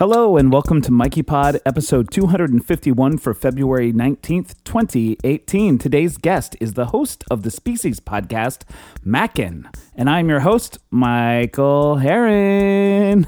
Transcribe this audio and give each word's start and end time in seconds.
Hello 0.00 0.38
and 0.38 0.50
welcome 0.50 0.80
to 0.80 0.90
Mikey 0.90 1.22
Pod, 1.22 1.60
episode 1.66 2.10
251 2.10 3.18
for 3.18 3.34
February 3.34 3.92
19th, 3.92 4.54
2018. 4.64 5.76
Today's 5.76 6.16
guest 6.16 6.56
is 6.58 6.72
the 6.72 6.86
host 6.86 7.22
of 7.30 7.42
the 7.42 7.50
Species 7.50 8.00
podcast, 8.00 8.62
Mackin. 9.04 9.68
And 9.94 10.08
I'm 10.08 10.30
your 10.30 10.40
host, 10.40 10.78
Michael 10.90 11.98
Harren. 12.00 13.26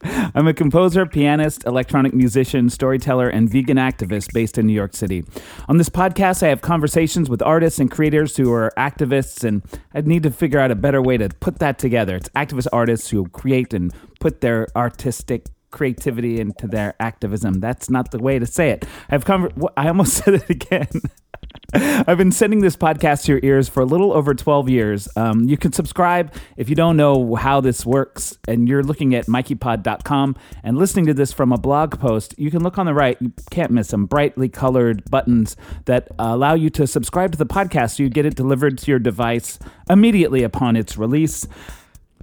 I'm 0.34 0.46
a 0.46 0.54
composer, 0.54 1.04
pianist, 1.04 1.66
electronic 1.66 2.14
musician, 2.14 2.70
storyteller, 2.70 3.28
and 3.28 3.50
vegan 3.50 3.76
activist 3.76 4.32
based 4.32 4.56
in 4.56 4.66
New 4.66 4.72
York 4.72 4.94
City. 4.94 5.24
On 5.68 5.76
this 5.76 5.90
podcast, 5.90 6.42
I 6.42 6.48
have 6.48 6.62
conversations 6.62 7.28
with 7.28 7.42
artists 7.42 7.78
and 7.78 7.90
creators 7.90 8.34
who 8.34 8.50
are 8.50 8.72
activists, 8.78 9.44
and 9.44 9.62
I 9.92 10.00
need 10.00 10.22
to 10.22 10.30
figure 10.30 10.58
out 10.58 10.70
a 10.70 10.74
better 10.74 11.02
way 11.02 11.18
to 11.18 11.28
put 11.28 11.58
that 11.58 11.78
together. 11.78 12.16
It's 12.16 12.30
activist 12.30 12.68
artists 12.72 13.10
who 13.10 13.28
create 13.28 13.74
and 13.74 13.92
put 14.20 14.40
their 14.40 14.68
artistic 14.74 15.48
creativity 15.74 16.40
into 16.40 16.66
their 16.66 16.94
activism. 17.00 17.60
That's 17.60 17.90
not 17.90 18.12
the 18.12 18.18
way 18.18 18.38
to 18.38 18.46
say 18.46 18.70
it. 18.70 18.86
I've 19.10 19.24
conver- 19.24 19.68
I 19.76 19.88
almost 19.88 20.14
said 20.24 20.34
it 20.34 20.48
again. 20.48 20.88
I've 21.74 22.18
been 22.18 22.30
sending 22.30 22.60
this 22.60 22.76
podcast 22.76 23.24
to 23.24 23.32
your 23.32 23.40
ears 23.42 23.68
for 23.68 23.80
a 23.80 23.84
little 23.84 24.12
over 24.12 24.32
12 24.32 24.68
years. 24.68 25.08
Um, 25.16 25.48
you 25.48 25.56
can 25.56 25.72
subscribe 25.72 26.32
if 26.56 26.68
you 26.68 26.76
don't 26.76 26.96
know 26.96 27.34
how 27.34 27.60
this 27.60 27.84
works 27.84 28.38
and 28.46 28.68
you're 28.68 28.82
looking 28.82 29.14
at 29.14 29.26
mikeypod.com 29.26 30.36
and 30.62 30.78
listening 30.78 31.06
to 31.06 31.14
this 31.14 31.32
from 31.32 31.52
a 31.52 31.58
blog 31.58 31.98
post. 31.98 32.34
You 32.38 32.50
can 32.50 32.62
look 32.62 32.78
on 32.78 32.86
the 32.86 32.94
right. 32.94 33.16
You 33.20 33.32
can't 33.50 33.72
miss 33.72 33.88
them 33.88 34.06
brightly 34.06 34.48
colored 34.48 35.10
buttons 35.10 35.56
that 35.86 36.08
allow 36.18 36.54
you 36.54 36.70
to 36.70 36.86
subscribe 36.86 37.32
to 37.32 37.38
the 37.38 37.46
podcast 37.46 37.96
so 37.96 38.04
you 38.04 38.08
get 38.08 38.24
it 38.24 38.36
delivered 38.36 38.78
to 38.78 38.90
your 38.90 39.00
device 39.00 39.58
immediately 39.90 40.44
upon 40.44 40.76
its 40.76 40.96
release. 40.96 41.46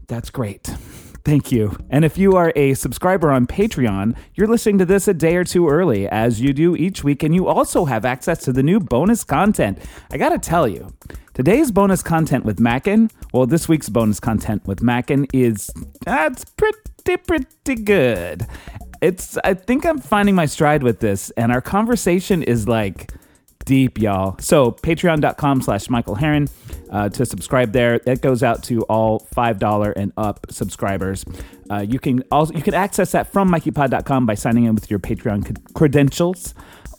That's 0.07 0.29
great. 0.29 0.70
Thank 1.23 1.52
you. 1.52 1.77
And 1.91 2.03
if 2.03 2.17
you 2.17 2.35
are 2.35 2.52
a 2.55 2.73
subscriber 2.73 3.31
on 3.31 3.45
Patreon, 3.45 4.16
you're 4.34 4.48
listening 4.48 4.79
to 4.79 4.85
this 4.85 5.07
a 5.07 5.13
day 5.13 5.35
or 5.35 5.43
two 5.43 5.70
early, 5.70 6.07
as 6.07 6.41
you 6.41 6.52
do 6.52 6.75
each 6.75 7.03
week, 7.03 7.21
and 7.21 7.35
you 7.35 7.48
also 7.48 7.85
have 7.85 8.05
access 8.05 8.43
to 8.45 8.51
the 8.51 8.63
new 8.63 8.79
bonus 8.79 9.23
content. 9.23 9.77
I 10.12 10.18
gotta 10.18 10.40
tell 10.40 10.68
you, 10.68 10.91
today's 11.35 11.71
bonus 11.71 12.01
content 12.01 12.43
with 12.43 12.60
Mackin, 12.60 13.12
well, 13.34 13.45
this 13.45 13.70
week's 13.70 13.87
bonus 13.87 14.20
content 14.20 14.65
with 14.65 14.82
Mackin 14.82 15.27
is 15.32 15.70
that's 16.04 16.43
pretty, 16.43 17.18
pretty 17.18 17.76
good. 17.76 18.48
It's 19.01 19.38
I 19.43 19.54
think 19.54 19.85
I'm 19.85 19.99
finding 19.99 20.34
my 20.34 20.48
stride 20.48 20.82
with 20.82 21.01
this, 21.01 21.29
and 21.32 21.51
our 21.51 21.62
conversation 21.62 22.41
is 22.41 22.67
like 22.67 23.12
deep, 23.65 23.99
y'all. 23.99 24.35
So 24.40 24.71
patreon.com 24.71 25.62
slash 25.62 25.90
Michael 25.90 26.15
Harren 26.15 26.49
uh, 26.90 27.09
to 27.09 27.26
subscribe 27.26 27.71
there. 27.71 27.99
That 27.99 28.21
goes 28.21 28.43
out 28.43 28.63
to 28.63 28.81
all 28.84 29.27
$5 29.35 29.93
and 29.95 30.13
up 30.17 30.48
subscribers. 30.49 31.26
Uh, 31.70 31.79
you 31.79 31.99
can 31.99 32.23
also 32.32 32.54
you 32.54 32.62
can 32.62 32.73
access 32.73 33.12
that 33.13 33.32
from 33.32 33.49
mikeypod.com 33.49 34.26
by 34.26 34.35
signing 34.35 34.65
in 34.65 34.76
with 34.76 34.89
your 34.89 34.99
Patreon 34.99 35.73
credentials 35.73 36.54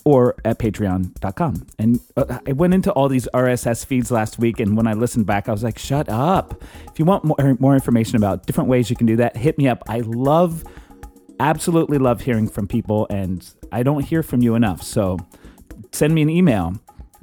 or 0.05 0.35
at 0.45 0.59
patreon.com. 0.59 1.67
And 1.79 2.01
uh, 2.17 2.39
I 2.47 2.53
went 2.53 2.75
into 2.75 2.91
all 2.93 3.09
these 3.09 3.29
RSS 3.35 3.87
feeds 3.87 4.11
last 4.11 4.39
week, 4.39 4.59
and 4.61 4.77
when 4.77 4.87
I 4.87 4.95
listened 4.95 5.27
back, 5.27 5.49
I 5.49 5.53
was 5.53 5.63
like, 5.63 5.79
shut 5.79 6.09
up. 6.09 6.63
If 6.91 6.99
you 6.99 7.05
want 7.05 7.25
more, 7.25 7.57
more 7.61 7.75
information 7.75 8.17
about 8.17 8.47
different 8.47 8.69
ways 8.69 8.91
you 8.91 8.97
can 8.97 9.07
do 9.07 9.17
that, 9.17 9.37
hit 9.37 9.59
me 9.59 9.69
up. 9.69 9.83
I 9.89 10.01
love, 10.01 10.65
absolutely 11.39 11.99
love 11.99 12.23
hearing 12.23 12.49
from 12.49 12.67
people, 12.67 13.07
and 13.11 13.49
I 13.71 13.83
don't 13.83 14.03
hear 14.03 14.23
from 14.23 14.43
you 14.43 14.55
enough. 14.55 14.83
So 14.83 15.19
send 15.93 16.15
me 16.15 16.23
an 16.23 16.31
email. 16.31 16.75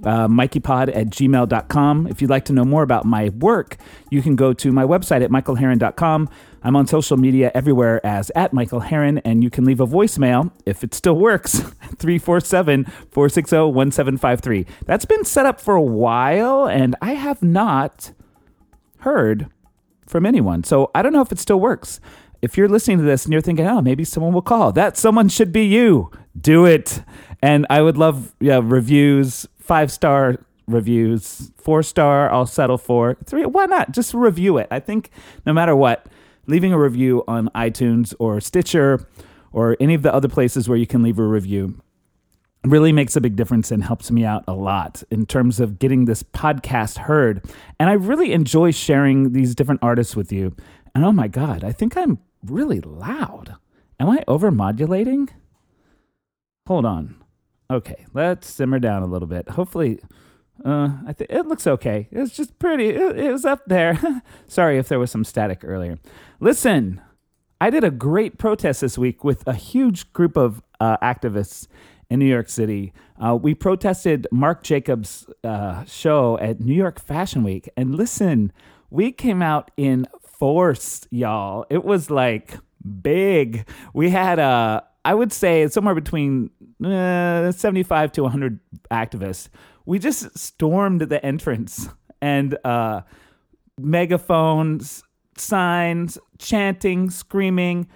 Uh, 0.02 0.30
mikeypod 0.30 0.96
at 0.96 1.08
gmail.com. 1.08 2.08
If 2.08 2.22
you'd 2.22 2.30
like 2.30 2.46
to 2.46 2.54
know 2.54 2.64
more 2.64 2.84
about 2.84 3.04
my 3.04 3.30
work, 3.30 3.76
you 4.10 4.22
can 4.22 4.38
go 4.38 4.54
to 4.54 4.72
my 4.72 4.86
website 4.86 5.22
at 5.22 5.30
michaelharren.com. 5.30 6.30
I'm 6.64 6.76
on 6.78 6.88
social 6.88 7.18
media 7.18 7.52
everywhere 7.54 8.06
as 8.06 8.32
at 8.34 8.54
Michael 8.54 8.80
Harren, 8.80 9.22
and 9.26 9.44
you 9.44 9.50
can 9.50 9.66
leave 9.66 9.82
a 9.82 9.88
voicemail, 9.88 10.52
if 10.66 10.86
it 10.86 10.94
still 10.94 11.16
works, 11.16 11.60
347 11.98 12.86
460 12.86 13.56
1753. 13.58 14.66
That's 14.86 15.06
been 15.06 15.26
set 15.26 15.46
up 15.46 15.60
for 15.60 15.76
a 15.76 15.82
while, 15.82 16.66
and 16.66 16.96
I 17.02 17.16
have 17.16 17.44
not 17.44 18.14
heard 19.00 19.48
from 20.06 20.26
anyone. 20.26 20.64
So 20.64 20.92
I 20.96 21.02
don't 21.02 21.14
know 21.14 21.22
if 21.22 21.32
it 21.32 21.40
still 21.40 21.60
works. 21.60 22.00
If 22.42 22.58
you're 22.58 22.70
listening 22.70 23.00
to 23.00 23.04
this 23.04 23.26
and 23.26 23.34
you're 23.34 23.42
thinking, 23.42 23.68
oh, 23.68 23.82
maybe 23.82 24.06
someone 24.06 24.34
will 24.34 24.42
call, 24.42 24.72
that 24.74 24.98
someone 24.98 25.28
should 25.28 25.52
be 25.52 25.66
you. 25.66 26.10
Do 26.40 26.66
it. 26.66 27.02
And 27.42 27.66
I 27.70 27.82
would 27.82 27.98
love 27.98 28.36
yeah, 28.40 28.60
reviews, 28.64 29.48
five 29.60 29.92
star 29.92 30.38
reviews, 30.68 31.52
four 31.58 31.84
star, 31.84 32.32
I'll 32.32 32.46
settle 32.46 32.78
for 32.78 33.18
three. 33.26 33.46
Why 33.46 33.66
not? 33.66 33.92
Just 33.92 34.14
review 34.14 34.58
it. 34.58 34.68
I 34.72 34.80
think 34.80 35.10
no 35.46 35.54
matter 35.54 35.76
what, 35.76 36.08
leaving 36.48 36.74
a 36.74 36.80
review 36.80 37.24
on 37.28 37.50
iTunes 37.56 38.14
or 38.20 38.40
Stitcher 38.40 39.08
or 39.52 39.76
any 39.80 39.94
of 39.94 40.04
the 40.04 40.14
other 40.14 40.28
places 40.28 40.70
where 40.70 40.78
you 40.78 40.88
can 40.88 41.02
leave 41.02 41.20
a 41.20 41.24
review 41.24 41.82
really 42.66 42.92
makes 42.92 43.16
a 43.16 43.22
big 43.22 43.36
difference 43.36 43.72
and 43.72 43.84
helps 43.84 44.12
me 44.12 44.26
out 44.26 44.44
a 44.48 44.54
lot 44.54 45.02
in 45.10 45.26
terms 45.26 45.60
of 45.60 45.80
getting 45.80 46.06
this 46.06 46.24
podcast 46.24 46.98
heard. 46.98 47.44
And 47.80 47.90
I 47.90 47.94
really 47.94 48.34
enjoy 48.34 48.72
sharing 48.72 49.32
these 49.32 49.56
different 49.56 49.82
artists 49.82 50.16
with 50.16 50.32
you. 50.32 50.56
And 50.94 51.06
oh 51.06 51.12
my 51.12 51.28
God, 51.28 51.64
I 51.64 51.72
think 51.72 51.96
I'm 51.96 52.20
really 52.46 52.82
loud. 52.82 53.56
Am 54.00 54.10
I 54.10 54.24
over 54.28 54.52
modulating? 54.52 55.30
Hold 56.70 56.86
on. 56.86 57.16
Okay, 57.72 58.06
let's 58.14 58.48
simmer 58.48 58.78
down 58.78 59.02
a 59.02 59.08
little 59.08 59.28
bit. 59.28 59.50
Hopefully, 59.50 59.98
uh, 60.64 60.90
I 61.08 61.14
think 61.14 61.32
it 61.32 61.48
looks 61.48 61.66
okay. 61.66 62.08
It's 62.12 62.36
just 62.36 62.60
pretty. 62.60 62.90
It, 62.90 63.18
it 63.18 63.32
was 63.32 63.44
up 63.44 63.64
there. 63.66 63.98
Sorry 64.48 64.78
if 64.78 64.88
there 64.88 65.00
was 65.00 65.10
some 65.10 65.24
static 65.24 65.62
earlier. 65.64 65.98
Listen, 66.40 67.02
I 67.60 67.72
did 67.72 67.84
a 67.84 67.90
great 67.90 68.38
protest 68.38 68.82
this 68.82 69.00
week 69.00 69.24
with 69.24 69.48
a 69.48 69.56
huge 69.56 70.14
group 70.14 70.38
of 70.38 70.62
uh, 70.80 70.98
activists 70.98 71.66
in 72.08 72.20
New 72.20 72.28
York 72.28 72.50
City. 72.50 72.94
Uh, 73.20 73.36
we 73.36 73.56
protested 73.56 74.28
Marc 74.32 74.62
Jacobs' 74.62 75.26
uh, 75.44 75.86
show 75.86 76.38
at 76.38 76.60
New 76.60 76.76
York 76.76 77.00
Fashion 77.00 77.42
Week, 77.42 77.68
and 77.78 77.96
listen, 77.96 78.54
we 78.92 79.12
came 79.12 79.42
out 79.42 79.72
in 79.76 80.06
force, 80.22 81.08
y'all. 81.10 81.66
It 81.72 81.84
was 81.84 82.12
like 82.12 82.60
big. 83.02 83.68
We 83.92 84.12
had 84.12 84.38
a 84.38 84.84
I 85.10 85.16
would 85.16 85.34
say 85.34 85.68
somewhere 85.70 85.96
between 85.96 86.52
uh, 86.86 87.52
75 87.52 88.12
to 88.12 88.22
100 88.22 88.60
activists. 88.92 89.50
We 89.88 89.98
just 89.98 90.38
stormed 90.38 91.02
the 91.02 91.26
entrance 91.26 91.90
and 92.22 92.56
uh, 92.64 93.02
megaphones, 93.80 95.04
signs, 95.36 96.20
chanting, 96.38 97.10
screaming, 97.10 97.88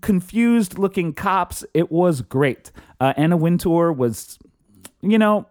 confused 0.00 0.78
looking 0.78 1.12
cops. 1.12 1.62
It 1.74 1.92
was 1.92 2.22
great. 2.22 2.72
Uh, 3.00 3.12
Anna 3.18 3.36
Wintour 3.36 3.92
was, 3.92 4.38
you 5.02 5.18
know, 5.18 5.46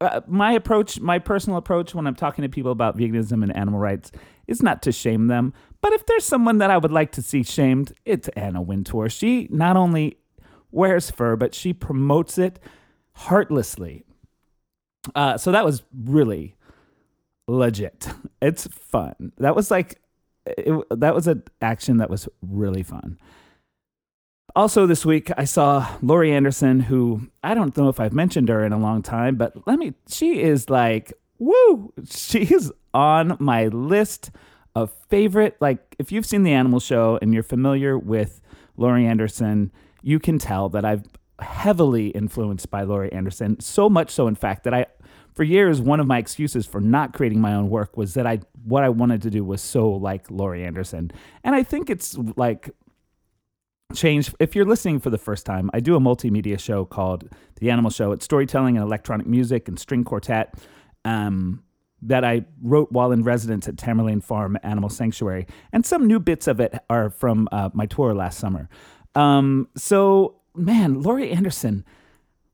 uh, 0.00 0.20
my 0.28 0.52
approach, 0.52 1.00
my 1.00 1.18
personal 1.18 1.58
approach 1.58 1.96
when 1.96 2.06
I'm 2.06 2.14
talking 2.14 2.42
to 2.42 2.48
people 2.48 2.70
about 2.70 2.96
veganism 2.96 3.42
and 3.42 3.56
animal 3.56 3.80
rights 3.80 4.12
is 4.46 4.62
not 4.62 4.82
to 4.82 4.92
shame 4.92 5.26
them. 5.26 5.52
But 5.84 5.92
if 5.92 6.06
there's 6.06 6.24
someone 6.24 6.56
that 6.58 6.70
I 6.70 6.78
would 6.78 6.92
like 6.92 7.12
to 7.12 7.20
see 7.20 7.42
shamed, 7.42 7.92
it's 8.06 8.28
Anna 8.28 8.62
Wintour. 8.62 9.10
She 9.10 9.48
not 9.50 9.76
only 9.76 10.16
wears 10.70 11.10
fur, 11.10 11.36
but 11.36 11.54
she 11.54 11.74
promotes 11.74 12.38
it 12.38 12.58
heartlessly. 13.12 14.06
Uh, 15.14 15.36
so 15.36 15.52
that 15.52 15.62
was 15.62 15.82
really 15.94 16.56
legit. 17.46 18.08
It's 18.40 18.66
fun. 18.66 19.32
That 19.36 19.54
was 19.54 19.70
like, 19.70 20.00
it, 20.46 20.74
that 20.90 21.14
was 21.14 21.26
an 21.26 21.42
action 21.60 21.98
that 21.98 22.08
was 22.08 22.30
really 22.40 22.82
fun. 22.82 23.18
Also, 24.56 24.86
this 24.86 25.04
week 25.04 25.30
I 25.36 25.44
saw 25.44 25.86
Laurie 26.00 26.32
Anderson, 26.32 26.80
who 26.80 27.28
I 27.42 27.52
don't 27.52 27.76
know 27.76 27.90
if 27.90 28.00
I've 28.00 28.14
mentioned 28.14 28.48
her 28.48 28.64
in 28.64 28.72
a 28.72 28.78
long 28.78 29.02
time, 29.02 29.36
but 29.36 29.66
let 29.66 29.78
me, 29.78 29.92
she 30.08 30.40
is 30.40 30.70
like, 30.70 31.12
woo, 31.38 31.92
she's 32.10 32.72
on 32.94 33.36
my 33.38 33.66
list 33.66 34.30
of 34.74 34.92
favorite. 35.08 35.56
Like, 35.60 35.96
if 35.98 36.10
you've 36.12 36.26
seen 36.26 36.42
the 36.42 36.52
Animal 36.52 36.80
Show 36.80 37.18
and 37.22 37.32
you're 37.32 37.42
familiar 37.42 37.98
with 37.98 38.40
Laurie 38.76 39.06
Anderson, 39.06 39.72
you 40.02 40.18
can 40.18 40.38
tell 40.38 40.68
that 40.70 40.84
I've 40.84 41.04
heavily 41.40 42.08
influenced 42.08 42.70
by 42.70 42.82
Laurie 42.82 43.12
Anderson. 43.12 43.60
So 43.60 43.88
much 43.88 44.10
so, 44.10 44.26
in 44.26 44.34
fact, 44.34 44.64
that 44.64 44.74
I, 44.74 44.86
for 45.32 45.42
years, 45.42 45.80
one 45.80 46.00
of 46.00 46.06
my 46.06 46.18
excuses 46.18 46.66
for 46.66 46.80
not 46.80 47.12
creating 47.12 47.40
my 47.40 47.54
own 47.54 47.68
work 47.70 47.96
was 47.96 48.14
that 48.14 48.26
I, 48.26 48.40
what 48.64 48.84
I 48.84 48.88
wanted 48.88 49.22
to 49.22 49.30
do 49.30 49.44
was 49.44 49.60
so 49.60 49.88
like 49.88 50.30
Laurie 50.30 50.64
Anderson. 50.64 51.10
And 51.42 51.54
I 51.54 51.62
think 51.62 51.90
it's 51.90 52.16
like 52.36 52.70
change. 53.94 54.32
If 54.38 54.54
you're 54.54 54.64
listening 54.64 55.00
for 55.00 55.10
the 55.10 55.18
first 55.18 55.44
time, 55.46 55.70
I 55.74 55.80
do 55.80 55.96
a 55.96 56.00
multimedia 56.00 56.58
show 56.58 56.84
called 56.84 57.28
The 57.60 57.70
Animal 57.70 57.90
Show. 57.90 58.12
It's 58.12 58.24
storytelling 58.24 58.76
and 58.76 58.84
electronic 58.84 59.26
music 59.26 59.68
and 59.68 59.78
string 59.78 60.04
quartet. 60.04 60.54
Um, 61.04 61.62
that 62.04 62.24
I 62.24 62.44
wrote 62.62 62.92
while 62.92 63.12
in 63.12 63.22
residence 63.22 63.66
at 63.66 63.76
Tamerlaine 63.76 64.22
Farm 64.22 64.58
Animal 64.62 64.90
Sanctuary, 64.90 65.46
and 65.72 65.84
some 65.84 66.06
new 66.06 66.20
bits 66.20 66.46
of 66.46 66.60
it 66.60 66.74
are 66.88 67.10
from 67.10 67.48
uh, 67.50 67.70
my 67.72 67.86
tour 67.86 68.14
last 68.14 68.38
summer. 68.38 68.68
Um, 69.14 69.68
so, 69.76 70.36
man, 70.54 71.02
Laurie 71.02 71.30
Anderson, 71.30 71.84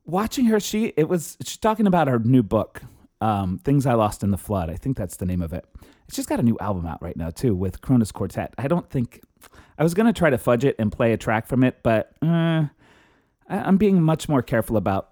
watching 0.05 0.45
her, 0.45 0.59
she 0.59 0.93
it 0.97 1.09
was 1.09 1.37
she's 1.43 1.57
talking 1.57 1.87
about 1.87 2.07
her 2.07 2.19
new 2.19 2.43
book, 2.43 2.81
um, 3.19 3.59
"Things 3.63 3.85
I 3.85 3.93
Lost 3.93 4.23
in 4.23 4.31
the 4.31 4.37
Flood." 4.37 4.69
I 4.69 4.75
think 4.75 4.97
that's 4.97 5.17
the 5.17 5.25
name 5.25 5.41
of 5.41 5.53
it. 5.53 5.65
She's 6.11 6.25
got 6.25 6.39
a 6.39 6.43
new 6.43 6.57
album 6.59 6.85
out 6.85 7.01
right 7.01 7.15
now 7.15 7.29
too 7.29 7.55
with 7.55 7.81
Kronos 7.81 8.11
Quartet. 8.11 8.53
I 8.57 8.67
don't 8.67 8.89
think 8.89 9.21
I 9.77 9.83
was 9.83 9.93
gonna 9.93 10.13
try 10.13 10.29
to 10.29 10.37
fudge 10.37 10.65
it 10.65 10.75
and 10.79 10.91
play 10.91 11.13
a 11.13 11.17
track 11.17 11.47
from 11.47 11.63
it, 11.63 11.79
but 11.83 12.13
uh, 12.21 12.65
I, 12.67 12.69
I'm 13.49 13.77
being 13.77 14.01
much 14.01 14.29
more 14.29 14.41
careful 14.41 14.77
about 14.77 15.09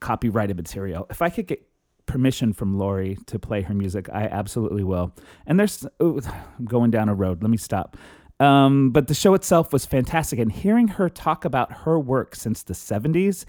copyrighted 0.00 0.56
material. 0.56 1.06
If 1.10 1.22
I 1.22 1.30
could 1.30 1.46
get 1.46 1.67
permission 2.08 2.52
from 2.52 2.76
Laurie 2.76 3.16
to 3.26 3.38
play 3.38 3.62
her 3.62 3.74
music, 3.74 4.08
I 4.12 4.24
absolutely 4.24 4.82
will. 4.82 5.14
And 5.46 5.60
there's 5.60 5.86
ooh, 6.02 6.20
I'm 6.58 6.64
going 6.64 6.90
down 6.90 7.08
a 7.08 7.14
road. 7.14 7.42
Let 7.42 7.50
me 7.50 7.56
stop. 7.56 7.96
Um, 8.40 8.90
but 8.90 9.06
the 9.06 9.14
show 9.14 9.34
itself 9.34 9.72
was 9.72 9.86
fantastic, 9.86 10.38
and 10.38 10.50
hearing 10.50 10.88
her 10.88 11.08
talk 11.08 11.44
about 11.44 11.72
her 11.84 11.98
work 11.98 12.34
since 12.34 12.62
the 12.62 12.74
'70s, 12.74 13.44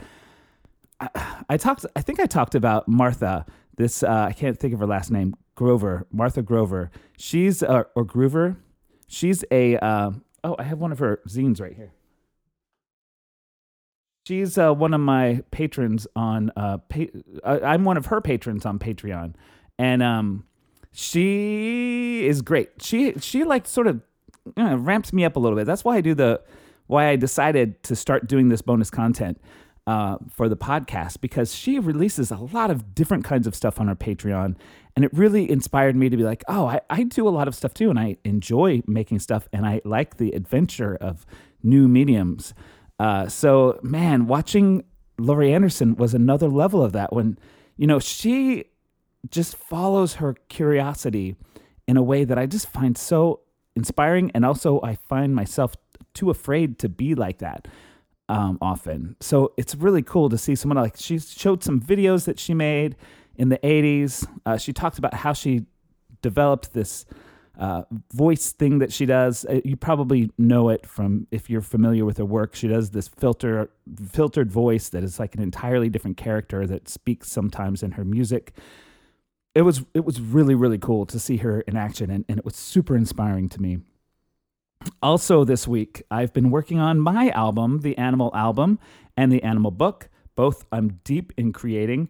I, 1.00 1.10
I 1.50 1.58
talked. 1.58 1.86
I 1.96 2.02
think 2.02 2.20
I 2.20 2.26
talked 2.26 2.54
about 2.54 2.88
Martha. 2.88 3.46
This 3.78 4.04
uh, 4.04 4.28
I 4.30 4.34
can't 4.34 4.60
think 4.60 4.74
of 4.74 4.80
her 4.80 4.88
last 4.88 5.10
name. 5.10 5.36
Grover, 5.56 6.08
Martha 6.12 6.42
Grover. 6.42 6.92
She's 7.18 7.64
uh, 7.64 7.84
or 7.96 8.06
Groover. 8.06 8.58
She's 9.08 9.44
a. 9.52 9.78
Uh, 9.78 10.12
oh, 10.44 10.56
I 10.60 10.64
have 10.64 10.80
one 10.80 10.92
of 10.92 11.00
her 11.00 11.22
zines 11.28 11.62
right 11.62 11.74
here. 11.74 11.92
She's 14.30 14.60
uh, 14.60 14.72
one 14.76 14.94
of 14.94 15.02
my 15.02 15.42
patrons 15.50 16.06
on. 16.16 16.52
Uh, 16.56 16.78
pa- 16.78 17.10
I'm 17.44 17.84
one 17.84 17.98
of 17.98 18.06
her 18.06 18.22
patrons 18.22 18.64
on 18.64 18.78
Patreon, 18.78 19.34
and 19.80 20.04
um, 20.04 20.46
she 20.92 22.28
is 22.28 22.44
great. 22.44 22.70
She 22.80 23.14
she 23.20 23.44
like 23.44 23.66
sort 23.66 23.88
of 23.88 24.02
you 24.56 24.64
know, 24.64 24.76
ramps 24.76 25.12
me 25.14 25.26
up 25.26 25.36
a 25.36 25.40
little 25.40 25.58
bit. 25.58 25.66
That's 25.66 25.84
why 25.84 25.96
I 25.96 26.02
do 26.02 26.14
the 26.14 26.42
why 26.86 27.08
I 27.08 27.16
decided 27.16 27.82
to 27.86 27.96
start 27.96 28.28
doing 28.28 28.50
this 28.50 28.62
bonus 28.62 28.92
content 28.92 29.42
uh, 29.88 30.18
for 30.30 30.48
the 30.48 30.56
podcast 30.56 31.22
because 31.22 31.56
she 31.56 31.80
releases 31.80 32.30
a 32.30 32.38
lot 32.38 32.70
of 32.70 32.94
different 32.94 33.24
kinds 33.24 33.48
of 33.48 33.56
stuff 33.56 33.80
on 33.80 33.88
her 33.88 33.96
Patreon, 33.96 34.56
and 34.96 35.04
it 35.04 35.12
really 35.12 35.50
inspired 35.50 35.96
me 35.96 36.08
to 36.08 36.16
be 36.16 36.24
like, 36.24 36.44
oh, 36.48 36.68
I, 36.68 36.82
I 36.92 37.02
do 37.02 37.28
a 37.28 37.32
lot 37.32 37.48
of 37.48 37.56
stuff 37.56 37.74
too, 37.74 37.90
and 37.90 37.98
I 37.98 38.18
enjoy 38.24 38.84
making 38.86 39.22
stuff, 39.22 39.48
and 39.52 39.66
I 39.66 39.82
like 39.86 40.18
the 40.18 40.34
adventure 40.34 40.96
of 41.02 41.26
new 41.64 41.88
mediums. 41.88 42.54
Uh, 43.00 43.28
so, 43.28 43.80
man, 43.82 44.28
watching 44.28 44.84
Laurie 45.18 45.54
Anderson 45.54 45.96
was 45.96 46.14
another 46.14 46.50
level 46.50 46.84
of 46.84 46.92
that. 46.94 47.14
When 47.14 47.38
you 47.78 47.88
know 47.88 48.00
she 48.00 48.66
just 49.30 49.56
follows 49.56 50.16
her 50.16 50.34
curiosity 50.48 51.36
in 51.88 51.98
a 51.98 52.04
way 52.04 52.24
that 52.24 52.38
I 52.38 52.46
just 52.46 52.70
find 52.70 52.98
so 52.98 53.42
inspiring. 53.76 54.32
And 54.34 54.46
also, 54.46 54.82
I 54.82 54.96
find 54.96 55.36
myself 55.36 55.76
too 56.14 56.30
afraid 56.30 56.80
to 56.80 56.90
be 56.90 57.16
like 57.16 57.40
that 57.40 57.68
um, 58.30 58.58
often. 58.62 59.16
So 59.20 59.54
it's 59.58 59.76
really 59.76 60.04
cool 60.04 60.30
to 60.30 60.38
see 60.38 60.56
someone 60.56 60.78
like 60.78 60.96
she 60.98 61.20
showed 61.20 61.64
some 61.64 61.82
videos 61.82 62.26
that 62.26 62.40
she 62.40 62.54
made 62.54 62.96
in 63.36 63.50
the 63.50 63.58
80s. 63.58 64.28
Uh, 64.46 64.58
she 64.58 64.72
talked 64.72 64.98
about 64.98 65.14
how 65.14 65.34
she 65.34 65.66
developed 66.22 66.74
this 66.74 67.06
uh, 67.60 67.84
voice 68.14 68.52
thing 68.52 68.80
that 68.80 68.92
she 68.92 69.06
does. 69.06 69.46
Uh, 69.46 69.62
you 69.64 69.76
probably 69.76 70.32
know 70.38 70.70
it 70.70 70.86
from 70.88 71.28
if 71.30 71.50
you're 71.50 71.62
familiar 71.62 72.06
with 72.06 72.18
her 72.18 72.26
work. 72.26 72.56
She 72.56 72.68
does 72.68 72.90
this 72.92 73.08
filter 73.08 73.70
filtered 74.12 74.52
voice 74.52 74.90
that 74.90 75.04
is 75.04 75.20
like 75.20 75.36
an 75.36 75.42
entirely 75.42 75.90
different 75.90 76.18
character 76.18 76.66
that 76.66 76.90
speaks 76.90 77.32
sometimes 77.32 77.84
in 77.84 77.92
her 77.92 78.06
music 78.06 78.54
it 79.56 79.64
was 79.64 79.84
it 79.94 80.06
was 80.06 80.22
really 80.22 80.56
really 80.56 80.78
cool 80.78 81.06
to 81.06 81.20
see 81.20 81.38
her 81.38 81.62
in 81.62 81.76
action 81.76 82.10
and, 82.10 82.26
and 82.30 82.38
it 82.38 82.46
was 82.46 82.56
super 82.56 82.96
inspiring 82.96 83.50
to 83.50 83.62
me 83.62 83.80
also 85.02 85.44
this 85.44 85.68
week 85.68 86.04
i've 86.12 86.34
been 86.34 86.50
working 86.50 86.80
on 86.80 87.00
my 87.00 87.30
album 87.32 87.80
the 87.82 87.98
animal 87.98 88.32
album 88.34 88.80
and 89.18 89.32
the 89.32 89.44
animal 89.44 89.72
book 89.72 90.10
both 90.36 90.66
i'm 90.72 91.00
deep 91.04 91.34
in 91.38 91.52
creating 91.52 92.08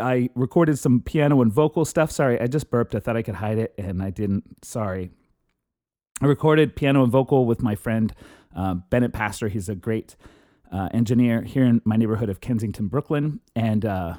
i 0.00 0.28
recorded 0.34 0.78
some 0.78 1.00
piano 1.00 1.42
and 1.42 1.52
vocal 1.52 1.84
stuff. 1.84 2.10
Sorry 2.10 2.40
i 2.40 2.46
just 2.46 2.70
burped. 2.70 2.94
I 2.94 3.00
thought 3.00 3.16
i 3.16 3.22
could 3.22 3.36
hide 3.36 3.58
it 3.58 3.74
and 3.78 4.02
i 4.02 4.10
didn't. 4.10 4.64
Sorry. 4.64 5.10
I 6.20 6.26
recorded 6.26 6.76
piano 6.76 7.02
and 7.02 7.12
vocal 7.12 7.46
with 7.46 7.62
my 7.62 7.74
friend 7.74 8.14
uh, 8.54 8.74
bennett 8.74 9.12
pastor. 9.12 9.48
He's 9.48 9.68
a 9.68 9.74
great 9.74 10.16
uh, 10.72 10.88
engineer 10.92 11.42
here 11.42 11.64
in 11.64 11.82
my 11.84 11.96
neighborhood 11.96 12.28
of 12.28 12.40
kensington 12.40 12.88
brooklyn. 12.88 13.40
And 13.54 13.84
uh, 13.84 14.16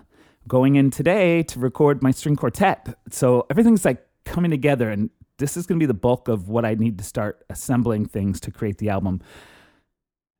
going 0.47 0.75
in 0.75 0.89
today 0.89 1.43
to 1.43 1.59
record 1.59 2.01
my 2.01 2.11
string 2.11 2.35
quartet. 2.35 2.97
So 3.11 3.45
everything's 3.49 3.85
like 3.85 4.05
coming 4.25 4.51
together, 4.51 4.89
and 4.89 5.09
this 5.37 5.57
is 5.57 5.65
going 5.65 5.79
to 5.79 5.83
be 5.83 5.87
the 5.87 5.93
bulk 5.93 6.27
of 6.27 6.49
what 6.49 6.65
I 6.65 6.75
need 6.75 6.97
to 6.97 7.03
start 7.03 7.43
assembling 7.49 8.05
things 8.05 8.39
to 8.41 8.51
create 8.51 8.77
the 8.77 8.89
album. 8.89 9.21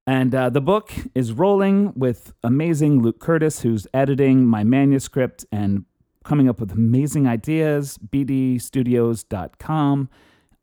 And 0.08 0.34
uh, 0.34 0.50
the 0.50 0.62
book 0.62 0.92
is 1.14 1.34
rolling 1.34 1.94
with 1.96 2.34
amazing 2.44 3.04
Luke 3.04 3.20
Curtis, 3.20 3.62
who's 3.62 3.86
editing 3.94 4.48
my 4.48 4.64
manuscript 4.64 5.46
and 5.52 5.86
coming 6.24 6.50
up 6.50 6.60
with 6.60 6.72
amazing 6.72 7.28
ideas. 7.28 7.98
BDstudios.com. 7.98 10.10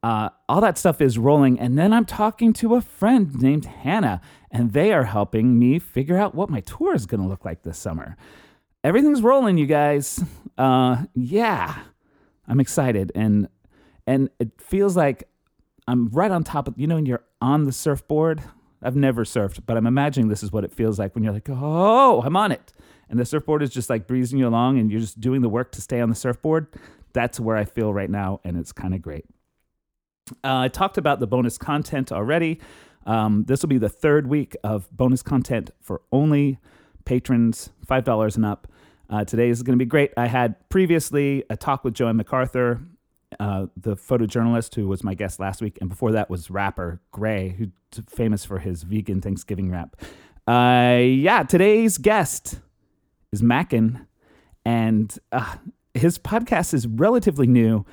Uh, 0.03 0.29
all 0.49 0.61
that 0.61 0.77
stuff 0.77 1.01
is 1.01 1.19
rolling. 1.19 1.61
And 1.61 1.79
then 1.79 1.93
I'm 1.93 2.05
talking 2.05 2.53
to 2.55 2.75
a 2.75 2.81
friend 2.81 3.41
named 3.41 3.67
Hannah, 3.67 4.21
and 4.51 4.73
they 4.73 4.93
are 4.93 5.05
helping 5.05 5.57
me 5.59 5.79
figure 5.79 6.19
out 6.19 6.35
what 6.35 6.51
my 6.51 6.61
tour 6.61 6.95
is 6.95 7.07
going 7.07 7.23
to 7.23 7.29
look 7.29 7.45
like 7.45 7.63
this 7.63 7.79
summer 7.79 8.17
everything's 8.85 9.23
rolling, 9.23 9.59
you 9.59 9.67
guys. 9.67 10.23
Uh, 10.57 11.07
yeah, 11.15 11.79
I'm 12.47 12.61
excited, 12.61 13.11
and 13.17 13.49
and 14.07 14.31
it 14.39 14.51
feels 14.61 14.97
like 14.97 15.29
I'm 15.89 16.09
right 16.11 16.31
on 16.31 16.45
top 16.45 16.69
of 16.69 16.75
you 16.77 16.87
know 16.87 16.95
when 16.95 17.07
you're 17.07 17.25
on 17.41 17.65
the 17.65 17.73
surfboard. 17.73 18.41
I've 18.85 18.97
never 18.97 19.25
surfed, 19.25 19.61
but 19.67 19.77
I'm 19.77 19.87
imagining 19.87 20.29
this 20.29 20.43
is 20.43 20.53
what 20.53 20.65
it 20.65 20.73
feels 20.73 20.99
like 20.99 21.15
when 21.15 21.25
you're 21.25 21.33
like, 21.33 21.49
oh, 21.49 22.23
I'm 22.23 22.37
on 22.37 22.53
it, 22.53 22.73
and 23.09 23.19
the 23.19 23.25
surfboard 23.25 23.63
is 23.63 23.71
just 23.71 23.91
like 23.91 24.07
breezing 24.07 24.39
you 24.39 24.47
along, 24.47 24.79
and 24.79 24.91
you're 24.91 25.01
just 25.01 25.21
doing 25.21 25.41
the 25.43 25.49
work 25.49 25.73
to 25.73 25.81
stay 25.81 26.01
on 26.01 26.11
the 26.11 26.15
surfboard. 26.15 26.69
That's 27.13 27.41
where 27.41 27.57
I 27.57 27.65
feel 27.65 27.93
right 27.95 28.11
now, 28.11 28.41
and 28.45 28.57
it's 28.57 28.73
kind 28.73 28.95
of 28.95 29.03
great. 29.03 29.25
Uh, 30.43 30.59
I 30.59 30.69
talked 30.69 30.99
about 30.99 31.21
the 31.21 31.27
bonus 31.27 31.59
content 31.59 32.11
already. 32.13 32.61
Um, 33.07 33.45
this 33.47 33.63
will 33.63 33.69
be 33.69 33.79
the 33.79 33.89
third 33.89 34.27
week 34.27 34.57
of 34.65 34.91
bonus 34.91 35.23
content 35.23 35.71
for 35.81 36.01
only 36.13 36.59
patrons, 37.05 37.71
$5 37.87 38.37
and 38.37 38.47
up. 38.47 38.67
Uh, 39.11 39.25
today 39.25 39.51
is 39.51 39.63
going 39.63 39.79
to 39.79 39.83
be 39.83 39.89
great. 39.89 40.13
I 40.17 40.27
had 40.27 40.69
previously 40.71 41.45
a 41.51 41.57
talk 41.57 41.85
with 41.85 41.95
Jo-Anne 41.95 42.19
McArthur, 42.19 42.87
uh, 43.41 43.67
the 43.77 43.97
photojournalist 43.97 44.75
who 44.75 44.89
was 44.89 45.05
my 45.05 45.15
guest 45.15 45.41
last 45.41 45.63
week, 45.63 45.79
and 45.81 45.89
before 45.89 46.13
that 46.13 46.31
was 46.31 46.51
rapper 46.51 47.01
Gray, 47.11 47.55
who's 47.59 47.69
famous 48.09 48.45
for 48.45 48.59
his 48.59 48.83
vegan 48.83 49.21
Thanksgiving 49.21 49.71
rap. 49.71 49.97
Uh, 50.47 51.01
yeah, 51.01 51.43
today's 51.43 51.99
guest 51.99 52.61
is 53.33 53.43
Mackin, 53.43 54.07
and 54.65 55.19
uh, 55.33 55.57
his 55.95 56.19
podcast 56.19 56.75
is 56.75 56.87
relatively 56.87 57.47
new. 57.47 57.85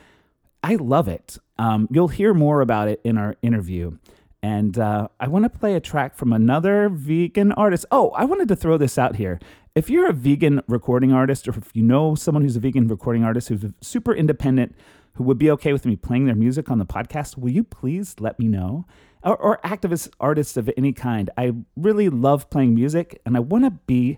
I 0.63 0.75
love 0.75 1.07
it. 1.07 1.37
Um, 1.57 1.87
you'll 1.91 2.09
hear 2.09 2.33
more 2.33 2.61
about 2.61 2.87
it 2.87 3.01
in 3.03 3.17
our 3.17 3.35
interview. 3.41 3.97
And 4.43 4.77
uh, 4.79 5.07
I 5.19 5.27
want 5.27 5.45
to 5.45 5.49
play 5.49 5.75
a 5.75 5.79
track 5.79 6.15
from 6.15 6.33
another 6.33 6.89
vegan 6.89 7.51
artist. 7.51 7.85
Oh, 7.91 8.09
I 8.11 8.25
wanted 8.25 8.47
to 8.47 8.55
throw 8.55 8.77
this 8.77 8.97
out 8.97 9.17
here. 9.17 9.39
If 9.75 9.89
you're 9.89 10.09
a 10.09 10.13
vegan 10.13 10.61
recording 10.67 11.13
artist, 11.13 11.47
or 11.47 11.51
if 11.51 11.69
you 11.73 11.83
know 11.83 12.15
someone 12.15 12.43
who's 12.43 12.55
a 12.55 12.59
vegan 12.59 12.87
recording 12.87 13.23
artist 13.23 13.49
who's 13.49 13.65
super 13.81 14.13
independent, 14.13 14.75
who 15.13 15.23
would 15.23 15.37
be 15.37 15.51
okay 15.51 15.73
with 15.73 15.85
me 15.85 15.95
playing 15.95 16.25
their 16.25 16.35
music 16.35 16.69
on 16.69 16.79
the 16.79 16.85
podcast, 16.85 17.37
will 17.37 17.51
you 17.51 17.63
please 17.63 18.15
let 18.19 18.39
me 18.39 18.47
know? 18.47 18.85
Or, 19.23 19.37
or 19.37 19.59
activist 19.63 20.09
artists 20.19 20.57
of 20.57 20.69
any 20.77 20.93
kind. 20.93 21.29
I 21.37 21.53
really 21.75 22.09
love 22.09 22.49
playing 22.49 22.73
music, 22.73 23.21
and 23.25 23.37
I 23.37 23.39
want 23.39 23.65
to 23.65 23.71
be. 23.71 24.17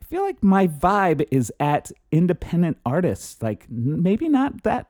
I 0.00 0.04
feel 0.04 0.22
like 0.22 0.42
my 0.42 0.66
vibe 0.66 1.26
is 1.30 1.52
at 1.60 1.92
independent 2.10 2.78
artists, 2.84 3.40
like 3.40 3.66
maybe 3.70 4.28
not 4.28 4.64
that. 4.64 4.88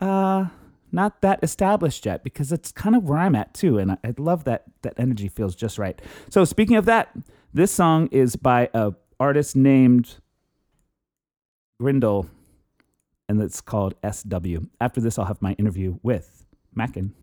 Uh, 0.00 0.46
not 0.92 1.20
that 1.22 1.38
established 1.42 2.06
yet 2.06 2.24
because 2.24 2.52
it's 2.52 2.72
kind 2.72 2.96
of 2.96 3.04
where 3.04 3.18
I'm 3.18 3.34
at 3.34 3.54
too. 3.54 3.78
And 3.78 3.92
I, 3.92 3.98
I 4.04 4.14
love 4.18 4.44
that 4.44 4.64
that 4.82 4.94
energy 4.96 5.28
feels 5.28 5.54
just 5.54 5.78
right. 5.78 6.00
So 6.30 6.44
speaking 6.44 6.76
of 6.76 6.84
that, 6.86 7.10
this 7.52 7.70
song 7.72 8.08
is 8.08 8.36
by 8.36 8.68
a 8.74 8.92
artist 9.18 9.56
named 9.56 10.16
Grindle, 11.80 12.28
and 13.30 13.40
it's 13.40 13.60
called 13.60 13.94
SW. 14.02 14.66
After 14.80 15.00
this, 15.00 15.16
I'll 15.16 15.24
have 15.24 15.40
my 15.40 15.52
interview 15.52 16.00
with 16.02 16.44
Mackin. 16.74 17.14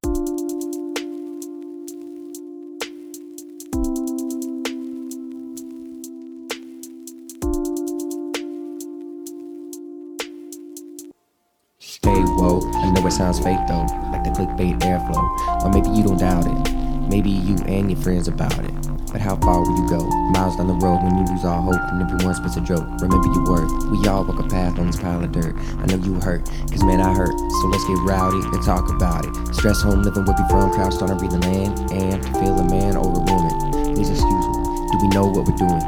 Stay 11.79 12.23
woke. 12.37 12.63
I 12.73 12.89
know 12.91 13.05
it 13.05 13.11
sounds 13.11 13.39
fake 13.39 13.59
though, 13.67 13.85
like 14.09 14.23
the 14.23 14.29
clickbait 14.29 14.79
airflow. 14.79 15.65
Or 15.65 15.69
maybe 15.69 15.89
you 15.89 16.03
don't 16.03 16.17
doubt 16.17 16.47
it. 16.47 16.76
Maybe 17.07 17.29
you 17.29 17.55
and 17.67 17.89
your 17.89 17.99
friends 18.01 18.27
about 18.27 18.59
it. 18.59 18.71
But 19.11 19.21
how 19.21 19.37
far 19.37 19.61
will 19.61 19.77
you 19.79 19.87
go? 19.87 20.03
Miles 20.35 20.57
down 20.57 20.67
the 20.67 20.75
road 20.75 21.01
when 21.01 21.17
you 21.17 21.23
lose 21.23 21.45
all 21.45 21.61
hope 21.61 21.79
and 21.79 22.03
everyone 22.03 22.35
spits 22.35 22.57
a 22.57 22.61
joke. 22.61 22.83
Remember 22.99 23.31
your 23.31 23.47
worth. 23.47 23.71
We 23.87 24.05
all 24.07 24.25
walk 24.25 24.39
a 24.39 24.47
path 24.47 24.77
on 24.77 24.87
this 24.87 24.99
pile 24.99 25.23
of 25.23 25.31
dirt. 25.31 25.55
I 25.79 25.85
know 25.87 25.95
you 25.95 26.19
hurt, 26.19 26.43
cause 26.67 26.83
man, 26.83 26.99
I 26.99 27.15
hurt. 27.15 27.31
So 27.31 27.67
let's 27.71 27.87
get 27.87 27.97
rowdy 28.03 28.43
and 28.43 28.63
talk 28.63 28.91
about 28.91 29.25
it. 29.25 29.31
Stress 29.55 29.81
home 29.81 30.03
living 30.03 30.25
with 30.25 30.35
be 30.35 30.43
firm, 30.51 30.71
crowd 30.73 30.93
starting 30.93 31.17
breathing 31.17 31.39
land 31.47 31.79
and 31.91 32.19
feel 32.35 32.59
a 32.59 32.67
man 32.69 32.97
over 32.97 33.23
woman. 33.23 33.95
Please 33.95 34.11
excuse 34.11 34.27
me. 34.27 34.53
Do 34.91 34.95
we 35.01 35.07
know 35.15 35.31
what 35.31 35.47
we're 35.47 35.55
doing? 35.55 35.81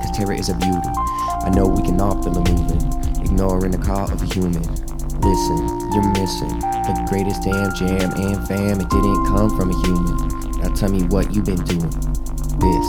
Cause 0.00 0.10
terror 0.16 0.32
is 0.32 0.48
a 0.48 0.54
beauty. 0.56 0.88
I 1.44 1.50
know 1.52 1.68
we 1.68 1.82
can 1.82 2.00
all 2.00 2.16
feel 2.22 2.32
it 2.32 2.48
moving, 2.48 2.80
ignoring 3.20 3.72
the 3.72 3.78
call 3.84 4.10
of 4.10 4.22
a 4.22 4.26
human. 4.32 4.64
Listen, 5.20 5.60
you're 5.92 6.08
missing 6.16 6.56
the 6.88 7.06
greatest 7.08 7.44
damn 7.44 7.74
jam 7.76 8.10
and 8.16 8.48
fam. 8.48 8.80
It 8.80 8.88
didn't 8.88 9.26
come 9.26 9.54
from 9.54 9.70
a 9.70 9.86
human. 9.86 10.31
Now 10.62 10.72
tell 10.74 10.90
me 10.90 11.02
what 11.04 11.34
you've 11.34 11.44
been 11.44 11.64
doing. 11.64 11.90
This 11.90 12.88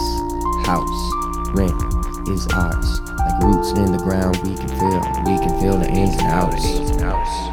house 0.67 1.11
rent 1.55 1.73
is 2.29 2.47
ours. 2.53 3.01
Like 3.17 3.41
roots 3.41 3.71
in 3.71 3.91
the 3.91 3.97
ground, 4.03 4.37
we 4.43 4.55
can 4.55 4.69
feel. 4.69 4.99
We 5.25 5.39
can 5.39 5.59
feel 5.59 5.77
the 5.79 5.89
ins 5.89 6.13
and 6.21 6.27
outs. 6.27 7.52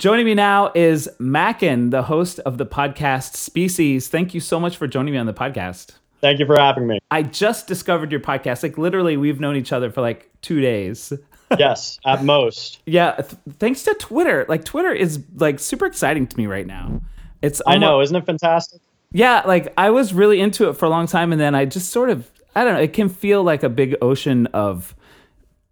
Joining 0.00 0.24
me 0.24 0.32
now 0.32 0.72
is 0.74 1.10
Mackin, 1.18 1.90
the 1.90 2.04
host 2.04 2.38
of 2.46 2.56
the 2.56 2.64
podcast 2.64 3.34
Species. 3.34 4.08
Thank 4.08 4.32
you 4.32 4.40
so 4.40 4.58
much 4.58 4.78
for 4.78 4.86
joining 4.86 5.12
me 5.12 5.18
on 5.18 5.26
the 5.26 5.34
podcast. 5.34 5.90
Thank 6.22 6.38
you 6.38 6.46
for 6.46 6.58
having 6.58 6.86
me. 6.86 7.00
I 7.10 7.22
just 7.22 7.66
discovered 7.66 8.10
your 8.10 8.22
podcast. 8.22 8.62
Like 8.62 8.78
literally, 8.78 9.18
we've 9.18 9.40
known 9.40 9.56
each 9.56 9.74
other 9.74 9.90
for 9.90 10.00
like 10.00 10.30
two 10.40 10.62
days. 10.62 11.12
yes, 11.58 12.00
at 12.06 12.24
most. 12.24 12.80
Yeah, 12.86 13.16
th- 13.16 13.34
thanks 13.58 13.82
to 13.82 13.92
Twitter. 13.92 14.46
Like 14.48 14.64
Twitter 14.64 14.90
is 14.90 15.22
like 15.36 15.58
super 15.58 15.84
exciting 15.84 16.26
to 16.28 16.36
me 16.38 16.46
right 16.46 16.66
now. 16.66 17.02
It's 17.42 17.60
I 17.66 17.76
know, 17.76 18.00
isn't 18.00 18.16
it 18.16 18.24
fantastic? 18.24 18.80
Yeah, 19.12 19.42
like 19.44 19.70
I 19.76 19.90
was 19.90 20.14
really 20.14 20.40
into 20.40 20.70
it 20.70 20.78
for 20.78 20.86
a 20.86 20.88
long 20.88 21.08
time, 21.08 21.30
and 21.30 21.38
then 21.38 21.54
I 21.54 21.66
just 21.66 21.90
sort 21.90 22.08
of 22.08 22.30
I 22.56 22.64
don't 22.64 22.72
know. 22.72 22.80
It 22.80 22.94
can 22.94 23.10
feel 23.10 23.44
like 23.44 23.62
a 23.62 23.68
big 23.68 23.96
ocean 24.00 24.46
of 24.54 24.94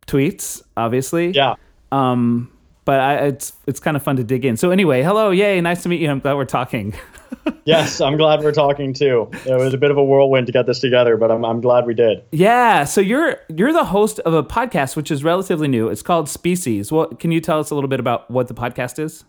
tweets, 0.06 0.60
obviously. 0.76 1.30
Yeah. 1.30 1.54
Um, 1.92 2.52
but 2.88 3.00
I, 3.00 3.14
it's 3.26 3.52
it's 3.66 3.80
kind 3.80 3.98
of 3.98 4.02
fun 4.02 4.16
to 4.16 4.24
dig 4.24 4.46
in. 4.46 4.56
So 4.56 4.70
anyway, 4.70 5.02
hello, 5.02 5.28
yay, 5.28 5.60
nice 5.60 5.82
to 5.82 5.90
meet 5.90 6.00
you. 6.00 6.08
I'm 6.08 6.20
glad 6.20 6.36
we're 6.36 6.46
talking. 6.46 6.94
yes, 7.66 8.00
I'm 8.00 8.16
glad 8.16 8.40
we're 8.40 8.50
talking 8.50 8.94
too. 8.94 9.28
It 9.44 9.58
was 9.58 9.74
a 9.74 9.76
bit 9.76 9.90
of 9.90 9.98
a 9.98 10.02
whirlwind 10.02 10.46
to 10.46 10.54
get 10.54 10.64
this 10.64 10.80
together, 10.80 11.18
but 11.18 11.30
I'm 11.30 11.44
I'm 11.44 11.60
glad 11.60 11.84
we 11.84 11.92
did. 11.92 12.24
Yeah, 12.32 12.84
so 12.84 13.02
you're 13.02 13.40
you're 13.54 13.74
the 13.74 13.84
host 13.84 14.20
of 14.20 14.32
a 14.32 14.42
podcast 14.42 14.96
which 14.96 15.10
is 15.10 15.22
relatively 15.22 15.68
new. 15.68 15.88
It's 15.88 16.00
called 16.00 16.30
Species. 16.30 16.90
What 16.90 17.20
can 17.20 17.30
you 17.30 17.42
tell 17.42 17.60
us 17.60 17.68
a 17.68 17.74
little 17.74 17.88
bit 17.88 18.00
about 18.00 18.30
what 18.30 18.48
the 18.48 18.54
podcast 18.54 18.98
is? 18.98 19.26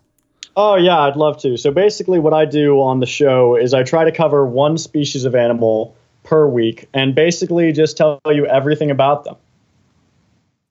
Oh 0.56 0.76
yeah, 0.76 0.98
I'd 0.98 1.16
love 1.16 1.38
to. 1.42 1.58
So 1.58 1.70
basically, 1.70 2.18
what 2.18 2.32
I 2.32 2.46
do 2.46 2.80
on 2.80 3.00
the 3.00 3.06
show 3.06 3.56
is 3.56 3.74
I 3.74 3.82
try 3.82 4.04
to 4.04 4.12
cover 4.12 4.46
one 4.46 4.78
species 4.78 5.26
of 5.26 5.34
animal 5.34 5.94
per 6.22 6.46
week, 6.46 6.88
and 6.94 7.14
basically 7.14 7.72
just 7.72 7.98
tell 7.98 8.22
you 8.24 8.46
everything 8.46 8.90
about 8.90 9.24
them. 9.24 9.36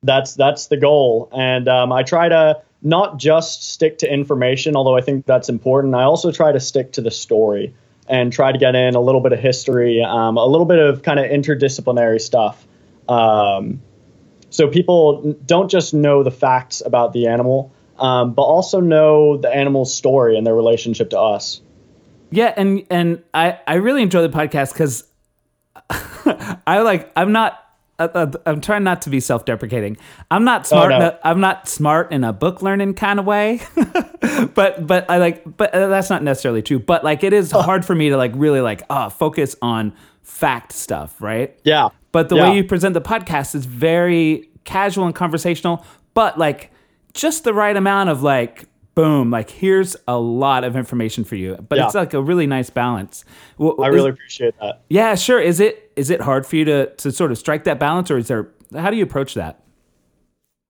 That's 0.02 0.34
that's 0.34 0.66
the 0.70 0.78
goal, 0.78 1.30
and 1.32 1.68
um, 1.68 1.92
I 1.92 2.02
try 2.02 2.28
to 2.30 2.64
not 2.82 3.18
just 3.18 3.70
stick 3.72 3.98
to 4.00 4.12
information, 4.12 4.76
although 4.76 4.96
I 4.96 5.02
think 5.02 5.26
that's 5.26 5.50
important. 5.50 5.96
I 5.96 6.04
also 6.04 6.32
try 6.32 6.52
to 6.52 6.60
stick 6.60 6.94
to 6.94 7.02
the 7.02 7.12
story 7.12 7.74
and 8.08 8.34
try 8.34 8.52
to 8.52 8.58
get 8.58 8.76
in 8.76 8.96
a 8.96 9.02
little 9.02 9.22
bit 9.22 9.34
of 9.34 9.40
history, 9.40 10.02
um, 10.02 10.38
a 10.38 10.46
little 10.46 10.66
bit 10.66 10.80
of 10.80 11.04
kind 11.04 11.20
of 11.20 11.26
interdisciplinary 11.26 12.20
stuff. 12.20 12.66
Um, 13.08 13.82
so 14.50 14.68
people 14.68 15.34
don't 15.46 15.70
just 15.70 15.94
know 15.94 16.24
the 16.24 16.32
facts 16.32 16.82
about 16.84 17.14
the 17.14 17.28
animal, 17.28 17.72
um, 17.98 18.34
but 18.34 18.44
also 18.44 18.80
know 18.80 19.38
the 19.38 19.50
animal's 19.50 19.94
story 19.94 20.38
and 20.38 20.48
their 20.48 20.56
relationship 20.56 21.12
to 21.12 21.20
us. 21.20 21.62
Yeah, 22.32 22.54
and 22.56 22.86
and 22.90 23.24
I 23.34 23.60
I 23.68 23.76
really 23.76 24.04
enjoy 24.04 24.22
the 24.22 24.30
podcast 24.30 24.74
because 24.74 25.04
I 26.68 26.80
like 26.82 27.12
I'm 27.16 27.32
not 27.32 27.60
I'm 28.00 28.62
trying 28.62 28.84
not 28.84 29.02
to 29.04 29.10
be 29.10 29.20
self-deprecating. 29.20 29.98
I'm 30.32 30.44
not 30.44 30.62
oh, 30.62 30.64
smart. 30.64 30.92
Oh, 30.92 31.00
no. 31.00 31.08
a, 31.08 31.20
I'm 31.24 31.40
not 31.40 31.68
smart 31.68 32.12
in 32.12 32.24
a 32.24 32.34
book 32.34 32.62
learning 32.62 32.94
kind 32.94 33.20
of 33.20 33.26
way, 33.26 33.62
but 34.54 34.86
but 34.88 35.10
I 35.10 35.18
like. 35.18 35.58
But 35.58 35.74
uh, 35.74 35.88
that's 35.88 36.10
not 36.10 36.24
necessarily 36.24 36.62
true. 36.62 36.80
But 36.80 37.04
like, 37.04 37.24
it 37.24 37.34
is 37.34 37.52
hard 37.52 37.86
for 37.86 37.96
me 37.96 38.10
to 38.10 38.18
like 38.18 38.32
really 38.36 38.62
like 38.62 38.84
uh, 38.90 39.10
focus 39.10 39.56
on 39.62 39.94
fact 40.24 40.72
stuff, 40.72 41.22
right? 41.22 41.60
Yeah. 41.64 41.90
But 42.12 42.30
the 42.30 42.38
yeah. 42.38 42.50
way 42.50 42.58
you 42.58 42.64
present 42.64 42.94
the 42.94 43.02
podcast 43.02 43.56
is 43.56 43.66
very 43.66 44.50
casual 44.64 45.06
and 45.06 45.16
conversational, 45.16 45.86
but 46.14 46.38
like 46.38 46.72
just 47.14 47.44
the 47.44 47.54
right 47.54 47.76
amount 47.76 48.10
of 48.10 48.24
like 48.24 48.66
boom, 48.96 49.32
like 49.32 49.50
here's 49.50 49.96
a 50.08 50.18
lot 50.18 50.64
of 50.64 50.76
information 50.76 51.24
for 51.24 51.36
you. 51.36 51.56
But 51.56 51.78
yeah. 51.78 51.86
it's 51.86 51.96
like 51.96 52.14
a 52.14 52.22
really 52.22 52.48
nice 52.48 52.70
balance. 52.70 53.26
Well, 53.58 53.76
I 53.82 53.88
really 53.88 54.10
is, 54.10 54.16
appreciate 54.16 54.56
that. 54.60 54.82
Yeah, 54.90 55.16
sure. 55.16 55.40
Is 55.40 55.60
it 55.60 55.92
is 55.96 56.10
it 56.10 56.22
hard 56.22 56.46
for 56.46 56.56
you 56.56 56.66
to 56.66 56.88
to 56.88 57.12
sort 57.12 57.32
of 57.32 57.38
strike 57.38 57.64
that 57.66 57.80
balance, 57.80 58.12
or 58.12 58.18
is 58.18 58.28
there? 58.28 58.50
How 58.76 58.92
do 58.92 58.98
you 58.98 59.04
approach 59.04 59.34
that? 59.34 59.62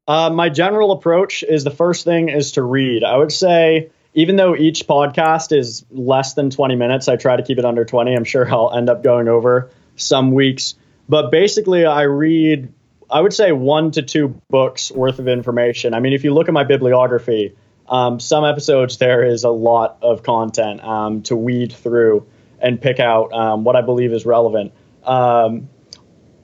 Uh, 0.07 0.29
my 0.29 0.49
general 0.49 0.91
approach 0.91 1.43
is 1.43 1.63
the 1.63 1.71
first 1.71 2.03
thing 2.03 2.29
is 2.29 2.53
to 2.53 2.63
read. 2.63 3.03
I 3.03 3.15
would 3.15 3.31
say 3.31 3.91
even 4.13 4.35
though 4.35 4.55
each 4.55 4.87
podcast 4.87 5.55
is 5.55 5.85
less 5.91 6.33
than 6.33 6.49
20 6.49 6.75
minutes, 6.75 7.07
I 7.07 7.15
try 7.15 7.35
to 7.35 7.43
keep 7.43 7.59
it 7.59 7.65
under 7.65 7.85
20. 7.85 8.15
I'm 8.15 8.23
sure 8.23 8.49
I'll 8.51 8.73
end 8.73 8.89
up 8.89 9.03
going 9.03 9.27
over 9.27 9.69
some 9.95 10.31
weeks. 10.31 10.75
But 11.07 11.31
basically, 11.31 11.85
I 11.85 12.03
read, 12.03 12.73
I 13.09 13.21
would 13.21 13.33
say, 13.33 13.51
one 13.51 13.91
to 13.91 14.01
two 14.01 14.39
books 14.49 14.91
worth 14.91 15.19
of 15.19 15.27
information. 15.27 15.93
I 15.93 15.99
mean, 15.99 16.13
if 16.13 16.23
you 16.23 16.33
look 16.33 16.47
at 16.47 16.53
my 16.53 16.63
bibliography, 16.63 17.55
um, 17.89 18.19
some 18.19 18.45
episodes 18.45 18.97
there 18.97 19.23
is 19.23 19.43
a 19.43 19.49
lot 19.49 19.97
of 20.01 20.23
content 20.23 20.83
um, 20.83 21.23
to 21.23 21.35
weed 21.35 21.73
through 21.73 22.25
and 22.61 22.79
pick 22.79 22.99
out 22.99 23.33
um, 23.33 23.63
what 23.63 23.75
I 23.75 23.81
believe 23.81 24.13
is 24.13 24.25
relevant. 24.25 24.71
Um, 25.03 25.69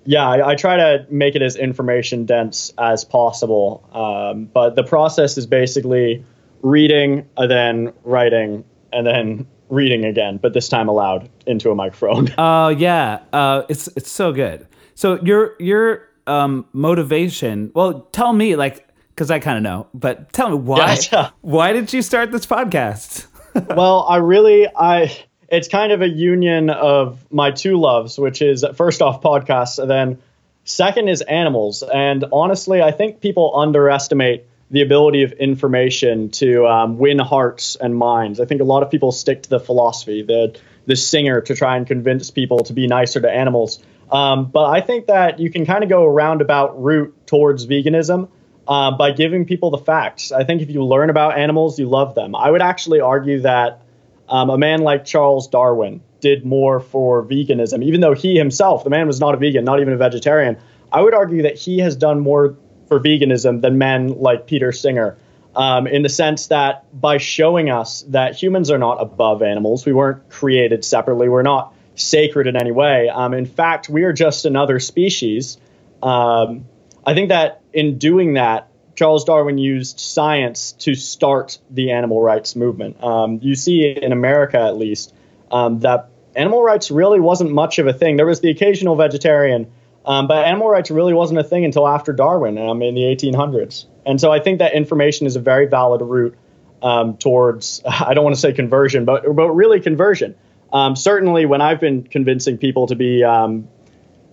yeah, 0.05 0.27
I, 0.27 0.51
I, 0.51 0.55
try 0.55 0.77
to 0.77 1.05
make 1.09 1.35
it 1.35 1.41
as 1.41 1.55
information 1.55 2.25
dense 2.25 2.71
as 2.77 3.03
possible, 3.03 3.87
um, 3.91 4.45
but 4.45 4.75
the 4.75 4.83
process 4.83 5.37
is 5.37 5.45
basically 5.45 6.23
reading 6.61 7.27
and 7.37 7.51
then 7.51 7.93
writing 8.03 8.63
and 8.93 9.05
then 9.05 9.47
reading 9.69 10.05
again, 10.05 10.37
but 10.37 10.53
this 10.53 10.69
time 10.69 10.87
aloud 10.87 11.29
into 11.45 11.69
a 11.71 11.75
microphone. 11.75 12.33
Oh 12.37 12.65
uh, 12.65 12.69
yeah, 12.69 13.19
uh, 13.33 13.63
it's 13.67 13.87
it's 13.95 14.09
so 14.09 14.31
good. 14.31 14.67
So 14.93 15.19
your 15.23 15.55
your 15.59 16.07
um, 16.27 16.65
motivation. 16.73 17.71
Well, 17.73 18.01
tell 18.11 18.33
me 18.33 18.55
like 18.55 18.84
because 19.15 19.31
I 19.31 19.39
kind 19.39 19.57
of 19.57 19.63
know, 19.63 19.87
but 19.93 20.33
tell 20.33 20.49
me 20.49 20.57
why. 20.57 20.97
Yeah. 21.11 21.29
Why 21.39 21.71
did 21.71 21.93
you 21.93 22.01
start 22.01 22.33
this 22.33 22.45
podcast? 22.45 23.27
well, 23.75 24.05
I 24.09 24.17
really, 24.17 24.67
I 24.67 25.17
it's 25.47 25.69
kind 25.69 25.93
of 25.93 26.01
a 26.01 26.09
union 26.09 26.69
of 26.69 27.25
my 27.31 27.51
two 27.51 27.79
loves, 27.79 28.17
which 28.17 28.41
is 28.41 28.65
first 28.75 29.01
off 29.01 29.21
podcasts, 29.21 29.79
and 29.79 29.89
then 29.89 30.21
second 30.65 31.07
is 31.07 31.21
animals. 31.21 31.81
And 31.81 32.25
honestly, 32.33 32.81
I 32.81 32.91
think 32.91 33.21
people 33.21 33.53
underestimate 33.55 34.45
the 34.69 34.81
ability 34.81 35.23
of 35.23 35.31
information 35.33 36.31
to 36.31 36.67
um, 36.67 36.97
win 36.97 37.19
hearts 37.19 37.77
and 37.77 37.95
minds. 37.95 38.41
I 38.41 38.45
think 38.45 38.59
a 38.59 38.65
lot 38.65 38.83
of 38.83 38.91
people 38.91 39.13
stick 39.13 39.43
to 39.43 39.49
the 39.49 39.59
philosophy, 39.59 40.23
the 40.23 40.59
the 40.87 40.97
singer, 40.97 41.39
to 41.41 41.55
try 41.55 41.77
and 41.77 41.87
convince 41.87 42.31
people 42.31 42.59
to 42.65 42.73
be 42.73 42.85
nicer 42.87 43.21
to 43.21 43.31
animals. 43.31 43.81
Um, 44.11 44.45
but 44.45 44.65
I 44.65 44.81
think 44.81 45.07
that 45.07 45.39
you 45.39 45.49
can 45.49 45.65
kind 45.65 45.83
of 45.83 45.89
go 45.89 46.03
a 46.03 46.09
roundabout 46.09 46.83
route 46.83 47.15
towards 47.25 47.65
veganism 47.65 48.27
uh, 48.67 48.91
by 48.91 49.11
giving 49.11 49.45
people 49.45 49.69
the 49.71 49.77
facts. 49.77 50.31
I 50.31 50.43
think 50.43 50.61
if 50.61 50.69
you 50.69 50.83
learn 50.83 51.09
about 51.09 51.37
animals, 51.37 51.77
you 51.79 51.87
love 51.87 52.15
them. 52.15 52.35
I 52.35 52.49
would 52.49 52.61
actually 52.61 52.99
argue 52.99 53.41
that 53.41 53.81
um, 54.27 54.49
a 54.49 54.57
man 54.57 54.81
like 54.81 55.05
Charles 55.05 55.47
Darwin 55.47 56.01
did 56.19 56.45
more 56.45 56.79
for 56.79 57.23
veganism, 57.23 57.83
even 57.83 58.01
though 58.01 58.15
he 58.15 58.35
himself, 58.35 58.83
the 58.83 58.89
man 58.89 59.07
was 59.07 59.19
not 59.19 59.35
a 59.35 59.37
vegan, 59.37 59.63
not 59.63 59.79
even 59.79 59.93
a 59.93 59.97
vegetarian. 59.97 60.57
I 60.91 61.01
would 61.01 61.13
argue 61.13 61.43
that 61.43 61.55
he 61.55 61.79
has 61.79 61.95
done 61.95 62.19
more 62.19 62.55
for 62.87 62.99
veganism 62.99 63.61
than 63.61 63.77
men 63.77 64.19
like 64.19 64.47
Peter 64.47 64.71
Singer. 64.71 65.17
Um, 65.55 65.87
in 65.87 66.01
the 66.01 66.09
sense 66.09 66.47
that 66.47 66.83
by 66.99 67.17
showing 67.17 67.69
us 67.69 68.01
that 68.09 68.35
humans 68.35 68.71
are 68.71 68.77
not 68.77 69.01
above 69.01 69.41
animals, 69.41 69.85
we 69.85 69.93
weren't 69.93 70.29
created 70.29 70.83
separately, 70.83 71.29
we're 71.29 71.43
not 71.43 71.73
sacred 71.95 72.47
in 72.47 72.57
any 72.57 72.71
way. 72.71 73.07
Um, 73.07 73.33
in 73.33 73.45
fact, 73.45 73.87
we 73.87 74.03
are 74.03 74.11
just 74.11 74.45
another 74.45 74.79
species. 74.79 75.57
Um, 76.03 76.65
I 77.05 77.13
think 77.13 77.29
that 77.29 77.61
in 77.73 77.97
doing 77.97 78.33
that, 78.33 78.69
Charles 78.95 79.25
Darwin 79.25 79.57
used 79.57 79.99
science 79.99 80.71
to 80.73 80.95
start 80.95 81.59
the 81.69 81.91
animal 81.91 82.21
rights 82.21 82.55
movement. 82.55 83.03
Um, 83.03 83.39
you 83.41 83.55
see 83.55 83.89
in 83.89 84.11
America, 84.11 84.57
at 84.57 84.77
least, 84.77 85.13
um, 85.51 85.79
that 85.81 86.09
animal 86.35 86.63
rights 86.63 86.89
really 86.89 87.19
wasn't 87.19 87.51
much 87.51 87.77
of 87.77 87.87
a 87.87 87.93
thing. 87.93 88.17
There 88.17 88.25
was 88.25 88.39
the 88.39 88.49
occasional 88.49 88.95
vegetarian, 88.95 89.71
um, 90.05 90.27
but 90.27 90.45
animal 90.45 90.69
rights 90.69 90.89
really 90.91 91.13
wasn't 91.13 91.39
a 91.39 91.43
thing 91.43 91.65
until 91.65 91.87
after 91.87 92.13
Darwin 92.13 92.57
um, 92.57 92.81
in 92.81 92.95
the 92.95 93.01
1800s. 93.01 93.85
And 94.05 94.19
so 94.19 94.31
I 94.31 94.39
think 94.39 94.59
that 94.59 94.73
information 94.73 95.27
is 95.27 95.35
a 95.35 95.41
very 95.41 95.65
valid 95.65 96.01
route 96.01 96.35
um, 96.81 97.17
towards, 97.17 97.81
I 97.85 98.13
don't 98.13 98.23
want 98.23 98.35
to 98.35 98.41
say 98.41 98.53
conversion, 98.53 99.05
but, 99.05 99.23
but 99.35 99.51
really 99.51 99.81
conversion. 99.81 100.35
Um, 100.71 100.95
certainly, 100.95 101.45
when 101.45 101.61
I've 101.61 101.79
been 101.79 102.03
convincing 102.03 102.57
people 102.57 102.87
to 102.87 102.95
be 102.95 103.23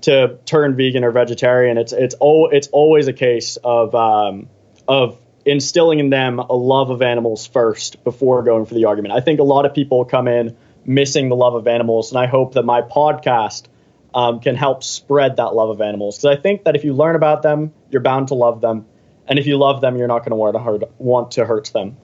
to 0.03 0.39
turn 0.45 0.77
vegan 0.77 1.05
or 1.05 1.11
vegetarian, 1.11 1.79
it's 1.79 1.93
it's 1.93 2.15
all 2.17 2.51
it's 2.53 2.69
always 2.69 3.09
a 3.09 3.13
case 3.13 3.57
of 3.63 3.95
um, 3.95 4.49
of 4.87 5.19
instilling 5.45 5.99
in 5.99 6.11
them 6.11 6.39
a 6.39 6.53
love 6.53 6.91
of 6.91 7.03
animals 7.03 7.47
first 7.47 8.03
before 8.05 8.43
going 8.43 8.67
for 8.67 8.75
the 8.75 8.85
argument. 8.85 9.15
I 9.15 9.21
think 9.21 9.41
a 9.41 9.45
lot 9.45 9.67
of 9.67 9.75
people 9.75 10.05
come 10.05 10.29
in 10.29 10.57
missing 10.85 11.29
the 11.29 11.37
love 11.37 11.55
of 11.55 11.67
animals, 11.67 12.13
and 12.13 12.19
I 12.19 12.27
hope 12.27 12.55
that 12.55 12.65
my 12.65 12.83
podcast 12.83 13.67
um, 14.15 14.41
can 14.41 14.57
help 14.57 14.85
spread 14.85 15.37
that 15.37 15.55
love 15.55 15.71
of 15.71 15.81
animals 15.81 16.19
because 16.19 16.37
I 16.37 16.41
think 16.41 16.65
that 16.65 16.77
if 16.77 16.85
you 16.85 16.93
learn 16.93 17.17
about 17.17 17.43
them, 17.43 17.73
you're 17.91 18.03
bound 18.03 18.29
to 18.29 18.35
love 18.35 18.61
them, 18.61 18.87
and 19.27 19.39
if 19.39 19.47
you 19.47 19.57
love 19.57 19.81
them, 19.81 19.97
you're 19.97 20.09
not 20.09 20.21
going 20.21 20.31
to 20.31 20.37
want 20.37 20.55
to 20.55 20.61
hurt 20.61 20.83
want 20.99 21.31
to 21.33 21.47
hurt 21.47 21.73
them. 21.73 21.97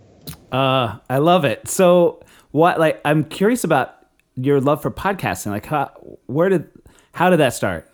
Uh, 0.52 0.99
I 1.09 1.19
love 1.19 1.45
it. 1.45 1.69
So, 1.69 2.21
what 2.50 2.78
like 2.78 3.00
I'm 3.05 3.25
curious 3.25 3.64
about 3.64 3.99
your 4.38 4.61
love 4.61 4.81
for 4.81 4.90
podcasting. 4.90 5.49
Like, 5.49 5.67
how, 5.67 5.90
where 6.26 6.49
did 6.49 6.69
how 7.18 7.30
did 7.30 7.38
that 7.38 7.52
start? 7.52 7.90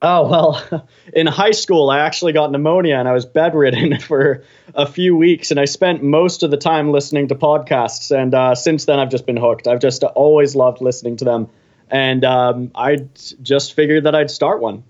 Oh, 0.00 0.28
well, 0.28 0.86
in 1.12 1.26
high 1.26 1.50
school, 1.50 1.90
I 1.90 1.98
actually 1.98 2.32
got 2.32 2.52
pneumonia 2.52 2.94
and 2.94 3.08
I 3.08 3.12
was 3.12 3.26
bedridden 3.26 3.98
for 4.00 4.44
a 4.76 4.86
few 4.86 5.16
weeks. 5.16 5.50
And 5.50 5.58
I 5.58 5.64
spent 5.64 6.04
most 6.04 6.44
of 6.44 6.52
the 6.52 6.56
time 6.56 6.92
listening 6.92 7.26
to 7.28 7.34
podcasts. 7.34 8.16
And 8.16 8.32
uh, 8.32 8.54
since 8.54 8.84
then, 8.84 9.00
I've 9.00 9.08
just 9.08 9.26
been 9.26 9.36
hooked. 9.36 9.66
I've 9.66 9.80
just 9.80 10.04
always 10.04 10.54
loved 10.54 10.80
listening 10.80 11.16
to 11.16 11.24
them. 11.24 11.48
And 11.90 12.24
um, 12.24 12.70
I 12.76 13.08
just 13.42 13.74
figured 13.74 14.04
that 14.04 14.14
I'd 14.14 14.30
start 14.30 14.60
one. 14.60 14.84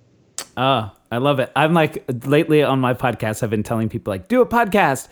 Oh, 0.58 0.92
I 1.10 1.16
love 1.16 1.38
it. 1.40 1.50
I'm 1.56 1.72
like, 1.72 2.04
lately 2.26 2.62
on 2.62 2.80
my 2.80 2.92
podcast, 2.92 3.42
I've 3.42 3.48
been 3.48 3.62
telling 3.62 3.88
people, 3.88 4.12
like, 4.12 4.28
do 4.28 4.42
a 4.42 4.46
podcast. 4.46 5.08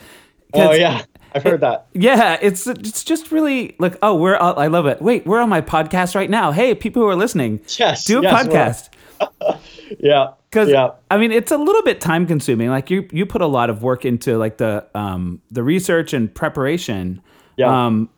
Oh, 0.52 0.72
yeah. 0.72 1.04
I've 1.34 1.42
heard 1.42 1.60
that. 1.60 1.86
Yeah, 1.92 2.38
it's 2.40 2.66
it's 2.66 3.04
just 3.04 3.30
really 3.32 3.76
like 3.78 3.96
oh 4.02 4.14
we're 4.14 4.36
all, 4.36 4.58
I 4.58 4.66
love 4.66 4.86
it. 4.86 5.00
Wait, 5.00 5.26
we're 5.26 5.40
on 5.40 5.48
my 5.48 5.60
podcast 5.60 6.14
right 6.14 6.30
now. 6.30 6.52
Hey, 6.52 6.74
people 6.74 7.02
who 7.02 7.08
are 7.08 7.16
listening, 7.16 7.60
yes, 7.78 8.04
do 8.04 8.18
a 8.18 8.22
yes, 8.22 8.46
podcast. 8.46 9.58
yeah, 9.98 10.32
because 10.50 10.68
yeah. 10.68 10.90
I 11.10 11.18
mean 11.18 11.32
it's 11.32 11.52
a 11.52 11.56
little 11.56 11.82
bit 11.82 12.00
time 12.00 12.26
consuming. 12.26 12.68
Like 12.68 12.90
you 12.90 13.08
you 13.12 13.26
put 13.26 13.40
a 13.40 13.46
lot 13.46 13.70
of 13.70 13.82
work 13.82 14.04
into 14.04 14.36
like 14.36 14.58
the 14.58 14.86
um 14.94 15.40
the 15.50 15.62
research 15.62 16.12
and 16.12 16.32
preparation. 16.34 17.22
Yeah. 17.56 17.86
Um, 17.86 18.10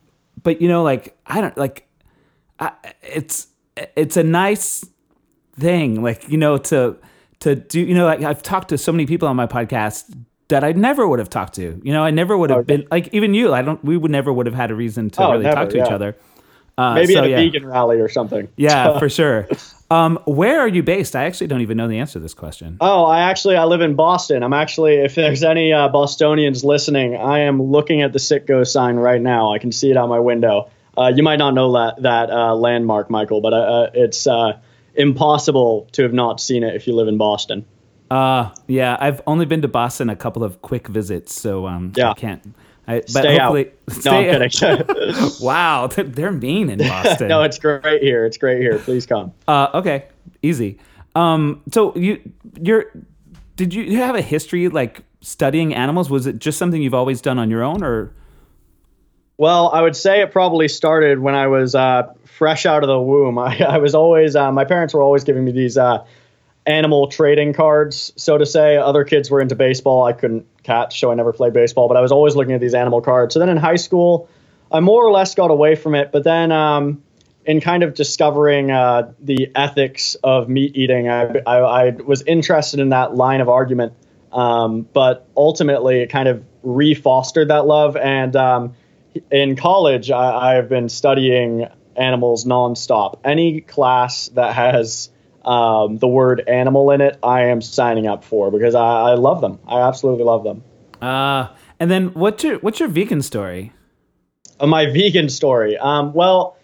but 0.42 0.60
you 0.60 0.68
know 0.68 0.82
like 0.82 1.16
I 1.26 1.40
don't 1.40 1.56
like, 1.56 1.88
I, 2.58 2.72
it's 3.02 3.48
it's 3.96 4.16
a 4.16 4.22
nice 4.24 4.84
thing 5.58 6.02
like 6.02 6.28
you 6.28 6.36
know 6.36 6.58
to 6.58 6.96
to 7.40 7.54
do 7.54 7.80
you 7.80 7.94
know 7.94 8.06
like 8.06 8.22
I've 8.22 8.42
talked 8.42 8.68
to 8.68 8.78
so 8.78 8.92
many 8.92 9.06
people 9.06 9.28
on 9.28 9.36
my 9.36 9.46
podcast 9.46 10.14
that 10.48 10.64
I 10.64 10.72
never 10.72 11.06
would 11.06 11.18
have 11.18 11.30
talked 11.30 11.54
to. 11.54 11.80
You 11.82 11.92
know, 11.92 12.02
I 12.02 12.10
never 12.10 12.36
would 12.36 12.50
have 12.50 12.66
been 12.66 12.86
like 12.90 13.08
even 13.12 13.34
you. 13.34 13.52
I 13.52 13.62
don't. 13.62 13.82
We 13.84 13.96
would 13.96 14.10
never 14.10 14.32
would 14.32 14.46
have 14.46 14.54
had 14.54 14.70
a 14.70 14.74
reason 14.74 15.10
to 15.10 15.22
Oh, 15.22 15.32
really 15.32 15.44
never, 15.44 15.56
talk 15.56 15.70
to 15.70 15.82
each 15.82 15.90
other. 15.90 16.16
Uh, 16.76 16.94
Maybe 16.94 17.12
so, 17.12 17.20
at 17.20 17.26
a 17.26 17.30
yeah. 17.30 17.36
vegan 17.36 17.64
rally 17.66 18.00
or 18.00 18.08
something. 18.08 18.48
Yeah, 18.56 18.98
for 18.98 19.08
sure. 19.08 19.48
Um, 19.90 20.18
where 20.26 20.58
are 20.60 20.68
you 20.68 20.82
based? 20.82 21.14
I 21.14 21.24
actually 21.24 21.46
don't 21.46 21.60
even 21.60 21.76
know 21.76 21.86
the 21.86 21.98
answer 21.98 22.14
to 22.14 22.18
this 22.18 22.34
question. 22.34 22.78
Oh, 22.80 23.04
I 23.04 23.30
actually 23.30 23.56
I 23.56 23.64
live 23.64 23.80
in 23.80 23.94
Boston. 23.94 24.42
I'm 24.42 24.52
actually 24.52 24.94
if 24.96 25.14
there's 25.14 25.44
any 25.44 25.72
uh, 25.72 25.88
Bostonians 25.88 26.64
listening, 26.64 27.16
I 27.16 27.40
am 27.40 27.62
looking 27.62 28.02
at 28.02 28.12
the 28.12 28.18
Citgo 28.18 28.66
sign 28.66 28.96
right 28.96 29.20
now. 29.20 29.52
I 29.52 29.58
can 29.58 29.70
see 29.70 29.90
it 29.90 29.96
out 29.96 30.08
my 30.08 30.18
window. 30.18 30.68
Uh, 30.96 31.12
you 31.14 31.22
might 31.22 31.38
not 31.38 31.54
know 31.54 31.72
that 31.72 32.02
that 32.02 32.30
uh, 32.30 32.54
landmark, 32.54 33.08
Michael, 33.08 33.40
but 33.40 33.52
uh, 33.52 33.56
uh, 33.56 33.90
it's 33.94 34.26
uh, 34.26 34.58
impossible 34.94 35.88
to 35.92 36.02
have 36.02 36.12
not 36.12 36.40
seen 36.40 36.64
it 36.64 36.74
if 36.74 36.86
you 36.86 36.94
live 36.94 37.08
in 37.08 37.18
Boston. 37.18 37.64
Uh, 38.14 38.54
yeah, 38.68 38.96
I've 39.00 39.20
only 39.26 39.44
been 39.44 39.62
to 39.62 39.68
Boston 39.68 40.08
a 40.08 40.14
couple 40.14 40.44
of 40.44 40.62
quick 40.62 40.86
visits, 40.86 41.34
so 41.34 41.66
um, 41.66 41.92
Yeah. 41.96 42.10
I 42.10 42.14
can't. 42.14 42.54
I, 42.86 43.00
but 43.00 43.08
Stay 43.10 43.38
out. 43.38 43.56
hopefully, 43.56 43.72
No, 43.88 43.94
stay 44.00 44.30
I'm 44.36 44.50
kidding. 44.50 45.30
wow, 45.40 45.86
they're, 45.96 46.30
mean 46.30 46.70
in 46.70 46.78
Boston. 46.78 47.26
no, 47.26 47.42
it's 47.42 47.58
great 47.58 48.02
here. 48.02 48.24
It's 48.24 48.36
great 48.36 48.60
here. 48.60 48.78
Please 48.78 49.04
come. 49.04 49.32
Uh, 49.48 49.68
okay, 49.74 50.04
easy. 50.42 50.78
Um, 51.16 51.62
so 51.72 51.96
you 51.96 52.20
you're 52.60 52.86
did 53.56 53.74
you, 53.74 53.82
you 53.82 53.98
have 53.98 54.14
a 54.14 54.20
history 54.20 54.68
like 54.68 55.02
studying 55.20 55.74
animals? 55.74 56.08
Was 56.08 56.26
it 56.28 56.38
just 56.38 56.56
something 56.58 56.82
you've 56.82 56.94
always 56.94 57.20
done 57.20 57.38
on 57.40 57.50
your 57.50 57.62
own, 57.64 57.82
or 57.82 58.12
Well, 59.38 59.70
I 59.72 59.80
would 59.80 59.96
say 59.96 60.20
it 60.20 60.30
probably 60.30 60.68
started 60.68 61.18
when 61.18 61.34
I 61.34 61.46
was 61.48 61.74
uh, 61.74 62.12
fresh 62.24 62.64
out 62.66 62.82
of 62.84 62.88
the 62.88 63.00
womb. 63.00 63.38
I, 63.38 63.58
I 63.58 63.78
was 63.78 63.94
always, 63.94 64.36
uh, 64.36 64.52
my 64.52 64.64
parents 64.64 64.92
were 64.94 65.02
always 65.02 65.24
giving 65.24 65.44
me 65.44 65.52
these 65.52 65.76
uh, 65.78 66.04
animal 66.66 67.08
trading 67.08 67.52
cards, 67.52 68.12
so 68.16 68.38
to 68.38 68.46
say. 68.46 68.76
Other 68.76 69.04
kids 69.04 69.30
were 69.30 69.40
into 69.40 69.54
baseball. 69.54 70.04
I 70.04 70.12
couldn't 70.12 70.46
catch, 70.62 71.00
so 71.00 71.10
I 71.10 71.14
never 71.14 71.32
played 71.32 71.52
baseball, 71.52 71.88
but 71.88 71.96
I 71.96 72.00
was 72.00 72.12
always 72.12 72.36
looking 72.36 72.54
at 72.54 72.60
these 72.60 72.74
animal 72.74 73.00
cards. 73.00 73.34
So 73.34 73.40
then 73.40 73.48
in 73.50 73.56
high 73.56 73.76
school, 73.76 74.28
I 74.72 74.80
more 74.80 75.04
or 75.04 75.12
less 75.12 75.34
got 75.34 75.50
away 75.50 75.74
from 75.74 75.94
it, 75.94 76.10
but 76.10 76.24
then 76.24 76.52
um, 76.52 77.02
in 77.44 77.60
kind 77.60 77.82
of 77.82 77.94
discovering 77.94 78.70
uh, 78.70 79.12
the 79.20 79.50
ethics 79.54 80.16
of 80.24 80.48
meat 80.48 80.76
eating, 80.76 81.08
I, 81.08 81.40
I, 81.46 81.58
I 81.58 81.90
was 81.90 82.22
interested 82.22 82.80
in 82.80 82.88
that 82.90 83.14
line 83.14 83.40
of 83.40 83.48
argument. 83.48 83.92
Um, 84.32 84.82
but 84.92 85.28
ultimately, 85.36 86.00
it 86.00 86.08
kind 86.08 86.28
of 86.28 86.44
re-fostered 86.62 87.48
that 87.48 87.66
love. 87.66 87.96
And 87.96 88.34
um, 88.34 88.74
in 89.30 89.54
college, 89.54 90.10
I, 90.10 90.58
I've 90.58 90.68
been 90.68 90.88
studying 90.88 91.68
animals 91.94 92.44
nonstop. 92.44 93.20
Any 93.24 93.60
class 93.60 94.28
that 94.30 94.54
has 94.54 95.10
um, 95.46 95.98
the 95.98 96.08
word 96.08 96.42
animal 96.48 96.90
in 96.90 97.00
it, 97.00 97.18
I 97.22 97.44
am 97.46 97.60
signing 97.60 98.06
up 98.06 98.24
for 98.24 98.50
because 98.50 98.74
I, 98.74 99.10
I 99.10 99.14
love 99.14 99.40
them. 99.40 99.58
I 99.66 99.80
absolutely 99.80 100.24
love 100.24 100.44
them. 100.44 100.62
uh, 101.02 101.48
and 101.80 101.90
then 101.90 102.08
what's 102.14 102.44
your 102.44 102.58
what's 102.58 102.78
your 102.80 102.88
vegan 102.88 103.20
story? 103.22 103.72
Uh, 104.60 104.66
my 104.66 104.86
vegan 104.86 105.28
story. 105.28 105.76
Um, 105.76 106.12
well, 106.12 106.56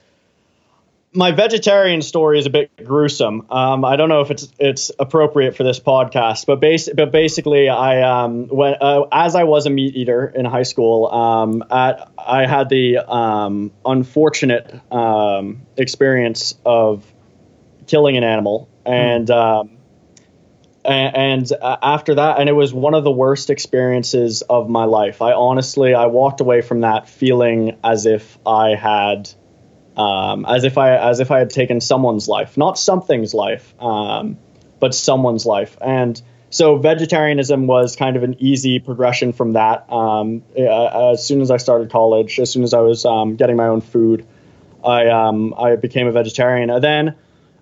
my 1.13 1.33
vegetarian 1.33 2.03
story 2.03 2.39
is 2.39 2.47
a 2.47 2.51
bit 2.51 2.71
gruesome. 2.85 3.45
Um, 3.51 3.85
I 3.85 3.97
don't 3.97 4.09
know 4.09 4.21
if 4.21 4.31
it's 4.31 4.49
it's 4.61 4.93
appropriate 4.97 5.57
for 5.57 5.65
this 5.65 5.81
podcast, 5.81 6.47
but 6.47 6.61
bas- 6.61 6.89
but 6.95 7.11
basically, 7.11 7.69
I 7.69 8.03
um, 8.03 8.47
when 8.47 8.77
uh, 8.81 9.03
as 9.11 9.35
I 9.35 9.43
was 9.43 9.67
a 9.67 9.71
meat 9.71 9.97
eater 9.97 10.33
in 10.33 10.45
high 10.45 10.63
school, 10.63 11.09
um, 11.09 11.65
at, 11.69 12.13
I 12.17 12.47
had 12.47 12.69
the 12.69 12.99
um, 12.99 13.73
unfortunate 13.85 14.73
um, 14.93 15.63
experience 15.77 16.55
of 16.65 17.05
killing 17.89 18.17
an 18.17 18.23
animal, 18.23 18.69
and 18.85 19.31
um, 19.31 19.71
and, 20.85 21.17
and 21.17 21.53
uh, 21.53 21.77
after 21.83 22.15
that, 22.15 22.39
and 22.39 22.49
it 22.49 22.53
was 22.53 22.73
one 22.73 22.95
of 22.95 23.05
the 23.05 23.11
worst 23.11 23.51
experiences 23.51 24.43
of 24.43 24.69
my 24.69 24.85
life. 24.85 25.21
I 25.23 25.33
honestly, 25.33 25.95
I 25.95 26.07
walked 26.07 26.41
away 26.41 26.63
from 26.63 26.81
that 26.81 27.09
feeling 27.09 27.77
as 27.85 28.07
if 28.07 28.39
I 28.47 28.75
had, 28.75 29.31
um, 29.97 30.47
as 30.47 30.65
if 30.65 30.79
I, 30.79 30.97
as 30.97 31.21
if 31.21 31.31
I 31.31 31.39
had 31.39 31.51
taken 31.51 31.81
someone's 31.81 32.29
life, 32.29 32.57
not 32.57 32.79
something's 32.79 33.35
life, 33.35 33.75
um, 33.81 34.39
but 34.79 34.95
someone's 34.95 35.45
life. 35.45 35.77
And 35.81 36.21
so 36.49 36.77
vegetarianism 36.79 37.67
was 37.67 37.95
kind 37.95 38.17
of 38.17 38.23
an 38.23 38.37
easy 38.39 38.79
progression 38.79 39.33
from 39.33 39.53
that. 39.53 39.93
Um, 39.93 40.43
uh, 40.59 41.13
as 41.13 41.25
soon 41.25 41.43
as 41.43 41.51
I 41.51 41.59
started 41.59 41.91
college, 41.91 42.41
as 42.41 42.51
soon 42.51 42.65
as 42.65 42.73
I 42.73 42.81
was 42.81 43.05
um, 43.05 43.37
getting 43.37 43.57
my 43.57 43.67
own 43.67 43.83
food, 43.83 44.27
I 44.83 45.09
um, 45.09 45.55
I 45.59 45.77
became 45.77 46.07
a 46.07 46.13
vegetarian. 46.13 46.71
And 46.71 46.83
then 46.83 47.15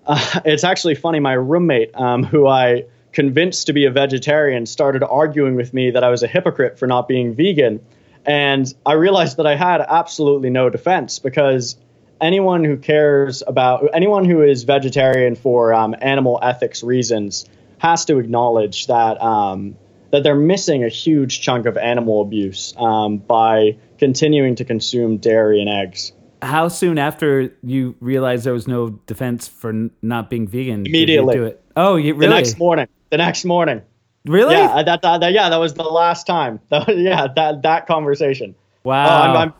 uh, 0.09 0.41
it's 0.45 0.65
actually 0.65 0.95
funny. 0.95 1.19
My 1.19 1.33
roommate, 1.33 1.95
um, 1.95 2.23
who 2.23 2.47
I 2.47 2.85
convinced 3.13 3.67
to 3.67 3.73
be 3.73 3.85
a 3.85 3.91
vegetarian, 3.91 4.65
started 4.65 5.03
arguing 5.03 5.55
with 5.55 5.73
me 5.73 5.91
that 5.91 6.03
I 6.03 6.09
was 6.09 6.23
a 6.23 6.27
hypocrite 6.27 6.77
for 6.77 6.87
not 6.87 7.07
being 7.07 7.33
vegan, 7.33 7.79
and 8.25 8.71
I 8.85 8.93
realized 8.93 9.37
that 9.37 9.47
I 9.47 9.55
had 9.55 9.79
absolutely 9.79 10.49
no 10.49 10.69
defense 10.69 11.19
because 11.19 11.77
anyone 12.19 12.65
who 12.65 12.77
cares 12.77 13.43
about 13.45 13.89
anyone 13.93 14.25
who 14.25 14.41
is 14.41 14.63
vegetarian 14.63 15.35
for 15.35 15.73
um, 15.73 15.95
animal 16.01 16.39
ethics 16.41 16.83
reasons 16.83 17.45
has 17.77 18.05
to 18.05 18.19
acknowledge 18.19 18.87
that 18.87 19.21
um, 19.21 19.77
that 20.11 20.23
they're 20.23 20.35
missing 20.35 20.83
a 20.83 20.89
huge 20.89 21.41
chunk 21.41 21.65
of 21.65 21.77
animal 21.77 22.21
abuse 22.21 22.73
um, 22.77 23.17
by 23.17 23.77
continuing 23.97 24.55
to 24.55 24.65
consume 24.65 25.17
dairy 25.17 25.61
and 25.61 25.69
eggs. 25.69 26.11
How 26.41 26.67
soon 26.69 26.97
after 26.97 27.53
you 27.63 27.95
realized 27.99 28.45
there 28.45 28.53
was 28.53 28.67
no 28.67 28.89
defense 29.07 29.47
for 29.47 29.69
n- 29.71 29.91
not 30.01 30.29
being 30.29 30.47
vegan 30.47 30.83
did 30.83 30.91
you 30.93 30.97
Immediately. 30.99 31.35
do 31.35 31.43
it? 31.45 31.63
Oh, 31.75 31.95
you 31.97 32.13
The 32.13 32.27
next 32.29 32.57
morning. 32.57 32.87
The 33.09 33.17
next 33.17 33.43
morning. 33.45 33.81
really? 34.25 34.55
Yeah, 34.55 34.83
that, 34.83 35.01
that, 35.01 35.19
that- 35.21 35.33
yeah, 35.33 35.49
that 35.49 35.57
was 35.57 35.73
the 35.73 35.83
last 35.83 36.25
time. 36.27 36.59
That, 36.69 36.97
yeah, 36.97 37.27
that 37.35 37.63
that 37.63 37.87
conversation. 37.87 38.55
Wow. 38.83 39.05
Oh, 39.07 39.11
I'm, 39.11 39.35
I'm, 39.37 39.53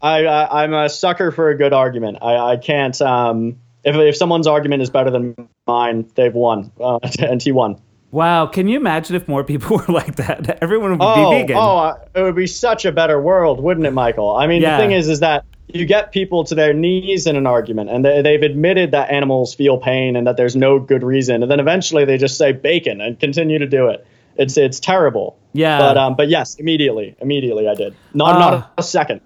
I, 0.00 0.24
I, 0.26 0.62
I'm 0.64 0.74
a 0.74 0.88
sucker 0.88 1.30
for 1.30 1.48
a 1.50 1.56
good 1.56 1.72
argument. 1.72 2.18
I, 2.22 2.36
I 2.52 2.56
can't. 2.56 3.00
Um, 3.02 3.58
if 3.84 3.96
if 3.96 4.16
someone's 4.16 4.46
argument 4.46 4.82
is 4.82 4.90
better 4.90 5.10
than 5.10 5.48
mine, 5.66 6.10
they've 6.14 6.34
won, 6.34 6.70
uh, 6.80 6.98
and 7.20 7.42
he 7.42 7.52
won. 7.52 7.80
wow. 8.10 8.46
Can 8.46 8.68
you 8.68 8.76
imagine 8.78 9.16
if 9.16 9.26
more 9.28 9.44
people 9.44 9.76
were 9.88 9.92
like 9.94 10.16
that? 10.16 10.58
Everyone 10.62 10.90
would 10.92 11.00
Oh, 11.02 11.30
be 11.30 11.38
vegan. 11.42 11.56
oh, 11.56 11.78
uh, 11.78 11.94
it 12.14 12.22
would 12.22 12.36
be 12.36 12.46
such 12.46 12.84
a 12.84 12.92
better 12.92 13.20
world, 13.20 13.62
wouldn't 13.62 13.86
it, 13.86 13.92
Michael? 13.92 14.36
I 14.36 14.46
mean, 14.46 14.60
Yeah. 14.62 14.76
the 14.76 14.82
thing 14.82 14.92
is, 14.92 15.08
is 15.08 15.20
that 15.20 15.44
you 15.68 15.84
get 15.86 16.12
people 16.12 16.44
to 16.44 16.54
their 16.54 16.72
knees 16.72 17.26
in 17.26 17.36
an 17.36 17.46
argument, 17.46 17.90
and 17.90 18.04
they, 18.04 18.22
they've 18.22 18.42
admitted 18.42 18.90
that 18.92 19.10
animals 19.10 19.54
feel 19.54 19.78
pain 19.78 20.16
and 20.16 20.26
that 20.26 20.36
there's 20.36 20.56
no 20.56 20.78
good 20.78 21.02
reason, 21.02 21.42
and 21.42 21.50
then 21.50 21.60
eventually 21.60 22.04
they 22.04 22.16
just 22.16 22.38
say 22.38 22.52
bacon 22.52 23.00
and 23.00 23.18
continue 23.20 23.58
to 23.58 23.66
do 23.66 23.88
it. 23.88 24.06
It's 24.36 24.56
it's 24.56 24.80
terrible. 24.80 25.38
Yeah. 25.52 25.78
But 25.78 25.96
um, 25.98 26.16
but 26.16 26.28
yes, 26.28 26.54
immediately, 26.56 27.16
immediately 27.20 27.68
I 27.68 27.74
did. 27.74 27.94
Not 28.14 28.36
Ah. 28.36 28.38
not 28.38 28.72
a 28.78 28.82
second. 28.82 29.20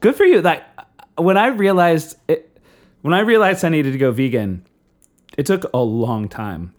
Good 0.00 0.14
for 0.14 0.24
you. 0.24 0.40
Like 0.40 0.64
when 1.16 1.36
I 1.36 1.48
realized 1.48 2.16
it, 2.28 2.58
when 3.02 3.14
I 3.14 3.20
realized 3.20 3.64
I 3.64 3.68
needed 3.68 3.92
to 3.92 3.98
go 3.98 4.12
vegan, 4.12 4.64
it 5.36 5.44
took 5.46 5.64
a 5.74 5.78
long 5.78 6.28
time. 6.28 6.72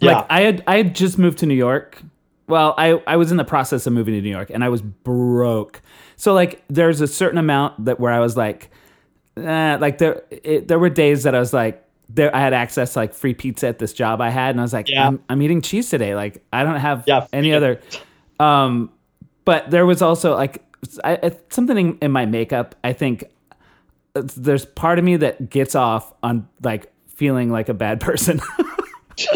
Yeah. 0.00 0.18
Like 0.18 0.26
I 0.28 0.40
had 0.42 0.62
I 0.66 0.76
had 0.76 0.94
just 0.94 1.18
moved 1.18 1.38
to 1.38 1.46
New 1.46 1.54
York 1.54 2.02
well, 2.46 2.74
I 2.76 3.02
I 3.06 3.16
was 3.16 3.30
in 3.30 3.36
the 3.36 3.44
process 3.44 3.86
of 3.86 3.92
moving 3.92 4.14
to 4.14 4.20
New 4.20 4.30
York 4.30 4.50
and 4.50 4.62
I 4.64 4.68
was 4.68 4.82
broke. 4.82 5.80
So 6.16 6.34
like 6.34 6.62
there's 6.68 7.00
a 7.00 7.06
certain 7.06 7.38
amount 7.38 7.84
that 7.86 7.98
where 8.00 8.12
I 8.12 8.20
was 8.20 8.36
like 8.36 8.70
eh, 9.36 9.76
like 9.80 9.98
there 9.98 10.22
it, 10.30 10.68
there 10.68 10.78
were 10.78 10.90
days 10.90 11.22
that 11.24 11.34
I 11.34 11.38
was 11.40 11.52
like 11.52 11.82
there 12.08 12.34
I 12.36 12.40
had 12.40 12.52
access 12.52 12.92
to 12.92 12.98
like 13.00 13.14
free 13.14 13.34
pizza 13.34 13.66
at 13.68 13.78
this 13.78 13.92
job 13.92 14.20
I 14.20 14.30
had 14.30 14.50
and 14.50 14.60
I 14.60 14.62
was 14.62 14.72
like 14.72 14.88
Yeah. 14.88 15.06
I'm, 15.08 15.22
I'm 15.28 15.40
eating 15.42 15.60
cheese 15.62 15.88
today 15.90 16.14
like 16.14 16.44
I 16.52 16.62
don't 16.62 16.78
have 16.78 17.04
Yeah. 17.06 17.26
any 17.32 17.52
other 17.54 17.80
um 18.38 18.90
but 19.44 19.70
there 19.70 19.86
was 19.86 20.02
also 20.02 20.34
like 20.36 20.62
I, 21.02 21.18
I- 21.22 21.36
something 21.48 21.76
in, 21.78 21.98
in 22.02 22.12
my 22.12 22.26
makeup 22.26 22.74
I 22.84 22.92
think 22.92 23.24
there's 24.14 24.64
part 24.66 24.98
of 24.98 25.04
me 25.04 25.16
that 25.16 25.50
gets 25.50 25.74
off 25.74 26.12
on 26.22 26.46
like 26.62 26.92
feeling 27.08 27.50
like 27.50 27.68
a 27.68 27.74
bad 27.74 28.00
person 28.08 28.40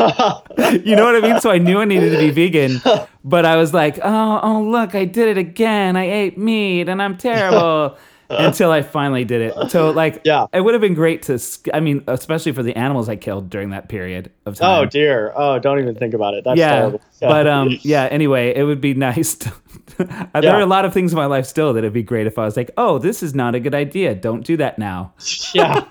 you 0.84 0.96
know 0.96 1.04
what 1.04 1.16
I 1.16 1.20
mean? 1.20 1.40
So 1.40 1.50
I 1.50 1.58
knew 1.58 1.78
I 1.80 1.84
needed 1.84 2.10
to 2.10 2.18
be 2.18 2.30
vegan, 2.30 2.80
but 3.24 3.44
I 3.44 3.56
was 3.56 3.72
like, 3.74 3.98
oh, 4.02 4.40
oh, 4.42 4.62
look, 4.62 4.94
I 4.94 5.04
did 5.04 5.28
it 5.28 5.38
again. 5.38 5.96
I 5.96 6.10
ate 6.10 6.38
meat 6.38 6.88
and 6.88 7.00
I'm 7.02 7.16
terrible. 7.16 7.96
Until 8.30 8.70
I 8.70 8.82
finally 8.82 9.24
did 9.24 9.40
it. 9.40 9.70
So, 9.70 9.90
like, 9.90 10.20
Yeah. 10.22 10.48
it 10.52 10.60
would 10.60 10.74
have 10.74 10.82
been 10.82 10.92
great 10.92 11.22
to, 11.22 11.40
I 11.72 11.80
mean, 11.80 12.04
especially 12.08 12.52
for 12.52 12.62
the 12.62 12.76
animals 12.76 13.08
I 13.08 13.16
killed 13.16 13.48
during 13.48 13.70
that 13.70 13.88
period 13.88 14.30
of 14.44 14.54
time. 14.56 14.82
Oh 14.82 14.84
dear. 14.84 15.32
Oh, 15.34 15.58
don't 15.58 15.78
even 15.78 15.94
think 15.94 16.12
about 16.12 16.34
it. 16.34 16.44
That's 16.44 16.58
yeah. 16.58 16.72
terrible. 16.74 17.00
Yeah. 17.22 17.28
But, 17.30 17.46
um, 17.46 17.78
yeah, 17.80 18.04
anyway, 18.10 18.54
it 18.54 18.64
would 18.64 18.82
be 18.82 18.92
nice. 19.08 19.34
To, 19.36 19.52
there 19.96 20.28
Yeah. 20.42 20.56
are 20.56 20.60
a 20.60 20.66
lot 20.66 20.84
of 20.84 20.92
things 20.92 21.10
in 21.12 21.16
my 21.16 21.24
life 21.24 21.46
still 21.46 21.72
that 21.72 21.78
it'd 21.78 21.94
be 21.94 22.02
great 22.02 22.26
if 22.26 22.36
I 22.38 22.44
was 22.44 22.54
like, 22.54 22.70
oh, 22.76 22.98
this 22.98 23.22
is 23.22 23.34
not 23.34 23.54
a 23.54 23.60
good 23.60 23.74
idea. 23.74 24.14
Don't 24.14 24.44
do 24.44 24.58
that 24.58 24.78
now. 24.78 25.14
yeah. 25.54 25.84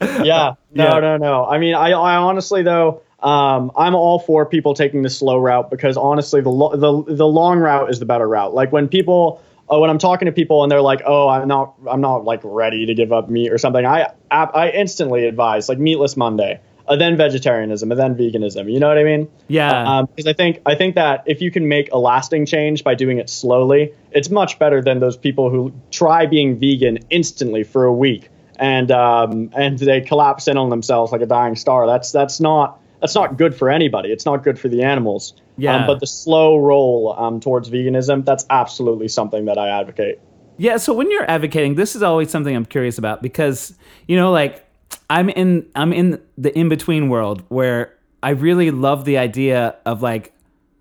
Yeah. 0.00 0.54
No, 0.74 0.84
Yeah. 0.94 0.98
no, 0.98 1.16
no. 1.18 1.46
I 1.46 1.58
mean, 1.58 1.76
I, 1.76 1.90
I 1.92 2.16
honestly 2.16 2.64
though, 2.64 3.00
um, 3.26 3.72
I'm 3.76 3.96
all 3.96 4.20
for 4.20 4.46
people 4.46 4.72
taking 4.72 5.02
the 5.02 5.10
slow 5.10 5.36
route 5.36 5.68
because 5.68 5.96
honestly, 5.96 6.40
the 6.40 6.50
lo- 6.50 6.76
the 6.76 7.12
the 7.12 7.26
long 7.26 7.58
route 7.58 7.90
is 7.90 7.98
the 7.98 8.06
better 8.06 8.28
route. 8.28 8.54
Like 8.54 8.70
when 8.70 8.86
people, 8.86 9.42
uh, 9.68 9.80
when 9.80 9.90
I'm 9.90 9.98
talking 9.98 10.26
to 10.26 10.32
people 10.32 10.62
and 10.62 10.70
they're 10.70 10.80
like, 10.80 11.02
"Oh, 11.04 11.28
I'm 11.28 11.48
not, 11.48 11.74
I'm 11.90 12.00
not 12.00 12.24
like 12.24 12.40
ready 12.44 12.86
to 12.86 12.94
give 12.94 13.12
up 13.12 13.28
meat 13.28 13.50
or 13.50 13.58
something," 13.58 13.84
I 13.84 14.12
I, 14.30 14.44
I 14.44 14.70
instantly 14.70 15.26
advise 15.26 15.68
like 15.68 15.80
meatless 15.80 16.16
Monday, 16.16 16.60
uh, 16.86 16.94
then 16.94 17.16
vegetarianism, 17.16 17.90
and 17.90 17.98
then 17.98 18.14
veganism. 18.14 18.72
You 18.72 18.78
know 18.78 18.86
what 18.86 18.96
I 18.96 19.02
mean? 19.02 19.28
Yeah. 19.48 20.02
because 20.02 20.28
I 20.28 20.32
think 20.32 20.62
I 20.64 20.76
think 20.76 20.94
that 20.94 21.24
if 21.26 21.40
you 21.40 21.50
can 21.50 21.66
make 21.66 21.90
a 21.90 21.98
lasting 21.98 22.46
change 22.46 22.84
by 22.84 22.94
doing 22.94 23.18
it 23.18 23.28
slowly, 23.28 23.92
it's 24.12 24.30
much 24.30 24.56
better 24.60 24.80
than 24.80 25.00
those 25.00 25.16
people 25.16 25.50
who 25.50 25.72
try 25.90 26.26
being 26.26 26.60
vegan 26.60 27.00
instantly 27.10 27.64
for 27.64 27.86
a 27.86 27.92
week 27.92 28.30
and 28.54 28.92
um, 28.92 29.50
and 29.52 29.80
they 29.80 30.00
collapse 30.00 30.46
in 30.46 30.56
on 30.56 30.70
themselves 30.70 31.10
like 31.10 31.22
a 31.22 31.26
dying 31.26 31.56
star. 31.56 31.88
That's 31.88 32.12
that's 32.12 32.38
not 32.40 32.80
that's 33.00 33.14
not 33.14 33.36
good 33.36 33.54
for 33.54 33.70
anybody. 33.70 34.10
It's 34.10 34.26
not 34.26 34.42
good 34.42 34.58
for 34.58 34.68
the 34.68 34.82
animals. 34.82 35.34
Yeah. 35.58 35.76
Um, 35.76 35.86
but 35.86 36.00
the 36.00 36.06
slow 36.06 36.56
roll 36.56 37.14
um, 37.18 37.40
towards 37.40 37.70
veganism, 37.70 38.24
that's 38.24 38.46
absolutely 38.50 39.08
something 39.08 39.44
that 39.46 39.58
I 39.58 39.68
advocate. 39.68 40.20
Yeah, 40.58 40.78
so 40.78 40.94
when 40.94 41.10
you're 41.10 41.30
advocating, 41.30 41.74
this 41.74 41.94
is 41.94 42.02
always 42.02 42.30
something 42.30 42.54
I'm 42.56 42.64
curious 42.64 42.96
about 42.98 43.22
because 43.22 43.74
you 44.08 44.16
know, 44.16 44.32
like 44.32 44.64
I'm 45.10 45.28
in 45.28 45.68
I'm 45.74 45.92
in 45.92 46.20
the 46.38 46.56
in 46.58 46.68
between 46.68 47.08
world 47.08 47.44
where 47.48 47.94
I 48.22 48.30
really 48.30 48.70
love 48.70 49.04
the 49.04 49.18
idea 49.18 49.76
of 49.84 50.02
like, 50.02 50.32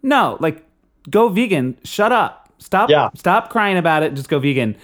no, 0.01 0.37
like 0.39 0.65
go 1.09 1.29
vegan, 1.29 1.77
shut 1.83 2.11
up, 2.11 2.49
stop, 2.59 2.89
Yeah. 2.89 3.09
stop 3.15 3.49
crying 3.49 3.77
about 3.77 4.03
it, 4.03 4.13
just 4.13 4.29
go 4.29 4.39
vegan. 4.39 4.75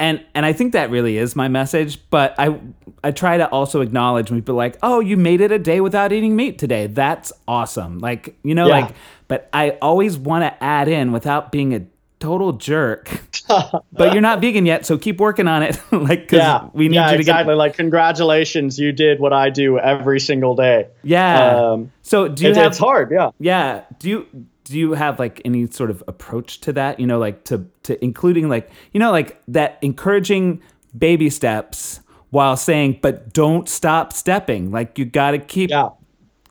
And 0.00 0.24
and 0.34 0.44
I 0.46 0.52
think 0.52 0.72
that 0.72 0.90
really 0.90 1.18
is 1.18 1.36
my 1.36 1.46
message, 1.48 2.00
but 2.10 2.34
I 2.38 2.58
I 3.04 3.10
try 3.12 3.36
to 3.36 3.48
also 3.50 3.82
acknowledge 3.82 4.30
when 4.30 4.40
people 4.40 4.54
like, 4.54 4.78
oh, 4.82 4.98
you 5.00 5.16
made 5.16 5.40
it 5.40 5.52
a 5.52 5.58
day 5.58 5.80
without 5.80 6.10
eating 6.12 6.34
meat 6.34 6.58
today. 6.58 6.86
That's 6.88 7.32
awesome. 7.46 7.98
Like 7.98 8.34
you 8.42 8.54
know, 8.54 8.66
Yeah. 8.66 8.80
like, 8.86 8.94
but 9.28 9.48
I 9.52 9.70
always 9.82 10.16
want 10.18 10.42
to 10.44 10.64
add 10.64 10.88
in 10.88 11.12
without 11.12 11.52
being 11.52 11.74
a 11.74 11.82
total 12.18 12.52
jerk 12.52 13.08
but 13.48 14.12
you're 14.12 14.20
not 14.20 14.42
vegan 14.42 14.66
yet, 14.66 14.84
so 14.84 14.98
keep 14.98 15.18
working 15.18 15.48
on 15.48 15.62
it. 15.62 15.80
like, 15.92 16.28
'cause 16.28 16.36
Yeah, 16.38 16.68
we 16.74 16.88
need 16.88 16.96
yeah, 16.96 17.06
you 17.10 17.16
to 17.16 17.20
exactly. 17.20 17.52
get. 17.52 17.58
Like 17.58 17.74
congratulations, 17.74 18.78
you 18.78 18.92
did 18.92 19.20
what 19.20 19.32
I 19.32 19.50
do 19.50 19.78
every 19.78 20.20
single 20.20 20.54
day. 20.54 20.86
Yeah. 21.02 21.56
Um, 21.72 21.92
so 22.02 22.28
do 22.28 22.44
you 22.44 22.50
It's, 22.50 22.58
have? 22.58 22.66
it's 22.72 22.78
hard. 22.78 23.10
Yeah. 23.10 23.30
Yeah. 23.38 23.82
Do 23.98 24.08
you 24.10 24.26
do 24.70 24.78
you 24.78 24.92
have 24.92 25.18
like 25.18 25.42
any 25.44 25.66
sort 25.66 25.90
of 25.90 26.02
approach 26.06 26.60
to 26.60 26.72
that? 26.74 27.00
You 27.00 27.06
know, 27.06 27.18
like 27.18 27.44
to 27.44 27.66
to 27.84 28.02
including 28.04 28.48
like 28.48 28.70
you 28.92 29.00
know 29.00 29.10
like 29.10 29.40
that 29.48 29.78
encouraging 29.82 30.62
baby 30.96 31.28
steps 31.30 32.00
while 32.30 32.56
saying, 32.56 33.00
but 33.02 33.32
don't 33.32 33.68
stop 33.68 34.12
stepping. 34.12 34.70
Like 34.70 34.96
you 34.98 35.04
got 35.04 35.32
to 35.32 35.38
keep 35.38 35.70
Yeah. 35.70 35.88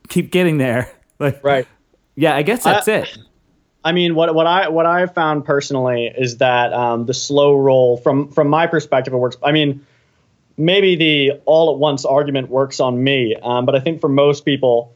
keep 0.10 0.32
getting 0.32 0.58
there. 0.58 0.92
Like 1.22 1.44
Right. 1.44 1.68
yeah, 2.16 2.34
I 2.36 2.44
guess 2.44 2.64
that's 2.64 2.88
I- 2.88 3.00
it. 3.00 3.18
I 3.84 3.92
mean, 3.94 4.16
what 4.16 4.34
what 4.36 4.48
I 4.48 4.68
what 4.70 4.86
I 4.86 5.00
have 5.02 5.14
found 5.14 5.44
personally 5.46 6.12
is 6.18 6.38
that 6.38 6.72
um, 6.74 7.06
the 7.06 7.14
slow 7.14 7.56
roll 7.56 7.98
from 7.98 8.30
from 8.32 8.48
my 8.50 8.68
perspective 8.68 9.14
it 9.14 9.18
works. 9.18 9.36
I 9.44 9.52
mean, 9.54 9.86
maybe 10.58 10.96
the 10.96 11.32
all 11.46 11.74
at 11.74 11.80
once 11.80 12.04
argument 12.06 12.50
works 12.50 12.80
on 12.82 13.04
me, 13.04 13.36
um, 13.42 13.66
but 13.66 13.76
I 13.76 13.80
think 13.82 14.00
for 14.02 14.10
most 14.10 14.44
people, 14.46 14.94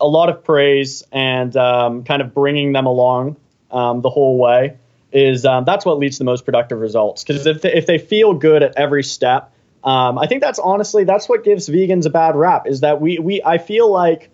a 0.00 0.06
lot 0.06 0.28
of 0.28 0.44
praise 0.44 1.02
and 1.12 1.56
um, 1.56 2.04
kind 2.04 2.22
of 2.22 2.34
bringing 2.34 2.72
them 2.72 2.86
along 2.86 3.36
um, 3.70 4.00
the 4.00 4.10
whole 4.10 4.38
way 4.38 4.76
is 5.12 5.44
um, 5.44 5.64
that's 5.64 5.84
what 5.86 5.98
leads 5.98 6.16
to 6.16 6.20
the 6.20 6.24
most 6.24 6.44
productive 6.44 6.80
results. 6.80 7.22
Because 7.22 7.46
if 7.46 7.62
they, 7.62 7.72
if 7.72 7.86
they 7.86 7.98
feel 7.98 8.34
good 8.34 8.62
at 8.62 8.76
every 8.76 9.04
step, 9.04 9.52
um, 9.84 10.18
I 10.18 10.26
think 10.26 10.42
that's 10.42 10.58
honestly 10.58 11.04
that's 11.04 11.28
what 11.28 11.44
gives 11.44 11.68
vegans 11.68 12.06
a 12.06 12.10
bad 12.10 12.34
rap. 12.36 12.66
Is 12.66 12.80
that 12.80 13.00
we 13.00 13.18
we 13.18 13.42
I 13.42 13.58
feel 13.58 13.90
like 13.90 14.30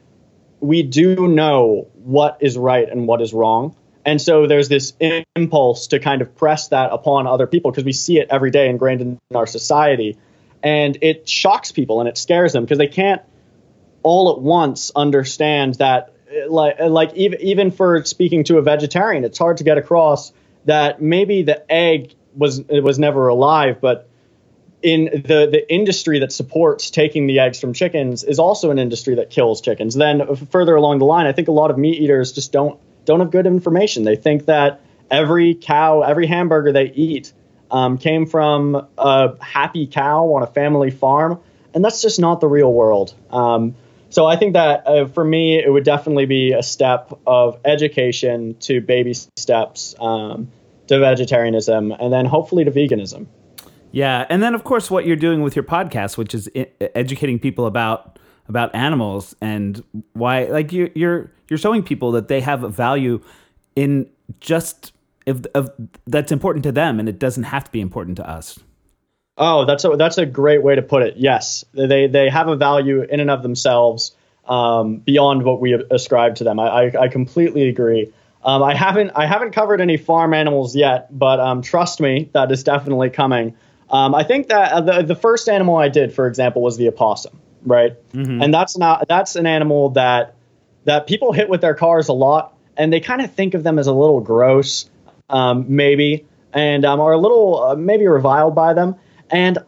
we 0.61 0.83
do 0.83 1.29
know 1.29 1.89
what 1.95 2.39
is 2.41 2.57
right 2.57 2.89
and 2.89 3.07
what 3.07 3.21
is 3.21 3.33
wrong. 3.35 3.75
And 4.05 4.21
so 4.21 4.47
there's 4.47 4.69
this 4.69 4.95
impulse 5.37 5.89
to 5.89 5.99
kind 5.99 6.23
of 6.23 6.35
press 6.37 6.69
that 6.69 6.91
upon 6.93 7.27
other 7.27 7.47
people 7.47 7.71
because 7.71 7.85
we 7.85 7.93
see 7.93 8.19
it 8.19 8.29
every 8.31 8.51
day 8.51 8.69
ingrained 8.69 9.01
in 9.03 9.19
our 9.35 9.47
society. 9.47 10.17
And 10.63 10.97
it 11.03 11.29
shocks 11.29 11.73
people 11.73 12.01
and 12.01 12.09
it 12.09 12.17
scares 12.17 12.53
them 12.53 12.65
because 12.65 12.79
they 12.79 12.87
can't 12.87 13.23
all 14.03 14.33
at 14.33 14.41
once 14.41 14.91
understand 14.95 15.75
that 15.77 16.13
uh, 16.31 16.51
like 16.51 16.81
like 16.81 17.15
even 17.15 17.41
even 17.41 17.71
for 17.71 18.05
speaking 18.05 18.45
to 18.45 18.59
a 18.59 18.63
vegetarian, 18.63 19.25
it's 19.25 19.39
hard 19.39 19.59
to 19.59 19.65
get 19.65 19.79
across 19.79 20.33
that 20.65 21.01
maybe 21.01 21.43
the 21.43 21.71
egg 21.71 22.15
was 22.37 22.63
was 22.69 22.99
never 22.99 23.29
alive, 23.29 23.81
but 23.81 24.09
in 24.83 25.05
the 25.05 25.49
the 25.51 25.65
industry 25.69 26.21
that 26.21 26.33
supports 26.33 26.91
taking 26.91 27.27
the 27.27 27.41
eggs 27.41 27.61
from 27.61 27.73
chickens 27.73 28.25
is 28.25 28.39
also 28.39 28.71
an 28.71 28.79
industry 28.79 29.17
that 29.17 29.31
kills 29.31 29.61
chickens. 29.61 29.95
Then 29.95 30.37
further 30.37 30.75
along 30.75 30.99
the 30.99 31.05
line, 31.05 31.27
I 31.27 31.33
think 31.33 31.49
a 31.49 31.53
lot 31.53 31.71
of 31.71 31.79
meat 31.79 32.01
eaters 32.01 32.33
just 32.33 32.53
don't 32.53 32.81
don't 33.05 33.21
have 33.21 33.31
good 33.31 33.47
information. 33.47 34.05
They 34.05 34.17
think 34.17 34.47
that 34.47 34.81
every 35.11 35.55
cow, 35.55 36.03
every 36.03 36.27
hamburger 36.27 36.73
they 36.73 36.91
eat 36.93 37.33
um, 37.71 37.99
came 37.99 38.27
from 38.27 38.87
a 38.97 39.43
happy 39.43 39.87
cow 39.87 40.35
on 40.35 40.43
a 40.43 40.47
family 40.47 40.91
farm, 40.91 41.41
and 41.75 41.85
that's 41.85 42.03
just 42.03 42.19
not 42.19 42.41
the 42.41 42.49
real 42.49 42.73
world. 42.73 43.15
Um, 43.31 43.75
so 44.11 44.27
I 44.27 44.37
think 44.37 44.53
that 44.53 44.87
uh, 44.87 45.07
for 45.07 45.25
me, 45.25 45.59
it 45.59 45.73
would 45.73 45.85
definitely 45.85 46.27
be 46.27 46.53
a 46.53 46.63
step 46.63 47.19
of 47.27 47.59
education 47.65 48.57
to 48.61 48.81
baby 48.81 49.15
steps 49.15 49.95
um, 50.01 50.51
to 50.89 50.99
vegetarianism, 50.99 51.93
and 51.93 52.13
then 52.13 52.27
hopefully 52.27 52.65
to 52.65 52.71
veganism. 52.71 53.27
Yeah, 53.93 54.27
and 54.29 54.43
then 54.43 54.55
of 54.55 54.65
course 54.65 54.91
what 54.91 55.07
you're 55.07 55.17
doing 55.17 55.43
with 55.43 55.57
your 55.57 55.63
podcast, 55.63 56.19
which 56.19 56.35
is 56.35 56.51
I- 56.55 56.69
educating 56.95 57.39
people 57.39 57.67
about 57.67 58.19
about 58.49 58.75
animals 58.75 59.35
and 59.41 59.83
why, 60.13 60.45
like 60.45 60.73
you, 60.73 60.91
you're 60.95 61.33
you're 61.49 61.59
showing 61.59 61.83
people 61.83 62.13
that 62.13 62.29
they 62.29 62.41
have 62.41 62.65
a 62.65 62.69
value 62.69 63.21
in 63.77 64.11
just 64.41 64.93
if 65.27 65.45
of 65.55 65.71
that's 66.07 66.33
important 66.33 66.65
to 66.65 66.73
them, 66.73 66.99
and 66.99 67.09
it 67.09 67.19
doesn't 67.19 67.45
have 67.45 67.65
to 67.65 67.71
be 67.71 67.81
important 67.81 68.17
to 68.17 68.29
us. 68.29 68.59
Oh, 69.43 69.65
that's 69.65 69.85
a 69.87 69.97
that's 69.97 70.19
a 70.19 70.27
great 70.27 70.63
way 70.63 70.75
to 70.75 70.83
put 70.83 71.03
it. 71.03 71.17
Yes, 71.17 71.65
they 71.73 72.07
they 72.07 72.29
have 72.29 72.49
a 72.49 72.57
value 72.57 73.01
in 73.03 73.21
and 73.21 73.31
of 73.31 73.43
themselves 73.43 74.15
um, 74.47 74.99
beyond 74.99 75.45
what 75.45 75.63
we 75.63 75.73
ascribe 75.91 76.37
to 76.37 76.45
them. 76.45 76.61
I 76.61 76.67
I, 76.67 77.03
I 77.05 77.09
completely 77.09 77.69
agree. 77.69 78.13
Um, 78.45 78.63
I 78.63 78.75
haven't 78.75 79.13
I 79.15 79.25
haven't 79.25 79.53
covered 79.53 79.81
any 79.81 79.97
farm 79.97 80.35
animals 80.35 80.77
yet, 80.77 81.17
but 81.19 81.41
um, 81.41 81.63
trust 81.63 82.01
me, 82.01 82.29
that 82.35 82.53
is 82.53 82.65
definitely 82.65 83.09
coming. 83.09 83.57
Um, 83.89 84.15
I 84.15 84.25
think 84.25 84.49
that 84.49 84.73
uh, 84.73 84.81
the 84.83 85.03
the 85.03 85.15
first 85.15 85.49
animal 85.49 85.77
I 85.77 85.89
did, 85.89 86.13
for 86.13 86.27
example, 86.27 86.61
was 86.61 86.77
the 86.77 86.89
opossum, 86.89 87.41
right? 87.65 87.97
And 88.43 88.53
that's 88.53 88.77
not 88.77 89.09
that's 89.09 89.37
an 89.37 89.47
animal 89.47 89.91
that 89.91 90.35
that 90.85 91.07
people 91.07 91.33
hit 91.33 91.49
with 91.49 91.63
their 91.63 91.75
cars 91.75 92.09
a 92.09 92.13
lot, 92.13 92.55
and 92.77 92.93
they 92.93 93.01
kind 93.01 93.23
of 93.23 93.33
think 93.33 93.55
of 93.55 93.63
them 93.63 93.79
as 93.79 93.87
a 93.87 93.93
little 93.93 94.21
gross, 94.21 94.91
um, 95.31 95.65
maybe, 95.69 96.27
and 96.53 96.85
um, 96.85 97.01
are 97.01 97.13
a 97.13 97.19
little 97.19 97.63
uh, 97.63 97.75
maybe 97.75 98.07
reviled 98.07 98.55
by 98.55 98.75
them. 98.75 98.97
And 99.31 99.59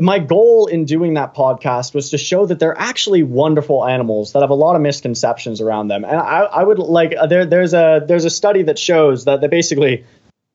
my 0.00 0.18
goal 0.18 0.66
in 0.66 0.84
doing 0.86 1.14
that 1.14 1.34
podcast 1.34 1.94
was 1.94 2.10
to 2.10 2.18
show 2.18 2.46
that 2.46 2.58
they're 2.58 2.78
actually 2.78 3.22
wonderful 3.22 3.86
animals 3.86 4.32
that 4.32 4.40
have 4.40 4.50
a 4.50 4.54
lot 4.54 4.76
of 4.76 4.82
misconceptions 4.82 5.60
around 5.60 5.88
them. 5.88 6.04
And 6.04 6.16
I, 6.16 6.40
I 6.40 6.62
would 6.62 6.78
like 6.78 7.14
uh, 7.18 7.26
there 7.26 7.44
there's 7.44 7.74
a 7.74 8.02
there's 8.06 8.24
a 8.24 8.30
study 8.30 8.62
that 8.64 8.78
shows 8.78 9.26
that 9.26 9.40
they 9.40 9.48
basically 9.48 10.04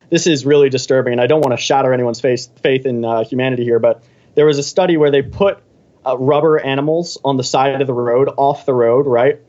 this 0.10 0.28
is 0.28 0.46
really 0.46 0.70
disturbing, 0.70 1.14
and 1.14 1.22
I 1.22 1.28
don't 1.28 1.42
want 1.42 1.58
to 1.58 1.64
shatter 1.64 1.94
anyone's 1.94 2.22
face, 2.22 2.50
faith 2.62 2.86
in 2.86 3.04
uh, 3.04 3.24
humanity 3.24 3.64
here, 3.64 3.80
but 3.80 4.04
there 4.36 4.46
was 4.46 4.58
a 4.58 4.64
study 4.64 4.98
where 4.98 5.12
they 5.12 5.22
put 5.22 5.60
uh, 6.06 6.18
rubber 6.18 6.60
animals 6.60 7.18
on 7.24 7.38
the 7.38 7.44
side 7.44 7.82
of 7.82 7.88
the 7.88 7.94
road, 7.94 8.30
off 8.38 8.66
the 8.66 8.74
road, 8.74 9.08
right? 9.08 9.42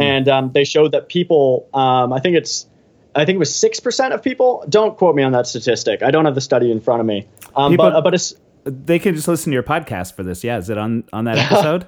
and 0.00 0.28
um, 0.28 0.52
they 0.52 0.64
showed 0.64 0.92
that 0.92 1.08
people, 1.08 1.68
um, 1.72 2.12
I 2.12 2.20
think 2.20 2.36
it's, 2.36 2.66
I 3.14 3.24
think 3.24 3.36
it 3.36 3.38
was 3.38 3.54
six 3.54 3.80
percent 3.80 4.12
of 4.14 4.22
people. 4.22 4.64
Don't 4.68 4.96
quote 4.96 5.14
me 5.14 5.22
on 5.22 5.32
that 5.32 5.46
statistic. 5.46 6.02
I 6.02 6.10
don't 6.10 6.24
have 6.24 6.34
the 6.34 6.40
study 6.40 6.70
in 6.70 6.80
front 6.80 7.00
of 7.00 7.06
me. 7.06 7.26
Um, 7.54 7.72
People- 7.72 7.86
but 7.90 7.96
uh, 7.96 8.00
but 8.02 8.14
it's 8.14 8.34
They 8.64 8.98
can 8.98 9.14
just 9.14 9.28
listen 9.28 9.50
to 9.50 9.54
your 9.54 9.62
podcast 9.62 10.14
for 10.14 10.22
this. 10.22 10.42
Yeah, 10.44 10.58
is 10.58 10.70
it 10.70 10.78
on 10.78 11.04
on 11.12 11.24
that 11.24 11.38
episode? 11.52 11.86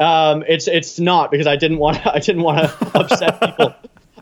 Um, 0.00 0.44
it's 0.48 0.68
it's 0.68 0.98
not 0.98 1.30
because 1.30 1.46
I 1.46 1.56
didn't 1.56 1.78
want 1.78 2.06
I 2.06 2.18
didn't 2.18 2.42
want 2.42 2.68
to 2.68 2.98
upset 2.98 3.40
people. 3.40 3.74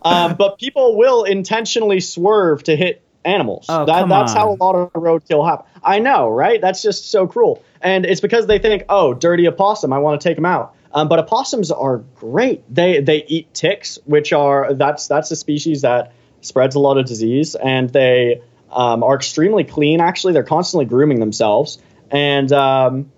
Um, 0.03 0.37
but 0.37 0.59
people 0.59 0.97
will 0.97 1.25
intentionally 1.25 2.01
swerve 2.01 2.63
to 2.65 2.77
hit 2.77 3.03
animals. 3.25 3.67
Oh, 3.69 3.85
that, 3.87 4.09
that's 4.09 4.33
how 4.33 4.53
a 4.53 4.55
lot 4.55 4.77
of 4.77 4.93
roadkill 4.93 5.49
happen. 5.49 5.67
I 5.83 5.99
know, 5.99 6.29
right? 6.29 6.61
That's 6.61 6.81
just 6.81 7.11
so 7.11 7.27
cruel. 7.27 7.63
And 7.81 8.07
it's 8.07 8.21
because 8.21 8.47
they 8.47 8.61
think, 8.61 8.85
oh, 8.89 9.15
dirty 9.15 9.49
opossum, 9.49 9.93
I 9.93 9.99
want 9.99 10.21
to 10.21 10.29
take 10.29 10.39
him 10.39 10.47
out. 10.47 10.77
Um, 10.97 11.09
but 11.09 11.19
opossums 11.19 11.71
are 11.71 11.99
great. 12.15 12.65
They 12.75 13.01
they 13.03 13.23
eat 13.29 13.53
ticks, 13.53 13.99
which 14.07 14.33
are 14.33 14.73
that's 14.73 15.07
that's 15.09 15.31
a 15.31 15.37
species 15.37 15.83
that 15.83 16.15
spreads 16.41 16.75
a 16.75 16.81
lot 16.81 16.97
of 16.97 17.05
disease, 17.05 17.55
and 17.55 17.91
they 17.91 18.41
um, 18.73 19.05
are 19.05 19.15
extremely 19.15 19.63
clean. 19.63 20.01
Actually, 20.01 20.33
they're 20.33 20.43
constantly 20.43 20.87
grooming 20.87 21.21
themselves, 21.21 21.79
and 22.11 22.51
um, 22.51 23.13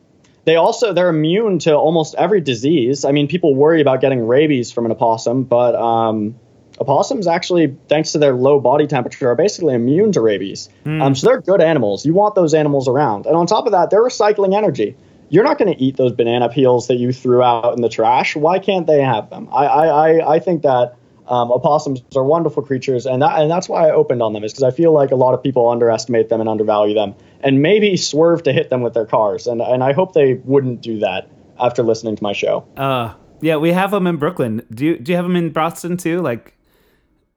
they 0.45 0.57
also 0.57 0.93
they're 0.93 1.09
immune 1.09 1.61
to 1.61 1.77
almost 1.77 2.17
every 2.17 2.41
disease. 2.41 3.05
I 3.05 3.13
mean, 3.13 3.29
people 3.29 3.55
worry 3.55 3.81
about 3.81 4.01
getting 4.01 4.27
rabies 4.27 4.73
from 4.73 4.85
an 4.85 4.91
opossum, 4.91 5.45
but 5.45 5.77
um, 5.77 6.35
opossums 6.81 7.29
actually, 7.29 7.77
thanks 7.87 8.11
to 8.11 8.19
their 8.19 8.35
low 8.35 8.59
body 8.59 8.89
temperature, 8.89 9.31
are 9.31 9.37
basically 9.37 9.75
immune 9.75 10.11
to 10.13 10.21
rabies. 10.21 10.69
Um, 11.01 11.15
so 11.15 11.29
they're 11.29 11.41
good 11.41 11.61
animals. 11.61 12.05
You 12.05 12.15
want 12.15 12.35
those 12.35 12.55
animals 12.55 12.89
around, 12.89 13.27
and 13.27 13.37
on 13.37 13.47
top 13.47 13.67
of 13.67 13.73
that, 13.73 13.91
they're 13.91 14.03
recycling 14.03 14.57
energy. 14.57 14.97
You're 15.31 15.45
not 15.45 15.59
going 15.59 15.73
to 15.73 15.83
eat 15.83 15.97
those 15.97 16.13
banana 16.13 16.49
peels 16.49 16.89
that 16.89 16.97
you 16.97 17.13
threw 17.13 17.43
out 17.43 17.75
in 17.77 17.83
the 17.83 17.89
trash. 17.89 18.35
Why 18.37 18.59
can't 18.59 18.87
they 18.87 19.03
have 19.03 19.31
them? 19.31 19.49
I 19.53 19.67
I, 19.67 19.87
I, 19.87 20.35
I 20.35 20.39
think 20.41 20.63
that. 20.63 20.95
Um, 21.31 21.53
opossums 21.53 22.01
are 22.17 22.25
wonderful 22.25 22.63
creatures, 22.63 23.05
and 23.05 23.21
that, 23.21 23.39
and 23.39 23.51
that's 23.51 23.69
why 23.69 23.87
I 23.87 23.91
opened 23.91 24.23
on 24.23 24.33
them 24.33 24.45
is 24.45 24.53
because 24.55 24.63
I 24.63 24.71
feel 24.71 24.93
like 24.93 25.11
a 25.11 25.15
lot 25.15 25.35
of 25.35 25.43
people 25.43 25.69
underestimate 25.69 26.31
them 26.31 26.41
and 26.41 26.49
undervalue 26.49 26.95
them, 26.95 27.15
and 27.43 27.61
maybe 27.61 27.99
swerve 27.99 28.45
to 28.45 28.53
hit 28.55 28.71
them 28.71 28.81
with 28.81 28.95
their 28.95 29.05
cars, 29.05 29.47
and 29.47 29.61
and 29.61 29.85
I 29.85 29.93
hope 29.93 30.15
they 30.15 30.41
wouldn't 30.43 30.81
do 30.81 31.01
that 31.01 31.29
after 31.61 31.83
listening 31.83 32.17
to 32.17 32.23
my 32.23 32.33
show. 32.33 32.67
Uh, 32.79 33.13
yeah, 33.43 33.57
we 33.57 33.73
have 33.73 33.91
them 33.91 34.07
in 34.07 34.17
Brooklyn. 34.17 34.63
Do 34.73 34.87
you 34.87 34.99
do 34.99 35.13
you 35.13 35.17
have 35.17 35.27
them 35.27 35.37
in 35.37 35.51
Boston 35.51 35.99
too? 35.99 36.23
Like, 36.23 36.55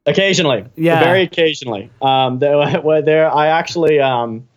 Occasionally, 0.06 0.66
Yeah. 0.76 1.04
very 1.04 1.24
occasionally. 1.24 1.92
Um, 2.02 2.40
there, 2.40 3.02
there, 3.04 3.30
I 3.30 3.48
actually, 3.48 4.00
um, 4.00 4.48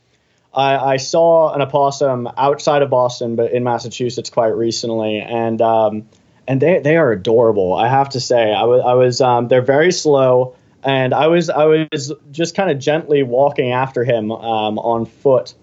I, 0.54 0.94
I 0.94 0.96
saw 0.98 1.52
an 1.52 1.62
opossum 1.62 2.28
outside 2.36 2.82
of 2.82 2.90
Boston, 2.90 3.36
but 3.36 3.52
in 3.52 3.64
Massachusetts 3.64 4.30
quite 4.30 4.54
recently, 4.54 5.18
and 5.20 5.60
um, 5.60 6.08
and 6.46 6.60
they 6.60 6.80
they 6.80 6.96
are 6.96 7.12
adorable. 7.12 7.74
I 7.74 7.88
have 7.88 8.10
to 8.10 8.20
say, 8.20 8.52
I 8.52 8.64
was 8.64 8.82
I 8.84 8.94
was 8.94 9.20
um, 9.20 9.48
they're 9.48 9.62
very 9.62 9.92
slow, 9.92 10.56
and 10.82 11.12
I 11.12 11.26
was 11.26 11.50
I 11.50 11.64
was 11.64 12.12
just 12.30 12.54
kind 12.54 12.70
of 12.70 12.78
gently 12.78 13.22
walking 13.22 13.72
after 13.72 14.04
him 14.04 14.30
um, 14.30 14.78
on 14.78 15.06
foot, 15.06 15.54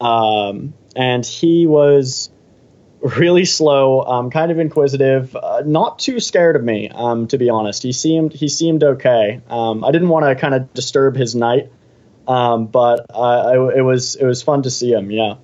um, 0.00 0.74
and 0.94 1.24
he 1.24 1.66
was 1.66 2.30
really 3.00 3.44
slow, 3.44 4.02
um, 4.02 4.30
kind 4.30 4.50
of 4.50 4.58
inquisitive, 4.58 5.34
uh, 5.34 5.62
not 5.64 5.98
too 5.98 6.20
scared 6.20 6.56
of 6.56 6.62
me, 6.62 6.88
um, 6.90 7.26
to 7.28 7.38
be 7.38 7.48
honest. 7.48 7.82
He 7.82 7.92
seemed 7.92 8.32
he 8.32 8.48
seemed 8.48 8.84
okay. 8.84 9.40
Um, 9.48 9.84
I 9.84 9.90
didn't 9.90 10.08
want 10.08 10.26
to 10.26 10.34
kind 10.34 10.54
of 10.54 10.72
disturb 10.74 11.16
his 11.16 11.34
night, 11.34 11.72
um, 12.30 12.66
but 12.66 13.06
I, 13.14 13.54
it 13.76 13.82
was 13.82 14.14
it 14.16 14.24
was 14.24 14.42
fun 14.42 14.62
to 14.62 14.70
see 14.70 14.92
him. 14.92 15.10
Yeah. 15.10 15.34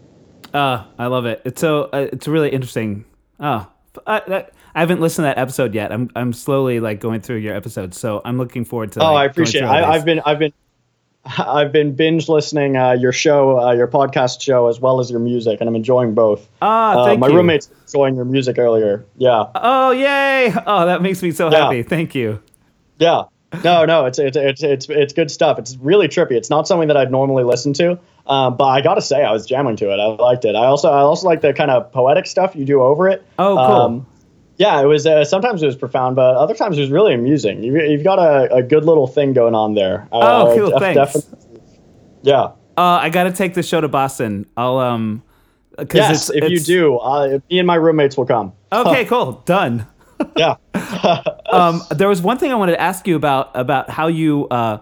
uh, 0.55 0.85
I 0.99 1.07
love 1.07 1.27
it. 1.27 1.43
It's 1.45 1.61
so 1.61 1.85
uh, 1.93 2.07
it's 2.13 2.29
really 2.29 2.51
interesting. 2.51 3.05
Oh, 3.41 3.67
I, 4.07 4.23
that, 4.29 4.53
I 4.75 4.81
haven't 4.81 5.01
listened 5.01 5.25
to 5.25 5.29
that 5.35 5.39
episode 5.39 5.75
yet. 5.75 5.93
I'm 5.93 6.11
I'm 6.15 6.33
slowly 6.33 6.81
like 6.81 7.01
going 7.01 7.21
through 7.21 7.39
your 7.39 7.55
episodes, 7.57 7.99
so 7.99 8.21
I'm 8.25 8.39
looking 8.39 8.65
forward 8.65 8.93
to. 8.93 9.01
Oh, 9.01 9.13
like, 9.13 9.15
I 9.15 9.27
going 9.27 9.31
appreciate. 9.31 9.63
it. 9.65 9.67
I, 9.67 9.93
I've 9.95 10.05
been 10.05 10.21
I've 10.25 10.39
been 10.39 10.53
I've 11.39 11.73
been 11.73 11.97
binge 11.97 12.29
listening 12.29 12.77
uh, 12.77 12.93
your 12.93 13.11
show, 13.13 13.59
uh, 13.59 13.73
your 13.73 13.89
podcast 13.89 14.41
show, 14.41 14.69
as 14.69 14.79
well 14.79 15.01
as 15.01 15.11
your 15.11 15.19
music, 15.21 15.59
and 15.61 15.69
I'm 15.69 15.75
enjoying 15.75 16.15
both. 16.15 16.47
Ah, 16.63 16.93
Uh, 17.01 17.05
thank 17.07 17.19
my 17.21 17.27
you. 17.29 17.35
roommate's 17.37 17.69
enjoying 17.89 18.15
your 18.15 18.25
music 18.27 18.59
earlier. 18.59 19.05
Yeah. 19.17 19.47
Oh, 19.57 19.91
yay! 19.91 20.53
Oh, 20.67 20.87
that 20.87 21.03
makes 21.03 21.23
me 21.23 21.33
so 21.33 21.51
Yeah. 21.51 21.65
happy. 21.65 21.83
Thank 21.83 22.15
you. 22.15 22.41
Yeah. 22.99 23.25
No, 23.65 23.85
no, 23.85 24.05
it's 24.07 24.19
it's 24.19 24.37
it's 24.37 24.63
it's 24.63 24.89
it's 24.89 25.13
good 25.13 25.31
stuff. 25.31 25.59
It's 25.59 25.77
really 25.77 26.09
trippy. 26.09 26.33
It's 26.33 26.51
not 26.51 26.67
something 26.69 26.89
that 26.89 26.97
I'd 26.97 27.11
normally 27.11 27.45
listen 27.45 27.73
to, 27.75 27.99
um, 28.27 28.57
but 28.57 28.65
I 28.65 28.81
gotta 28.81 29.03
say, 29.03 29.23
I 29.25 29.33
was 29.33 29.47
jamming 29.47 29.77
to 29.77 29.91
it. 29.93 29.99
I 30.01 30.07
liked 30.07 30.45
it. 30.45 30.55
I 30.55 30.67
also 30.67 30.91
I 30.91 31.01
also 31.01 31.27
like 31.27 31.41
the 31.41 31.53
kind 31.53 31.71
of 31.71 31.91
poetic 31.93 32.27
stuff 32.27 32.55
you 32.57 32.65
do 32.65 32.83
over 32.83 33.09
it. 33.09 33.25
Oh, 33.39 33.55
cool. 33.57 33.65
Um, 33.65 34.07
yeah, 34.59 34.81
it 34.81 34.87
was. 34.87 35.07
Uh, 35.07 35.25
sometimes 35.25 35.63
it 35.63 35.67
was 35.67 35.77
profound, 35.77 36.17
but 36.17 36.35
other 36.37 36.55
times 36.55 36.79
it 36.79 36.81
was 36.81 36.91
really 36.91 37.13
amusing. 37.15 37.63
You, 37.63 37.79
you've 37.83 38.05
got 38.05 38.19
a, 38.19 38.53
a 38.55 38.63
good 38.63 38.85
little 38.85 39.07
thing 39.07 39.33
going 39.35 39.55
on 39.55 39.75
there. 39.75 40.09
Oh, 40.13 40.21
Uh, 40.21 40.55
cool. 40.57 40.71
def- 40.71 40.79
Thanks. 40.81 40.97
definitely- 41.15 41.61
Yeah. 42.23 42.43
Uh, 42.79 42.99
I 43.01 43.11
got 43.11 43.25
to 43.25 43.33
take 43.33 43.55
the 43.55 43.63
show 43.63 43.81
to 43.81 43.89
Boston. 43.89 44.47
I'll 44.57 44.79
um. 44.79 45.23
Yes, 45.93 46.31
it's, 46.31 46.45
if 46.45 46.51
you 46.51 46.59
do, 46.59 46.97
uh, 46.97 47.39
me 47.51 47.59
and 47.59 47.67
my 47.67 47.75
roommates 47.75 48.17
will 48.17 48.25
come. 48.25 48.55
Okay, 48.73 49.05
cool. 49.13 49.43
Done. 49.45 49.87
Yeah. 50.37 50.57
Um, 51.53 51.81
there 51.91 52.09
was 52.09 52.21
one 52.21 52.39
thing 52.39 52.51
I 52.51 52.57
wanted 52.57 52.73
to 52.73 52.81
ask 52.81 53.07
you 53.07 53.15
about 53.15 53.51
about 53.55 53.89
how 53.89 54.09
you 54.09 54.49
uh, 54.49 54.79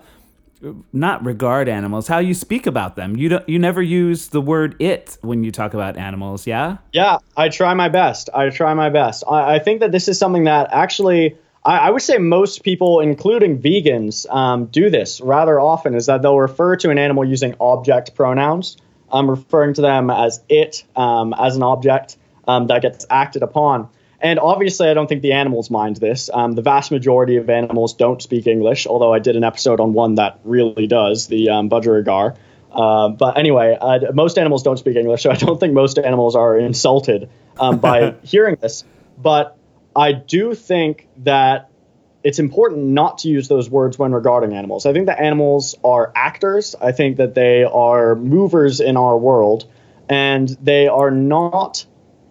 not 0.93 1.25
regard 1.25 1.69
animals, 1.69 2.09
how 2.09 2.19
you 2.19 2.35
speak 2.35 2.67
about 2.67 2.97
them. 2.97 3.17
You 3.17 3.29
don't. 3.29 3.49
You 3.49 3.59
never 3.59 3.83
use 3.83 4.29
the 4.29 4.41
word 4.41 4.77
"it" 4.81 5.19
when 5.21 5.45
you 5.45 5.51
talk 5.51 5.75
about 5.75 5.97
animals. 5.97 6.47
Yeah. 6.47 6.79
Yeah, 6.93 7.19
I 7.37 7.49
try 7.49 7.75
my 7.75 7.89
best. 7.89 8.31
I 8.35 8.49
try 8.51 8.75
my 8.75 8.91
best. 8.91 9.25
I, 9.29 9.57
I 9.57 9.59
think 9.59 9.81
that 9.81 9.93
this 9.93 10.09
is 10.09 10.19
something 10.19 10.45
that 10.45 10.69
actually, 10.73 11.37
I, 11.65 11.79
I 11.79 11.91
would 11.91 12.03
say 12.03 12.19
most 12.19 12.63
people, 12.63 13.01
including 13.01 13.61
vegans, 13.61 14.29
um, 14.35 14.67
do 14.67 14.91
this 14.91 15.21
rather 15.21 15.61
often. 15.61 15.95
Is 15.95 16.07
that 16.07 16.23
they'll 16.23 16.39
refer 16.39 16.77
to 16.77 16.91
an 16.91 16.99
animal 16.99 17.25
using 17.25 17.55
object 17.61 18.15
pronouns. 18.15 18.77
I'm 19.13 19.29
referring 19.29 19.75
to 19.75 19.83
them 19.83 20.11
as 20.11 20.43
it, 20.49 20.85
um, 20.97 21.35
as 21.39 21.57
an 21.57 21.63
object 21.63 22.17
um, 22.49 22.67
that 22.69 22.83
gets 22.83 23.07
acted 23.11 23.43
upon. 23.43 23.89
And 24.25 24.39
obviously, 24.39 24.89
I 24.89 24.95
don't 24.95 25.07
think 25.07 25.21
the 25.21 25.33
animals 25.33 25.71
mind 25.71 25.97
this. 25.97 26.31
Um, 26.33 26.53
the 26.53 26.63
vast 26.63 26.91
majority 26.91 27.37
of 27.37 27.51
animals 27.51 27.93
don't 27.93 28.23
speak 28.23 28.47
English, 28.47 28.87
although 28.87 29.13
I 29.13 29.19
did 29.19 29.37
an 29.37 29.45
episode 29.45 29.81
on 29.81 29.93
one 29.93 30.15
that 30.15 30.41
really 30.45 30.87
does, 30.87 31.27
the 31.27 31.51
um, 31.51 31.69
budgerigar. 31.69 32.35
Uh, 32.73 33.11
but 33.11 33.37
anyway, 33.37 33.77
uh, 33.79 34.13
most 34.15 34.39
animals 34.39 34.63
don't 34.63 34.79
speak 34.79 34.97
English, 34.97 35.25
so 35.25 35.31
I 35.31 35.35
don't 35.35 35.61
think 35.61 35.75
most 35.75 35.99
animals 35.99 36.37
are 36.37 36.59
insulted 36.59 37.29
um, 37.61 37.81
by 37.81 38.15
hearing 38.23 38.57
this. 38.63 38.85
But 39.19 39.59
I 39.95 40.13
do 40.13 40.55
think 40.55 41.07
that 41.19 41.69
it's 42.23 42.39
important 42.39 42.83
not 42.83 43.19
to 43.19 43.29
use 43.29 43.49
those 43.49 43.69
words 43.69 43.99
when 43.99 44.13
regarding 44.13 44.55
animals. 44.55 44.87
I 44.87 44.95
think 44.95 45.05
that 45.07 45.21
animals 45.21 45.77
are 45.85 46.11
actors. 46.17 46.75
I 46.81 46.93
think 46.93 47.19
that 47.19 47.35
they 47.35 47.65
are 47.65 48.15
movers 48.15 48.81
in 48.81 48.97
our 48.97 49.19
world, 49.19 49.71
and 50.09 50.49
they 50.63 50.89
are 50.89 51.11
not 51.11 51.85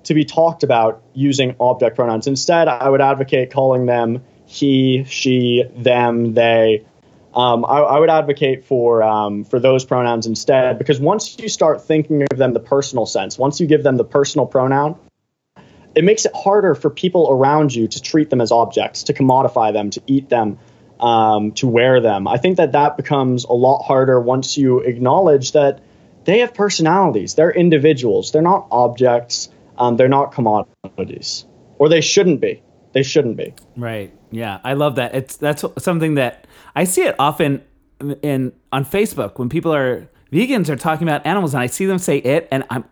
to 0.03 0.13
be 0.13 0.25
talked 0.25 0.63
about 0.63 1.01
using 1.13 1.55
object 1.59 1.95
pronouns. 1.95 2.27
Instead, 2.27 2.67
I 2.67 2.89
would 2.89 3.01
advocate 3.01 3.51
calling 3.51 3.85
them 3.85 4.23
he, 4.45 5.05
she, 5.05 5.63
them, 5.75 6.33
they. 6.33 6.85
Um, 7.33 7.65
I, 7.65 7.79
I 7.79 7.99
would 7.99 8.11
advocate 8.11 8.65
for 8.65 9.01
um, 9.01 9.43
for 9.43 9.59
those 9.59 9.85
pronouns 9.85 10.27
instead 10.27 10.77
because 10.77 10.99
once 10.99 11.39
you 11.39 11.49
start 11.49 11.83
thinking 11.83 12.21
of 12.31 12.37
them 12.37 12.53
the 12.53 12.59
personal 12.59 13.07
sense, 13.07 13.39
once 13.39 13.59
you 13.59 13.65
give 13.65 13.81
them 13.81 13.97
the 13.97 14.03
personal 14.03 14.45
pronoun, 14.45 14.99
it 15.95 16.03
makes 16.03 16.25
it 16.25 16.31
harder 16.35 16.75
for 16.75 16.91
people 16.91 17.27
around 17.31 17.73
you 17.73 17.87
to 17.87 18.01
treat 18.01 18.29
them 18.29 18.39
as 18.39 18.51
objects, 18.51 19.03
to 19.03 19.13
commodify 19.13 19.73
them, 19.73 19.89
to 19.91 20.01
eat 20.05 20.29
them, 20.29 20.59
um, 20.99 21.53
to 21.53 21.67
wear 21.67 22.01
them. 22.01 22.27
I 22.27 22.37
think 22.37 22.57
that 22.57 22.73
that 22.73 22.97
becomes 22.97 23.45
a 23.45 23.53
lot 23.53 23.81
harder 23.81 24.19
once 24.19 24.55
you 24.55 24.81
acknowledge 24.81 25.53
that 25.53 25.81
they 26.25 26.39
have 26.39 26.53
personalities. 26.53 27.33
They're 27.33 27.51
individuals. 27.51 28.31
They're 28.31 28.43
not 28.43 28.67
objects. 28.71 29.49
Um, 29.77 29.97
they're 29.97 30.07
not 30.09 30.31
commodities, 30.31 31.45
or 31.79 31.89
they 31.89 32.01
shouldn't 32.01 32.41
be. 32.41 32.61
They 32.93 33.03
shouldn't 33.03 33.37
be. 33.37 33.53
Right. 33.75 34.13
Yeah, 34.31 34.59
I 34.63 34.73
love 34.73 34.95
that. 34.95 35.15
It's 35.15 35.37
that's 35.37 35.63
something 35.79 36.15
that 36.15 36.45
I 36.75 36.83
see 36.83 37.01
it 37.03 37.15
often 37.19 37.63
in 38.21 38.51
on 38.71 38.85
Facebook 38.85 39.39
when 39.39 39.49
people 39.49 39.73
are 39.73 40.07
vegans 40.31 40.69
are 40.69 40.75
talking 40.75 41.07
about 41.07 41.25
animals 41.25 41.53
and 41.53 41.61
I 41.63 41.67
see 41.67 41.85
them 41.85 41.97
say 41.99 42.17
it 42.17 42.47
and 42.51 42.63
I'm 42.69 42.83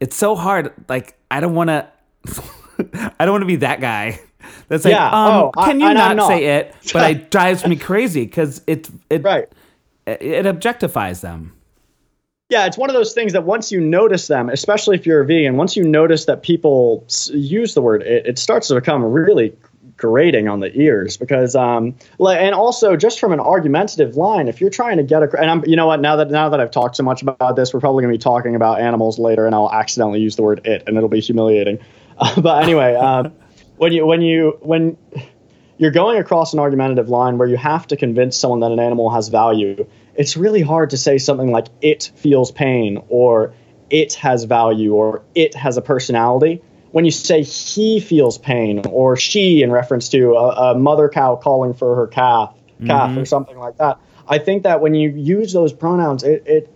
it's 0.00 0.14
so 0.16 0.36
hard 0.36 0.72
like 0.88 1.18
I 1.30 1.40
don't 1.40 1.54
want 1.54 1.68
to 1.68 1.86
I 3.18 3.24
don't 3.24 3.32
want 3.32 3.42
to 3.42 3.46
be 3.46 3.56
that 3.56 3.80
guy. 3.80 4.20
That's 4.68 4.84
like, 4.84 4.92
Yeah. 4.92 5.06
um, 5.08 5.50
Oh, 5.56 5.64
can 5.64 5.80
you 5.80 5.86
I'm 5.86 5.94
not, 5.94 6.16
not. 6.16 6.28
say 6.28 6.44
it? 6.58 6.74
But 6.92 7.10
it 7.10 7.30
drives 7.36 7.66
me 7.66 7.76
crazy 7.76 8.24
because 8.24 8.62
it 8.66 8.88
it, 9.10 9.22
Right. 9.24 9.48
it 10.06 10.22
it 10.22 10.44
objectifies 10.46 11.20
them. 11.22 11.55
Yeah, 12.48 12.66
it's 12.66 12.78
one 12.78 12.90
of 12.90 12.94
those 12.94 13.12
things 13.12 13.32
that 13.32 13.42
once 13.42 13.72
you 13.72 13.80
notice 13.80 14.28
them, 14.28 14.48
especially 14.48 14.96
if 14.96 15.04
you're 15.04 15.20
a 15.20 15.26
vegan, 15.26 15.56
once 15.56 15.76
you 15.76 15.82
notice 15.82 16.26
that 16.26 16.42
people 16.42 17.04
use 17.32 17.74
the 17.74 17.82
word 17.82 18.02
it, 18.02 18.26
it 18.26 18.38
starts 18.38 18.68
to 18.68 18.74
become 18.76 19.02
really 19.02 19.56
grating 19.96 20.46
on 20.46 20.60
the 20.60 20.70
ears 20.78 21.16
because 21.16 21.56
um 21.56 21.94
and 22.20 22.54
also 22.54 22.96
just 22.96 23.18
from 23.18 23.32
an 23.32 23.40
argumentative 23.40 24.14
line 24.14 24.46
if 24.46 24.60
you're 24.60 24.68
trying 24.68 24.98
to 24.98 25.02
get 25.02 25.22
a 25.22 25.40
and 25.40 25.50
I'm 25.50 25.64
you 25.64 25.74
know 25.74 25.86
what 25.86 26.00
now 26.00 26.16
that 26.16 26.30
now 26.30 26.50
that 26.50 26.60
I've 26.60 26.70
talked 26.70 26.96
so 26.96 27.02
much 27.02 27.22
about 27.22 27.56
this 27.56 27.72
we're 27.72 27.80
probably 27.80 28.02
going 28.02 28.12
to 28.12 28.18
be 28.18 28.22
talking 28.22 28.54
about 28.54 28.78
animals 28.78 29.18
later 29.18 29.46
and 29.46 29.54
I'll 29.54 29.72
accidentally 29.72 30.20
use 30.20 30.36
the 30.36 30.42
word 30.42 30.66
it 30.66 30.84
and 30.86 30.98
it'll 30.98 31.08
be 31.08 31.20
humiliating. 31.20 31.78
Uh, 32.18 32.40
but 32.42 32.62
anyway 32.62 32.94
um 32.94 33.32
when 33.78 33.92
you 33.92 34.06
when 34.06 34.20
you 34.20 34.58
when 34.60 34.98
you're 35.78 35.90
going 35.90 36.18
across 36.18 36.52
an 36.52 36.58
argumentative 36.58 37.08
line 37.08 37.38
where 37.38 37.48
you 37.48 37.56
have 37.56 37.86
to 37.88 37.96
convince 37.96 38.36
someone 38.36 38.60
that 38.60 38.72
an 38.72 38.78
animal 38.78 39.10
has 39.10 39.28
value, 39.28 39.86
it's 40.16 40.36
really 40.36 40.62
hard 40.62 40.90
to 40.90 40.96
say 40.96 41.18
something 41.18 41.50
like 41.50 41.66
it 41.80 42.10
feels 42.16 42.50
pain 42.50 43.02
or 43.08 43.54
it 43.90 44.14
has 44.14 44.44
value 44.44 44.94
or 44.94 45.22
it 45.34 45.54
has 45.54 45.76
a 45.76 45.82
personality. 45.82 46.62
When 46.90 47.04
you 47.04 47.10
say 47.10 47.42
he 47.42 48.00
feels 48.00 48.38
pain 48.38 48.82
or 48.86 49.16
she 49.16 49.62
in 49.62 49.70
reference 49.70 50.08
to 50.10 50.34
a, 50.34 50.72
a 50.72 50.78
mother 50.78 51.08
cow 51.08 51.36
calling 51.36 51.74
for 51.74 51.96
her 51.96 52.06
calf, 52.06 52.54
calf 52.86 53.10
Mm-hmm. 53.10 53.18
or 53.20 53.24
something 53.24 53.58
like 53.58 53.78
that, 53.78 53.98
I 54.28 54.38
think 54.38 54.64
that 54.64 54.80
when 54.80 54.94
you 54.94 55.10
use 55.10 55.52
those 55.52 55.72
pronouns, 55.72 56.24
it, 56.24 56.46
it 56.46 56.72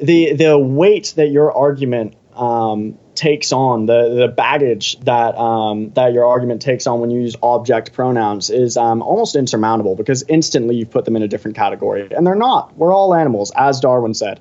the 0.00 0.34
the 0.34 0.58
weight 0.58 1.14
that 1.16 1.28
your 1.28 1.52
argument 1.52 2.16
um, 2.34 2.98
takes 3.16 3.52
on, 3.52 3.86
the 3.86 4.14
the 4.14 4.28
baggage 4.28 4.98
that 5.00 5.36
um, 5.36 5.90
that 5.94 6.12
your 6.12 6.24
argument 6.24 6.62
takes 6.62 6.86
on 6.86 7.00
when 7.00 7.10
you 7.10 7.20
use 7.20 7.34
object 7.42 7.92
pronouns 7.92 8.50
is 8.50 8.76
um, 8.76 9.02
almost 9.02 9.34
insurmountable 9.36 9.96
because 9.96 10.22
instantly 10.28 10.76
you've 10.76 10.90
put 10.90 11.04
them 11.04 11.16
in 11.16 11.22
a 11.22 11.28
different 11.28 11.56
category, 11.56 12.08
and 12.14 12.26
they're 12.26 12.34
not. 12.34 12.76
We're 12.76 12.92
all 12.92 13.14
animals, 13.14 13.50
as 13.56 13.80
Darwin 13.80 14.14
said. 14.14 14.40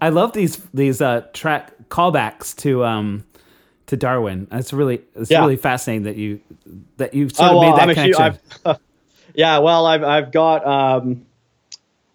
I 0.00 0.08
love 0.08 0.32
these 0.32 0.56
these 0.74 1.00
uh, 1.00 1.22
track 1.32 1.72
callbacks 1.88 2.54
to 2.56 2.84
um 2.84 3.24
to 3.86 3.96
Darwin. 3.96 4.48
It's 4.52 4.72
really 4.72 5.02
it's 5.14 5.30
Yeah. 5.30 5.40
really 5.40 5.56
fascinating 5.56 6.04
that 6.04 6.16
you 6.16 6.40
that 6.96 7.14
you 7.14 7.28
sort 7.28 7.52
of 7.52 7.56
Oh, 7.56 7.58
well, 7.58 7.70
made 7.70 7.78
that 7.78 7.88
I'm 7.88 8.12
connection. 8.14 8.38
Yeah, 9.34 9.58
well, 9.58 9.86
I've 9.86 10.02
I've 10.04 10.30
got 10.32 10.66
um, 10.66 11.24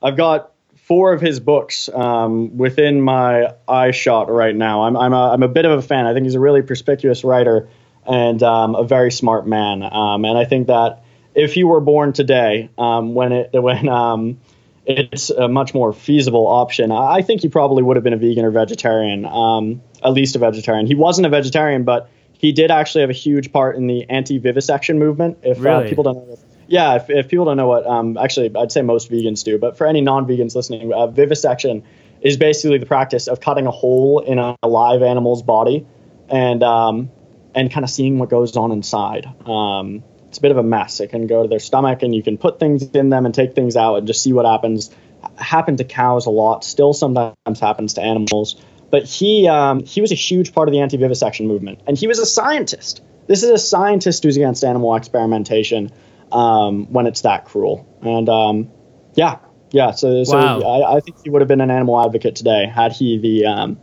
I've 0.03 0.15
got 0.17 0.51
four 0.87 1.11
of 1.11 1.19
his 1.19 1.39
books 1.39 1.89
um, 1.89 2.57
within 2.57 3.01
my 3.01 3.53
eye 3.67 3.91
shot 3.91 4.31
right 4.31 4.55
now. 4.55 4.83
I'm 4.83 4.95
I'm 4.95 5.13
a, 5.13 5.31
I'm 5.33 5.43
a 5.43 5.47
bit 5.47 5.65
of 5.65 5.77
a 5.77 5.81
fan. 5.81 6.05
I 6.05 6.13
think 6.13 6.23
he's 6.25 6.35
a 6.35 6.39
really 6.39 6.61
perspicuous 6.61 7.23
writer 7.23 7.67
and 8.05 8.41
um, 8.41 8.75
a 8.75 8.85
very 8.85 9.11
smart 9.11 9.45
man. 9.45 9.83
Um, 9.83 10.23
and 10.23 10.37
I 10.37 10.45
think 10.45 10.67
that 10.67 11.03
if 11.35 11.53
he 11.53 11.65
were 11.65 11.81
born 11.81 12.13
today, 12.13 12.69
um, 12.77 13.13
when 13.13 13.33
it 13.33 13.49
when 13.51 13.89
um, 13.89 14.39
it's 14.85 15.29
a 15.29 15.49
much 15.49 15.73
more 15.73 15.91
feasible 15.91 16.47
option. 16.47 16.93
I 16.93 17.21
think 17.21 17.41
he 17.41 17.49
probably 17.49 17.83
would 17.83 17.97
have 17.97 18.05
been 18.05 18.13
a 18.13 18.17
vegan 18.17 18.45
or 18.45 18.51
vegetarian, 18.51 19.25
um, 19.25 19.81
at 20.01 20.13
least 20.13 20.37
a 20.37 20.39
vegetarian. 20.39 20.87
He 20.87 20.95
wasn't 20.95 21.27
a 21.27 21.29
vegetarian, 21.29 21.83
but 21.83 22.09
he 22.31 22.53
did 22.53 22.71
actually 22.71 23.01
have 23.01 23.09
a 23.09 23.13
huge 23.13 23.51
part 23.51 23.75
in 23.75 23.87
the 23.87 24.09
anti-vivisection 24.09 24.97
movement. 24.97 25.39
If 25.43 25.59
Really? 25.59 25.85
uh, 25.85 25.89
people 25.89 26.05
don't 26.05 26.15
know, 26.15 26.39
yeah, 26.67 26.95
if, 26.95 27.09
if 27.09 27.27
people 27.29 27.45
don't 27.45 27.57
know 27.57 27.67
what, 27.67 27.85
um, 27.85 28.17
actually, 28.17 28.51
I'd 28.55 28.71
say 28.71 28.81
most 28.81 29.09
vegans 29.09 29.43
do, 29.43 29.57
but 29.57 29.77
for 29.77 29.87
any 29.87 30.01
non-vegans 30.01 30.55
listening, 30.55 30.91
uh, 30.93 31.07
vivisection 31.07 31.83
is 32.21 32.37
basically 32.37 32.77
the 32.77 32.85
practice 32.85 33.27
of 33.27 33.39
cutting 33.39 33.67
a 33.67 33.71
hole 33.71 34.19
in 34.19 34.39
a 34.39 34.55
live 34.65 35.01
animal's 35.01 35.43
body 35.43 35.85
and 36.29 36.63
um, 36.63 37.09
and 37.55 37.71
kind 37.71 37.83
of 37.83 37.89
seeing 37.89 38.19
what 38.19 38.29
goes 38.29 38.55
on 38.57 38.71
inside. 38.71 39.25
Um, 39.47 40.03
it's 40.27 40.39
a 40.39 40.41
bit 40.41 40.51
of 40.51 40.57
a 40.57 40.63
mess. 40.63 40.99
It 40.99 41.07
can 41.07 41.27
go 41.27 41.43
to 41.43 41.49
their 41.49 41.59
stomach, 41.59 42.03
and 42.03 42.13
you 42.13 42.21
can 42.21 42.37
put 42.37 42.59
things 42.59 42.83
in 42.83 43.09
them 43.09 43.25
and 43.25 43.33
take 43.33 43.55
things 43.55 43.75
out 43.75 43.95
and 43.95 44.07
just 44.07 44.21
see 44.21 44.33
what 44.33 44.45
happens. 44.45 44.91
Happened 45.37 45.77
to 45.79 45.83
cows 45.83 46.25
a 46.25 46.29
lot. 46.29 46.63
Still 46.63 46.93
sometimes 46.93 47.59
happens 47.59 47.93
to 47.93 48.01
animals. 48.01 48.61
But 48.89 49.03
he 49.03 49.47
um, 49.47 49.83
he 49.85 50.01
was 50.01 50.11
a 50.11 50.15
huge 50.15 50.53
part 50.53 50.67
of 50.67 50.73
the 50.73 50.79
anti-vivisection 50.79 51.47
movement, 51.47 51.79
and 51.87 51.97
he 51.97 52.07
was 52.07 52.19
a 52.19 52.25
scientist. 52.25 53.01
This 53.27 53.43
is 53.43 53.49
a 53.49 53.57
scientist 53.57 54.23
who's 54.23 54.37
against 54.37 54.63
animal 54.63 54.95
experimentation 54.95 55.91
um, 56.31 56.91
when 56.91 57.07
it's 57.07 57.21
that 57.21 57.45
cruel. 57.45 57.87
And 58.01 58.27
um, 58.29 58.71
yeah, 59.15 59.39
yeah. 59.71 59.91
So, 59.91 60.23
so 60.23 60.37
Wow. 60.37 60.61
I, 60.61 60.97
I 60.97 60.99
think 60.99 61.17
he 61.23 61.29
would 61.29 61.41
have 61.41 61.47
been 61.47 61.61
an 61.61 61.71
animal 61.71 62.03
advocate 62.03 62.35
today 62.35 62.65
had 62.67 62.93
he 62.93 63.17
the 63.17 63.45
um, 63.45 63.79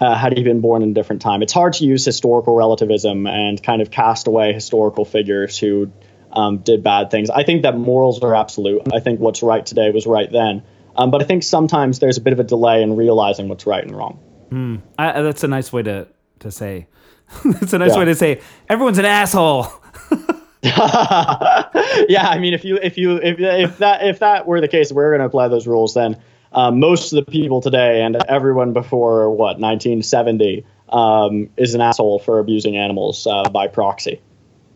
uh, 0.00 0.14
had 0.16 0.36
he 0.36 0.42
been 0.42 0.60
born 0.60 0.82
in 0.82 0.90
a 0.90 0.94
different 0.94 1.22
time. 1.22 1.42
It's 1.42 1.52
hard 1.52 1.74
to 1.74 1.84
use 1.84 2.04
historical 2.04 2.54
relativism 2.56 3.26
and 3.26 3.62
kind 3.62 3.80
of 3.80 3.90
cast 3.90 4.26
away 4.26 4.52
historical 4.52 5.04
figures 5.04 5.58
who 5.58 5.90
um, 6.32 6.58
did 6.58 6.82
bad 6.82 7.10
things. 7.10 7.30
I 7.30 7.44
think 7.44 7.62
that 7.62 7.76
morals 7.78 8.20
are 8.22 8.34
absolute. 8.34 8.82
I 8.92 9.00
think 9.00 9.20
what's 9.20 9.42
right 9.42 9.64
today 9.64 9.90
was 9.90 10.06
right 10.06 10.30
then. 10.30 10.62
Um, 10.96 11.10
but 11.10 11.22
I 11.22 11.24
think 11.24 11.42
sometimes 11.44 11.98
there's 12.00 12.18
a 12.18 12.20
bit 12.20 12.32
of 12.32 12.40
a 12.40 12.44
delay 12.44 12.82
in 12.82 12.96
realizing 12.96 13.48
what's 13.48 13.66
right 13.66 13.82
and 13.84 13.96
wrong. 13.96 14.20
I, 14.98 15.22
that's 15.22 15.42
a 15.42 15.48
nice 15.48 15.72
way 15.72 15.82
to 15.82 16.06
to 16.40 16.50
say. 16.52 16.86
that's 17.44 17.72
a 17.72 17.78
nice 17.78 17.92
Yeah. 17.92 17.98
way 17.98 18.04
to 18.06 18.14
say 18.14 18.40
everyone's 18.68 18.98
an 18.98 19.04
asshole. 19.04 19.66
yeah, 22.08 22.28
I 22.28 22.38
mean, 22.38 22.54
if 22.54 22.64
you 22.64 22.76
if 22.76 22.96
you 22.96 23.16
if, 23.16 23.38
if 23.38 23.78
that 23.78 24.06
if 24.06 24.18
that 24.20 24.46
were 24.46 24.60
the 24.60 24.68
case, 24.68 24.90
we're 24.92 25.10
going 25.10 25.20
to 25.20 25.26
apply 25.26 25.48
those 25.48 25.66
rules. 25.66 25.94
Then 25.94 26.20
uh, 26.52 26.70
most 26.70 27.12
of 27.12 27.24
the 27.24 27.30
people 27.30 27.60
today 27.60 28.02
and 28.02 28.16
everyone 28.28 28.72
before 28.72 29.30
what 29.30 29.58
1970 29.58 30.64
um, 30.88 31.50
is 31.56 31.74
an 31.74 31.80
asshole 31.80 32.18
for 32.20 32.38
abusing 32.38 32.76
animals 32.76 33.26
uh, 33.26 33.42
by 33.50 33.66
proxy. 33.66 34.20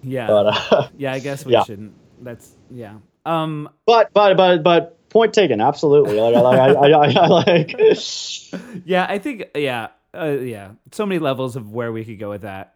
Yeah, 0.03 0.27
But 0.27 0.47
uh, 0.47 0.89
yeah. 0.99 1.13
I 1.13 1.21
guess 1.21 1.45
we 1.45 1.53
yeah. 1.53 1.65
shouldn't. 1.65 1.95
That's 2.21 2.53
yeah. 2.71 2.97
Um, 3.25 3.69
but 3.87 4.13
but 4.13 4.37
but 4.37 4.63
but 4.63 5.09
point 5.09 5.33
taken. 5.33 5.61
Absolutely. 5.61 6.21
Like 6.21 6.35
I 6.35 6.41
I, 6.41 6.73
I, 6.73 6.89
I, 6.91 7.13
I 7.13 7.27
like. 7.29 7.75
yeah. 8.85 9.07
I 9.09 9.19
think 9.19 9.45
yeah, 9.55 9.89
uh, 10.15 10.27
yeah. 10.27 10.73
So 10.93 11.07
many 11.07 11.19
levels 11.19 11.57
of 11.57 11.73
where 11.73 11.93
we 11.93 12.05
could 12.05 12.19
go 12.19 12.29
with 12.29 12.43
that. 12.43 12.75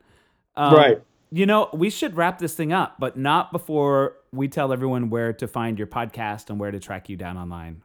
Um, 0.56 0.74
Right. 0.74 1.02
You 1.34 1.46
know, 1.46 1.70
we 1.72 1.88
should 1.88 2.14
wrap 2.14 2.38
this 2.38 2.54
thing 2.54 2.74
up, 2.74 2.96
but 2.98 3.16
not 3.16 3.52
before 3.52 4.16
we 4.32 4.48
tell 4.48 4.70
everyone 4.70 5.08
where 5.08 5.32
to 5.32 5.48
find 5.48 5.78
your 5.78 5.86
podcast 5.86 6.50
and 6.50 6.60
where 6.60 6.70
to 6.70 6.78
track 6.78 7.08
you 7.08 7.16
down 7.16 7.38
online. 7.38 7.82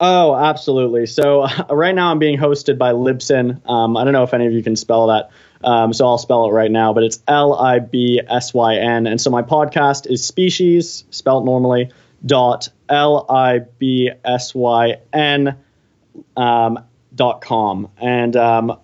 Oh, 0.00 0.34
absolutely. 0.34 1.06
So 1.06 1.42
uh, 1.42 1.66
right 1.70 1.94
now 1.94 2.10
I'm 2.10 2.18
being 2.18 2.36
hosted 2.36 2.76
by 2.76 2.90
Libsyn. 2.90 3.64
Um, 3.70 3.96
I 3.96 4.02
don't 4.02 4.12
know 4.12 4.24
if 4.24 4.34
any 4.34 4.48
of 4.48 4.52
you 4.52 4.64
can 4.64 4.74
spell 4.74 5.06
that, 5.06 5.30
um, 5.62 5.92
so 5.92 6.08
I'll 6.08 6.18
spell 6.18 6.46
it 6.46 6.50
right 6.50 6.70
now. 6.70 6.92
But 6.92 7.04
it's 7.04 7.22
L 7.28 7.54
I 7.54 7.78
B 7.78 8.20
S 8.26 8.52
Y 8.52 8.78
N, 8.78 9.06
and 9.06 9.20
so 9.20 9.30
my 9.30 9.42
podcast 9.42 10.10
is 10.10 10.24
Species, 10.24 11.04
spelled 11.10 11.44
normally, 11.44 11.92
dot 12.24 12.68
L 12.88 13.26
I 13.28 13.60
B 13.60 14.10
S 14.24 14.56
Y 14.56 14.96
N 15.12 15.56
um, 16.36 16.80
dot 17.14 17.42
com, 17.42 17.90
and 17.96 18.34
um, 18.34 18.76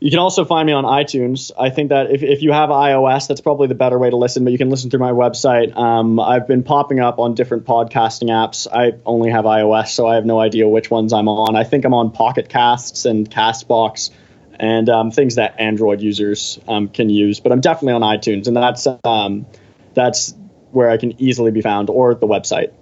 you 0.00 0.10
can 0.10 0.18
also 0.18 0.46
find 0.46 0.66
me 0.66 0.72
on 0.72 0.84
iTunes. 0.84 1.50
I 1.58 1.68
think 1.68 1.90
that 1.90 2.10
if, 2.10 2.22
if 2.22 2.40
you 2.40 2.52
have 2.52 2.70
iOS, 2.70 3.28
that's 3.28 3.42
probably 3.42 3.68
the 3.68 3.74
better 3.74 3.98
way 3.98 4.08
to 4.08 4.16
listen, 4.16 4.44
but 4.44 4.52
you 4.52 4.58
can 4.58 4.70
listen 4.70 4.88
through 4.88 5.00
my 5.00 5.12
website. 5.12 5.76
Um, 5.76 6.18
I've 6.18 6.48
been 6.48 6.62
popping 6.62 7.00
up 7.00 7.18
on 7.18 7.34
different 7.34 7.66
podcasting 7.66 8.30
apps. 8.30 8.66
I 8.72 8.98
only 9.04 9.30
have 9.30 9.44
iOS, 9.44 9.88
so 9.88 10.06
I 10.06 10.14
have 10.14 10.24
no 10.24 10.40
idea 10.40 10.66
which 10.66 10.90
ones 10.90 11.12
I'm 11.12 11.28
on. 11.28 11.54
I 11.54 11.64
think 11.64 11.84
I'm 11.84 11.92
on 11.92 12.12
Pocket 12.12 12.48
Casts 12.48 13.04
and 13.04 13.30
Castbox 13.30 14.10
and 14.58 14.88
um, 14.88 15.10
things 15.10 15.34
that 15.34 15.60
Android 15.60 16.00
users 16.00 16.58
um, 16.66 16.88
can 16.88 17.10
use, 17.10 17.40
but 17.40 17.52
I'm 17.52 17.60
definitely 17.60 17.92
on 17.92 18.02
iTunes, 18.02 18.46
and 18.46 18.56
that's 18.56 18.86
um, 19.04 19.46
that's 19.92 20.34
where 20.70 20.88
I 20.88 20.96
can 20.96 21.20
easily 21.20 21.50
be 21.50 21.60
found, 21.60 21.90
or 21.90 22.14
the 22.14 22.26
website. 22.26 22.72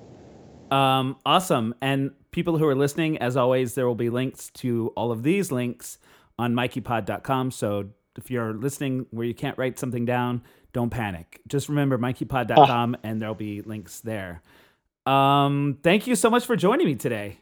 Um, 0.70 1.16
awesome. 1.26 1.74
And 1.80 2.12
people 2.30 2.58
who 2.58 2.66
are 2.66 2.74
listening, 2.74 3.18
as 3.18 3.36
always, 3.36 3.74
there 3.74 3.86
will 3.86 3.94
be 3.94 4.10
links 4.10 4.50
to 4.54 4.92
all 4.94 5.10
of 5.10 5.22
these 5.22 5.50
links 5.50 5.98
on 6.38 6.54
mikeypod.com. 6.54 7.50
So 7.50 7.88
if 8.16 8.30
you're 8.30 8.52
listening 8.52 9.06
where 9.10 9.26
you 9.26 9.34
can't 9.34 9.56
write 9.58 9.78
something 9.78 10.04
down, 10.04 10.42
don't 10.72 10.90
panic. 10.90 11.40
Just 11.48 11.68
remember 11.68 11.98
mikeypod.com 11.98 12.96
and 13.02 13.20
there'll 13.20 13.34
be 13.34 13.62
links 13.62 14.00
there. 14.00 14.42
Um, 15.06 15.78
thank 15.82 16.06
you 16.06 16.14
so 16.14 16.28
much 16.28 16.44
for 16.44 16.56
joining 16.56 16.86
me 16.86 16.94
today. 16.94 17.38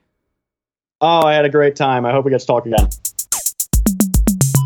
Oh, 1.00 1.26
I 1.26 1.34
had 1.34 1.44
a 1.44 1.50
great 1.50 1.76
time. 1.76 2.06
I 2.06 2.12
hope 2.12 2.24
we 2.24 2.30
get 2.30 2.40
to 2.40 2.46
talk 2.46 2.66
again. 2.66 2.88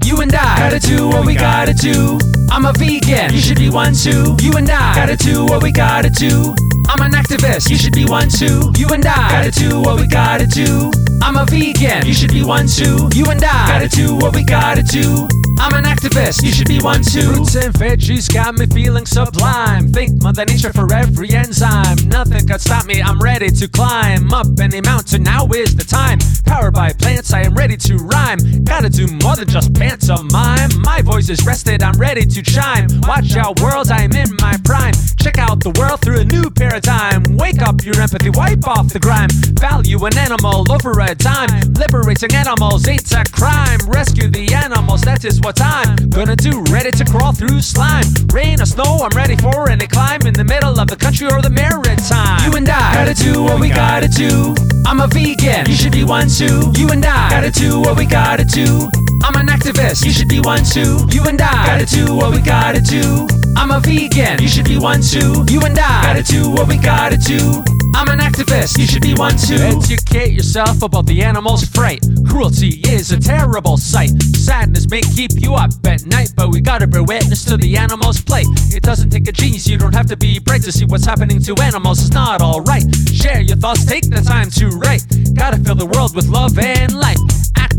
You 0.04 0.20
and 0.20 0.34
I 0.34 0.58
gotta 0.58 0.80
do 0.80 1.08
what 1.08 1.26
we 1.26 1.34
gotta 1.34 1.72
do. 1.72 2.18
I'm 2.50 2.66
a 2.66 2.72
vegan, 2.72 3.32
you 3.32 3.40
should 3.40 3.58
be 3.58 3.70
one 3.70 3.94
too. 3.94 4.36
You 4.40 4.52
and 4.56 4.68
I 4.68 4.94
gotta 4.94 5.16
do 5.16 5.44
what 5.46 5.62
we 5.62 5.72
gotta 5.72 6.10
do. 6.10 6.54
I'm 6.88 7.00
an 7.02 7.12
activist, 7.12 7.70
you 7.70 7.76
should 7.76 7.92
be 7.94 8.04
one 8.04 8.28
too. 8.28 8.72
You 8.76 8.88
and 8.88 9.04
I 9.06 9.30
gotta 9.30 9.50
do 9.50 9.80
what 9.80 10.00
we 10.00 10.06
gotta 10.06 10.46
do. 10.46 10.90
I'm 11.22 11.36
a 11.36 11.44
vegan, 11.44 12.06
you 12.06 12.14
should 12.14 12.32
be 12.32 12.42
one 12.42 12.66
too. 12.66 13.08
You 13.14 13.26
and 13.26 13.42
I 13.42 13.66
gotta 13.68 13.88
do 13.88 14.16
what 14.16 14.34
we 14.34 14.44
gotta 14.44 14.82
do. 14.82 15.28
I'm 15.60 15.74
an 15.74 15.84
activist, 15.84 16.42
you 16.42 16.52
should 16.52 16.68
be 16.68 16.80
one 16.80 17.02
too. 17.02 17.34
Fruits 17.34 17.54
and 17.54 17.74
veggies 17.74 18.32
got 18.32 18.54
me 18.54 18.64
feeling 18.64 19.04
sublime. 19.04 19.92
Think 19.92 20.22
Mother 20.22 20.46
Nature 20.46 20.72
for 20.72 20.90
every 20.90 21.28
enzyme. 21.32 21.98
Nothing 22.08 22.46
could 22.48 22.62
stop 22.62 22.86
me, 22.86 23.02
I'm 23.02 23.20
ready 23.20 23.50
to 23.50 23.68
climb 23.68 24.32
up 24.32 24.46
any 24.58 24.80
mountain. 24.80 25.22
Now 25.22 25.46
is 25.48 25.76
the 25.76 25.84
time. 25.84 26.18
Powered 26.46 26.72
by 26.72 26.94
plants, 26.94 27.34
I 27.34 27.42
am 27.42 27.54
ready 27.54 27.76
to 27.76 27.96
rhyme. 27.98 28.38
Gotta 28.64 28.88
do 28.88 29.06
more 29.22 29.36
than 29.36 29.48
just 29.48 29.74
pantomime. 29.74 30.80
My 30.80 31.02
voice 31.02 31.28
is 31.28 31.44
rested, 31.44 31.82
I'm 31.82 31.98
ready 32.00 32.24
to 32.24 32.42
chime. 32.42 32.86
Watch 33.02 33.36
out, 33.36 33.60
world, 33.60 33.90
I 33.90 34.04
am 34.04 34.12
in 34.12 34.34
my 34.40 34.56
prime. 34.64 34.94
Check 35.20 35.36
out 35.36 35.60
the 35.60 35.76
world 35.78 36.00
through 36.00 36.20
a 36.20 36.24
new 36.24 36.48
paradigm. 36.48 37.36
Wake 37.36 37.60
up 37.60 37.84
your 37.84 38.00
empathy, 38.00 38.30
wipe 38.30 38.66
off 38.66 38.88
the 38.88 38.98
grime. 38.98 39.28
Value 39.60 40.02
an 40.06 40.16
animal 40.16 40.64
over 40.72 40.98
a 41.00 41.14
dime. 41.14 41.52
Liberating 41.74 42.34
animals 42.34 42.88
ain't 42.88 43.12
a 43.12 43.24
crime. 43.30 43.78
Rescue 43.86 44.28
the 44.30 44.54
animals, 44.54 45.02
that 45.02 45.26
is 45.26 45.38
what 45.42 45.49
I'm 45.60 46.10
gonna 46.10 46.36
do. 46.36 46.62
Ready 46.70 46.90
to 46.92 47.04
crawl 47.04 47.32
through 47.32 47.60
slime. 47.60 48.04
Rain 48.32 48.60
or 48.60 48.66
snow, 48.66 49.00
I'm 49.02 49.16
ready 49.16 49.36
for 49.36 49.70
any 49.70 49.86
climb 49.86 50.22
in 50.22 50.34
the 50.34 50.44
middle 50.44 50.78
of 50.78 50.88
the 50.88 50.96
country 50.96 51.26
or 51.26 51.42
the 51.42 51.50
maritime. 51.50 52.44
You 52.44 52.56
and 52.56 52.68
I 52.68 52.94
gotta 52.94 53.14
do 53.14 53.42
what 53.42 53.58
we 53.58 53.70
gotta 53.70 54.08
do. 54.08 54.54
I'm 54.86 55.00
a 55.00 55.06
vegan, 55.06 55.66
you 55.66 55.74
should 55.74 55.92
be 55.92 56.04
one 56.04 56.28
too. 56.28 56.72
You 56.76 56.88
and 56.90 57.04
I 57.04 57.30
gotta 57.30 57.50
do 57.50 57.80
what 57.80 57.96
we 57.96 58.06
gotta 58.06 58.44
do. 58.44 58.88
I'm 59.22 59.36
an 59.36 59.46
activist, 59.46 60.04
you 60.04 60.12
should 60.12 60.28
be 60.28 60.40
one 60.40 60.64
too. 60.64 61.06
You 61.10 61.24
and 61.24 61.40
I 61.40 61.66
gotta 61.66 61.86
do 61.86 62.14
what 62.14 62.32
we 62.32 62.40
gotta 62.40 62.80
do. 62.80 63.26
I'm 63.56 63.70
a 63.70 63.80
vegan, 63.80 64.40
you 64.40 64.48
should 64.48 64.64
be 64.64 64.78
one 64.78 65.02
too. 65.02 65.44
You 65.48 65.60
and 65.60 65.78
I 65.78 66.02
gotta 66.02 66.22
do 66.22 66.50
what 66.50 66.68
we 66.68 66.78
gotta 66.78 67.16
do. 67.16 67.62
I'm 67.94 68.08
an 68.08 68.18
activist, 68.20 68.78
you 68.78 68.86
should 68.86 69.02
be 69.02 69.14
one 69.14 69.36
too. 69.36 69.56
Educate 69.56 70.32
yourself 70.32 70.82
about 70.82 71.06
the 71.06 71.22
animal's 71.22 71.64
fright. 71.64 72.00
Cruelty 72.28 72.80
is 72.88 73.12
a 73.12 73.20
terrible 73.20 73.76
sight. 73.76 74.10
Sadness 74.22 74.88
may 74.88 75.02
keep 75.02 75.32
you 75.34 75.54
up 75.54 75.70
at 75.84 76.06
night, 76.06 76.32
but 76.36 76.50
we 76.50 76.60
gotta 76.60 76.86
bear 76.86 77.02
witness 77.02 77.44
to 77.44 77.56
the 77.56 77.76
animal's 77.76 78.20
plight. 78.20 78.46
It 78.70 78.82
doesn't 78.82 79.10
take 79.10 79.28
a 79.28 79.32
genius, 79.32 79.66
you 79.68 79.76
don't 79.76 79.94
have 79.94 80.06
to 80.06 80.16
be 80.16 80.38
bright 80.38 80.62
to 80.62 80.72
see 80.72 80.86
what's 80.86 81.04
happening 81.04 81.42
to 81.42 81.54
animals. 81.62 82.00
It's 82.00 82.14
not 82.14 82.40
alright. 82.40 82.84
Share 83.12 83.40
your 83.40 83.56
thoughts, 83.56 83.84
take 83.84 84.08
the 84.08 84.22
time 84.22 84.50
to 84.52 84.68
write. 84.68 85.04
Gotta 85.34 85.58
fill 85.58 85.74
the 85.74 85.86
world 85.86 86.14
with 86.14 86.28
love 86.28 86.58
and 86.58 86.96
light. 86.96 87.18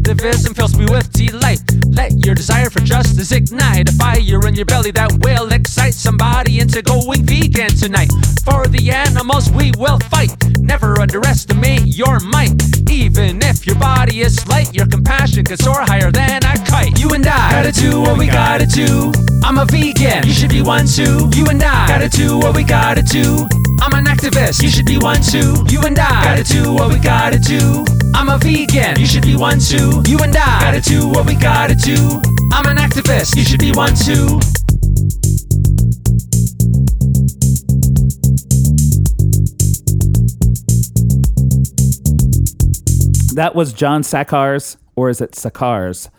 Activism 0.01 0.55
fills 0.55 0.75
me 0.75 0.85
with 0.89 1.13
delight. 1.13 1.61
Let 1.85 2.25
your 2.25 2.33
desire 2.33 2.71
for 2.71 2.79
justice 2.79 3.31
ignite 3.31 3.87
a 3.87 3.91
fire 3.91 4.47
in 4.47 4.55
your 4.55 4.65
belly 4.65 4.89
that 4.91 5.11
will 5.23 5.53
excite 5.53 5.93
somebody 5.93 6.59
into 6.59 6.81
going 6.81 7.23
vegan 7.23 7.69
tonight. 7.69 8.09
For 8.43 8.65
the 8.65 8.89
animals, 8.89 9.51
we 9.51 9.71
will 9.77 9.99
fight. 10.09 10.31
Never 10.57 10.99
underestimate 10.99 11.85
your 11.85 12.19
might. 12.19 12.59
Even 12.89 13.43
if 13.43 13.67
your 13.67 13.75
body 13.75 14.21
is 14.21 14.35
slight, 14.37 14.73
your 14.73 14.87
compassion 14.87 15.45
can 15.45 15.57
soar 15.57 15.81
higher 15.81 16.09
than 16.09 16.43
a 16.45 16.57
kite. 16.65 16.99
You 16.99 17.09
and 17.09 17.27
I 17.27 17.51
gotta 17.51 17.71
do 17.71 18.01
what 18.01 18.17
we 18.17 18.25
gotta 18.25 18.65
do. 18.65 19.11
I'm 19.43 19.59
a 19.59 19.65
vegan, 19.65 20.25
you 20.25 20.33
should 20.33 20.49
be 20.49 20.63
one 20.63 20.87
too. 20.87 21.29
You 21.35 21.45
and 21.45 21.61
I 21.61 21.87
gotta 21.87 22.09
do 22.09 22.39
what 22.39 22.55
we 22.55 22.63
gotta 22.63 23.03
do. 23.03 23.47
I'm 23.82 23.93
an 23.93 24.05
activist, 24.05 24.61
you 24.61 24.69
should 24.69 24.86
be 24.86 24.99
one 24.99 25.19
too. 25.21 25.65
You 25.67 25.82
and 25.82 25.97
I 25.97 26.23
gotta 26.23 26.43
do 26.43 26.71
what 26.71 26.93
we 26.93 26.99
gotta 26.99 27.39
do. 27.39 27.84
I'm 28.13 28.29
a 28.29 28.38
vegan, 28.38 28.99
you 28.99 29.07
should 29.07 29.23
be 29.23 29.36
one 29.36 29.59
too. 29.59 30.03
You 30.05 30.19
and 30.19 30.38
I 30.38 30.61
gotta 30.61 30.82
do 30.82 31.09
what 31.09 31.25
we 31.25 31.34
gotta 31.34 31.73
do. 31.73 32.21
I'm 32.53 32.67
an 32.67 32.77
activist, 32.77 33.36
you 33.36 33.43
should 33.43 33.59
be 33.59 33.71
one 33.71 33.95
too. 33.95 34.39
That 43.34 43.55
was 43.55 43.73
John 43.73 44.03
Sakars, 44.03 44.77
or 44.95 45.09
is 45.09 45.21
it 45.21 45.32
Sakars? 45.32 46.09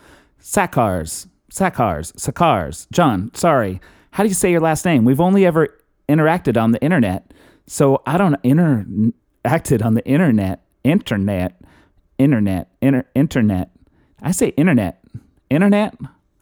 Sakars, 0.40 1.28
Sakars, 1.52 2.12
Sakars. 2.14 2.86
John, 2.90 3.30
sorry. 3.34 3.80
How 4.10 4.24
do 4.24 4.28
you 4.28 4.34
say 4.34 4.50
your 4.50 4.60
last 4.60 4.84
name? 4.84 5.04
We've 5.04 5.20
only 5.20 5.46
ever 5.46 5.78
interacted 6.08 6.60
on 6.60 6.72
the 6.72 6.82
internet. 6.82 7.32
So 7.66 8.02
I 8.06 8.18
don't 8.18 8.40
interacted 8.42 9.84
on 9.84 9.94
the 9.94 10.04
internet, 10.06 10.64
internet, 10.84 11.60
internet, 12.18 12.68
inter, 12.80 13.04
internet. 13.14 13.70
I 14.20 14.32
say 14.32 14.48
internet, 14.48 15.02
internet 15.50 15.94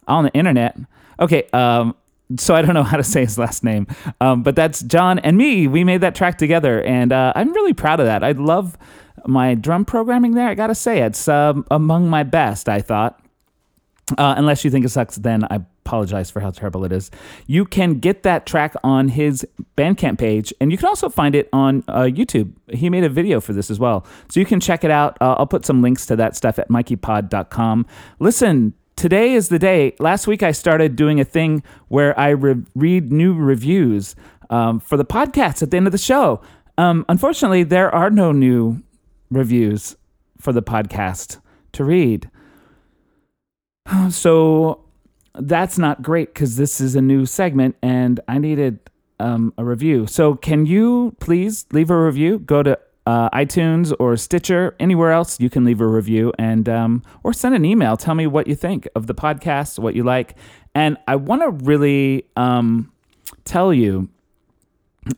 on 0.07 0.25
the 0.25 0.31
internet. 0.33 0.77
Okay, 1.19 1.47
um, 1.53 1.95
so 2.37 2.55
I 2.55 2.61
don't 2.61 2.73
know 2.73 2.83
how 2.83 2.97
to 2.97 3.03
say 3.03 3.21
his 3.21 3.37
last 3.37 3.63
name, 3.63 3.87
um, 4.19 4.43
but 4.43 4.55
that's 4.55 4.81
John 4.81 5.19
and 5.19 5.37
me. 5.37 5.67
We 5.67 5.83
made 5.83 6.01
that 6.01 6.15
track 6.15 6.37
together, 6.37 6.81
and 6.83 7.11
uh, 7.11 7.33
I'm 7.35 7.53
really 7.53 7.73
proud 7.73 7.99
of 7.99 8.05
that. 8.05 8.23
I 8.23 8.31
love 8.31 8.77
my 9.25 9.55
drum 9.55 9.85
programming 9.85 10.33
there. 10.33 10.47
I 10.47 10.55
gotta 10.55 10.75
say, 10.75 11.01
it's 11.01 11.27
um, 11.27 11.65
among 11.69 12.09
my 12.09 12.23
best. 12.23 12.69
I 12.69 12.81
thought. 12.81 13.19
Uh, 14.17 14.33
unless 14.35 14.65
you 14.65 14.71
think 14.71 14.83
it 14.85 14.89
sucks, 14.89 15.15
then 15.15 15.45
I 15.45 15.61
apologize 15.85 16.31
for 16.31 16.39
how 16.39 16.51
terrible 16.51 16.85
it 16.85 16.91
is. 16.91 17.11
You 17.47 17.65
can 17.65 17.99
get 17.99 18.23
that 18.23 18.45
track 18.45 18.75
on 18.83 19.09
his 19.09 19.45
Bandcamp 19.75 20.17
page, 20.17 20.53
and 20.61 20.71
you 20.71 20.77
can 20.77 20.87
also 20.87 21.09
find 21.09 21.35
it 21.35 21.49
on 21.51 21.83
uh, 21.87 22.03
YouTube. 22.03 22.53
He 22.71 22.89
made 22.89 23.03
a 23.03 23.09
video 23.09 23.41
for 23.41 23.53
this 23.53 23.69
as 23.71 23.79
well. 23.79 24.05
So 24.29 24.39
you 24.39 24.45
can 24.45 24.59
check 24.59 24.83
it 24.83 24.91
out. 24.91 25.17
Uh, 25.21 25.35
I'll 25.37 25.47
put 25.47 25.65
some 25.65 25.81
links 25.81 26.05
to 26.07 26.15
that 26.15 26.35
stuff 26.35 26.59
at 26.59 26.69
mikeypod.com. 26.69 27.85
Listen, 28.19 28.73
today 28.95 29.33
is 29.33 29.49
the 29.49 29.59
day. 29.59 29.95
Last 29.99 30.27
week 30.27 30.43
I 30.43 30.51
started 30.51 30.95
doing 30.95 31.19
a 31.19 31.25
thing 31.25 31.63
where 31.87 32.17
I 32.19 32.29
re- 32.29 32.63
read 32.75 33.11
new 33.11 33.33
reviews 33.33 34.15
um, 34.49 34.79
for 34.79 34.97
the 34.97 35.05
podcast 35.05 35.63
at 35.63 35.71
the 35.71 35.77
end 35.77 35.87
of 35.87 35.91
the 35.91 35.97
show. 35.97 36.41
Um, 36.77 37.05
unfortunately, 37.09 37.63
there 37.63 37.93
are 37.93 38.09
no 38.09 38.31
new 38.31 38.81
reviews 39.29 39.95
for 40.39 40.53
the 40.53 40.61
podcast 40.61 41.39
to 41.73 41.83
read. 41.83 42.29
So 44.09 44.85
that's 45.35 45.77
not 45.77 46.01
great 46.01 46.33
because 46.33 46.55
this 46.55 46.81
is 46.81 46.95
a 46.95 47.01
new 47.01 47.25
segment 47.25 47.75
and 47.81 48.19
I 48.27 48.37
needed 48.37 48.79
um, 49.19 49.53
a 49.57 49.63
review. 49.63 50.07
So, 50.07 50.35
can 50.35 50.65
you 50.65 51.15
please 51.19 51.65
leave 51.71 51.89
a 51.89 52.05
review? 52.05 52.39
Go 52.39 52.63
to 52.63 52.77
uh, 53.05 53.29
iTunes 53.29 53.93
or 53.99 54.17
Stitcher, 54.17 54.75
anywhere 54.79 55.11
else 55.11 55.39
you 55.39 55.49
can 55.49 55.63
leave 55.63 55.81
a 55.81 55.87
review, 55.87 56.33
and 56.37 56.67
um, 56.67 57.03
or 57.23 57.33
send 57.33 57.55
an 57.55 57.65
email. 57.65 57.97
Tell 57.97 58.15
me 58.15 58.27
what 58.27 58.47
you 58.47 58.55
think 58.55 58.87
of 58.95 59.07
the 59.07 59.15
podcast, 59.15 59.79
what 59.79 59.95
you 59.95 60.03
like, 60.03 60.35
and 60.75 60.97
I 61.07 61.15
want 61.15 61.41
to 61.41 61.49
really 61.65 62.25
um, 62.35 62.91
tell 63.45 63.73
you 63.73 64.09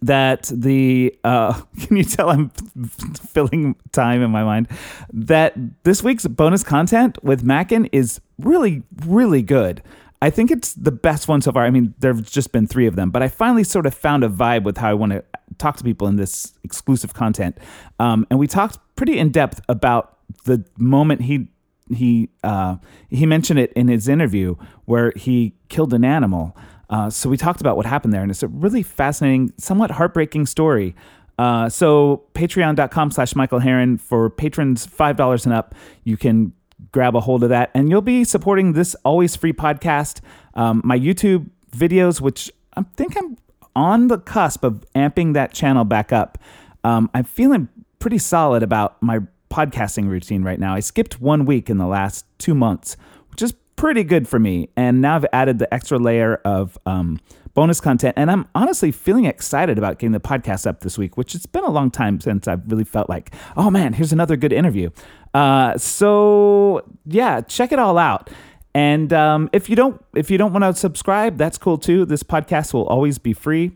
that 0.01 0.49
the 0.53 1.14
uh, 1.24 1.53
can 1.82 1.97
you 1.97 2.03
tell 2.03 2.30
I'm 2.30 2.49
filling 3.30 3.76
time 3.91 4.22
in 4.22 4.32
my 4.32 4.43
mind 4.43 4.68
that 5.11 5.53
this 5.84 6.03
week's 6.03 6.26
bonus 6.28 6.64
content 6.64 7.22
with 7.24 7.43
Mackin 7.43 7.86
is 7.88 8.22
really 8.39 8.84
really 9.05 9.41
good. 9.41 9.82
I 10.24 10.30
think 10.30 10.51
it's 10.51 10.74
the 10.74 10.93
best 10.93 11.28
one 11.28 11.41
so 11.41 11.51
far. 11.51 11.65
I 11.65 11.69
mean, 11.69 11.93
there've 11.99 12.24
just 12.24 12.53
been 12.53 12.65
three 12.65 12.88
of 12.88 12.95
them, 12.95 13.11
but 13.11 13.21
I 13.21 13.28
finally 13.28 13.65
sort 13.65 13.86
of 13.86 13.93
found 13.93 14.24
a 14.24 14.30
vibe 14.30 14.63
with 14.63 14.78
how 14.78 14.89
I 14.89 14.93
want 14.93 15.11
to 15.11 15.21
talk 15.57 15.76
to 15.76 15.84
people 15.84 16.07
in 16.07 16.15
this 16.15 16.53
exclusive 16.63 17.13
content. 17.13 17.57
Um, 17.99 18.26
and 18.30 18.39
we 18.39 18.47
talked 18.47 18.78
pretty 18.95 19.19
in 19.19 19.32
depth 19.32 19.59
about 19.67 20.17
the 20.45 20.63
moment 20.78 21.24
he 21.24 21.49
he 21.93 22.30
uh, 22.41 22.78
he 23.09 23.26
mentioned 23.26 23.59
it 23.59 23.74
in 23.74 23.89
his 23.89 24.07
interview 24.07 24.55
where 24.86 25.11
he 25.17 25.55
killed 25.67 25.93
an 25.93 26.05
animal. 26.05 26.55
Uh, 26.89 27.09
so 27.09 27.28
we 27.28 27.36
talked 27.36 27.59
about 27.59 27.76
what 27.76 27.86
happened 27.86 28.13
there, 28.13 28.21
and 28.21 28.32
it's 28.32 28.43
a 28.43 28.47
really 28.47 28.82
fascinating, 28.82 29.51
somewhat 29.57 29.91
heartbreaking 29.91 30.45
story. 30.45 30.95
Uh, 31.38 31.67
so 31.67 32.24
patreon.com 32.34 33.11
slash 33.11 33.36
Michael 33.36 33.59
Harren 33.59 33.99
for 33.99 34.30
patrons 34.30 34.88
$5 34.88 35.45
and 35.45 35.53
up. 35.53 35.76
You 36.05 36.15
can 36.15 36.53
grab 36.91 37.15
a 37.15 37.19
hold 37.19 37.43
of 37.43 37.49
that, 37.49 37.71
and 37.74 37.89
you'll 37.89 38.01
be 38.01 38.24
supporting 38.24 38.74
this 38.74 38.95
always 39.03 39.36
free 39.36 39.53
podcast. 39.53 40.21
Um, 40.53 40.82
my 40.84 40.97
YouTube 40.97 41.49
videos, 41.76 42.21
which 42.21 42.51
I 42.76 42.84
think 42.95 43.17
I'm 43.17 43.38
on 43.76 44.07
the 44.07 44.17
cusp 44.17 44.63
of 44.63 44.84
amping 44.95 45.34
that 45.34 45.53
channel 45.53 45.84
back 45.84 46.11
up. 46.11 46.38
Um, 46.84 47.09
I'm 47.13 47.24
feeling 47.24 47.69
pretty 47.99 48.17
solid 48.17 48.63
about 48.63 49.01
my 49.01 49.19
podcasting 49.49 50.07
routine 50.07 50.43
right 50.43 50.59
now. 50.59 50.76
I 50.76 50.80
skipped 50.80 51.21
one 51.21 51.45
week 51.45 51.69
in 51.69 51.78
the 51.78 51.88
last 51.88 52.26
two 52.38 52.55
months, 52.55 52.97
which 53.30 53.41
is 53.41 53.53
pretty 53.76 54.03
good 54.03 54.28
for 54.28 54.39
me. 54.39 54.69
And 54.76 55.01
now 55.01 55.15
I've 55.15 55.26
added 55.32 55.59
the 55.59 55.71
extra 55.74 55.97
layer 55.97 56.36
of 56.45 56.78
um, 56.86 57.19
bonus 57.53 57.80
content. 57.80 58.15
And 58.17 58.32
I'm 58.32 58.47
honestly 58.55 58.91
feeling 58.91 59.26
excited 59.26 59.78
about 59.78 59.99
getting 59.99 60.11
the 60.11 60.19
podcast 60.19 60.65
up 60.65 60.82
this 60.82 60.97
week, 60.97 61.17
which 61.17 61.36
it's 61.36 61.45
been 61.45 61.63
a 61.63 61.71
long 61.71 61.91
time 61.91 62.19
since 62.19 62.47
I've 62.47 62.69
really 62.69 62.84
felt 62.84 63.09
like, 63.09 63.34
oh 63.55 63.69
man, 63.69 63.93
here's 63.93 64.11
another 64.11 64.36
good 64.36 64.53
interview. 64.53 64.89
Uh, 65.34 65.78
so 65.78 66.86
yeah, 67.06 67.42
check 67.42 67.72
it 67.72 67.80
all 67.80 67.98
out. 67.98 68.30
And 68.76 69.14
um, 69.14 69.50
if 69.54 69.70
you 69.70 69.76
don't 69.76 70.04
if 70.16 70.32
you 70.32 70.38
don't 70.38 70.52
want 70.52 70.64
to 70.64 70.74
subscribe, 70.74 71.38
that's 71.38 71.58
cool 71.58 71.78
too. 71.78 72.06
This 72.06 72.24
podcast 72.24 72.74
will 72.74 72.88
always 72.88 73.18
be 73.18 73.34
free. 73.34 73.72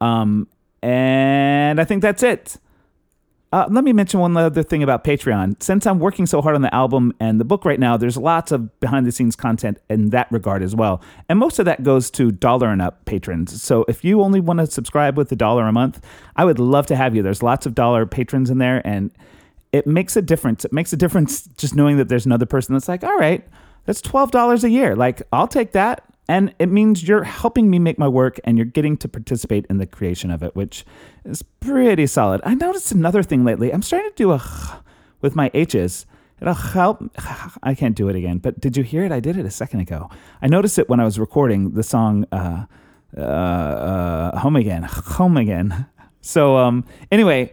Um, 0.00 0.48
and 0.82 1.80
I 1.80 1.84
think 1.84 2.02
that's 2.02 2.22
it. 2.22 2.58
Uh, 3.52 3.66
let 3.68 3.84
me 3.84 3.92
mention 3.92 4.18
one 4.18 4.34
other 4.34 4.62
thing 4.62 4.82
about 4.82 5.04
Patreon. 5.04 5.62
Since 5.62 5.86
I'm 5.86 5.98
working 5.98 6.24
so 6.24 6.40
hard 6.40 6.54
on 6.54 6.62
the 6.62 6.74
album 6.74 7.12
and 7.20 7.38
the 7.38 7.44
book 7.44 7.66
right 7.66 7.78
now, 7.78 7.98
there's 7.98 8.16
lots 8.16 8.50
of 8.50 8.80
behind 8.80 9.04
the 9.04 9.12
scenes 9.12 9.36
content 9.36 9.78
in 9.90 10.08
that 10.08 10.32
regard 10.32 10.62
as 10.62 10.74
well. 10.74 11.02
And 11.28 11.38
most 11.38 11.58
of 11.58 11.66
that 11.66 11.82
goes 11.82 12.10
to 12.12 12.32
dollar 12.32 12.68
and 12.68 12.80
up 12.80 13.04
patrons. 13.04 13.62
So 13.62 13.84
if 13.88 14.04
you 14.04 14.22
only 14.22 14.40
want 14.40 14.60
to 14.60 14.66
subscribe 14.66 15.18
with 15.18 15.30
a 15.32 15.36
dollar 15.36 15.66
a 15.66 15.72
month, 15.72 16.02
I 16.34 16.46
would 16.46 16.58
love 16.58 16.86
to 16.86 16.96
have 16.96 17.14
you. 17.14 17.22
There's 17.22 17.42
lots 17.42 17.66
of 17.66 17.74
dollar 17.74 18.06
patrons 18.06 18.48
in 18.48 18.56
there, 18.56 18.80
and 18.86 19.12
it 19.72 19.86
makes 19.86 20.16
a 20.16 20.22
difference. 20.22 20.64
It 20.64 20.72
makes 20.72 20.92
a 20.92 20.96
difference 20.96 21.42
just 21.56 21.74
knowing 21.74 21.96
that 21.96 22.08
there's 22.08 22.26
another 22.26 22.46
person 22.46 22.74
that's 22.74 22.88
like, 22.88 23.02
all 23.02 23.16
right, 23.16 23.46
that's 23.86 24.00
$12 24.02 24.64
a 24.64 24.70
year. 24.70 24.94
Like, 24.94 25.22
I'll 25.32 25.48
take 25.48 25.72
that. 25.72 26.04
And 26.28 26.54
it 26.58 26.66
means 26.66 27.06
you're 27.06 27.24
helping 27.24 27.68
me 27.68 27.78
make 27.78 27.98
my 27.98 28.06
work 28.06 28.38
and 28.44 28.56
you're 28.56 28.64
getting 28.64 28.96
to 28.98 29.08
participate 29.08 29.66
in 29.68 29.78
the 29.78 29.86
creation 29.86 30.30
of 30.30 30.42
it, 30.42 30.54
which 30.54 30.84
is 31.24 31.42
pretty 31.60 32.06
solid. 32.06 32.40
I 32.44 32.54
noticed 32.54 32.92
another 32.92 33.22
thing 33.22 33.44
lately. 33.44 33.72
I'm 33.72 33.82
starting 33.82 34.10
to 34.10 34.16
do 34.16 34.32
a 34.32 34.82
with 35.20 35.34
my 35.34 35.50
H's. 35.54 36.06
It'll 36.40 36.54
help. 36.54 37.02
I 37.62 37.74
can't 37.74 37.96
do 37.96 38.08
it 38.08 38.16
again, 38.16 38.38
but 38.38 38.60
did 38.60 38.76
you 38.76 38.82
hear 38.82 39.04
it? 39.04 39.12
I 39.12 39.20
did 39.20 39.36
it 39.36 39.46
a 39.46 39.50
second 39.50 39.80
ago. 39.80 40.10
I 40.40 40.48
noticed 40.48 40.78
it 40.78 40.88
when 40.88 41.00
I 41.00 41.04
was 41.04 41.18
recording 41.18 41.72
the 41.72 41.82
song 41.82 42.26
uh, 42.30 42.66
uh, 43.16 43.20
uh, 43.20 44.38
Home 44.38 44.56
Again. 44.56 44.82
Home 44.88 45.36
Again. 45.36 45.86
So, 46.20 46.56
um, 46.56 46.84
anyway, 47.10 47.52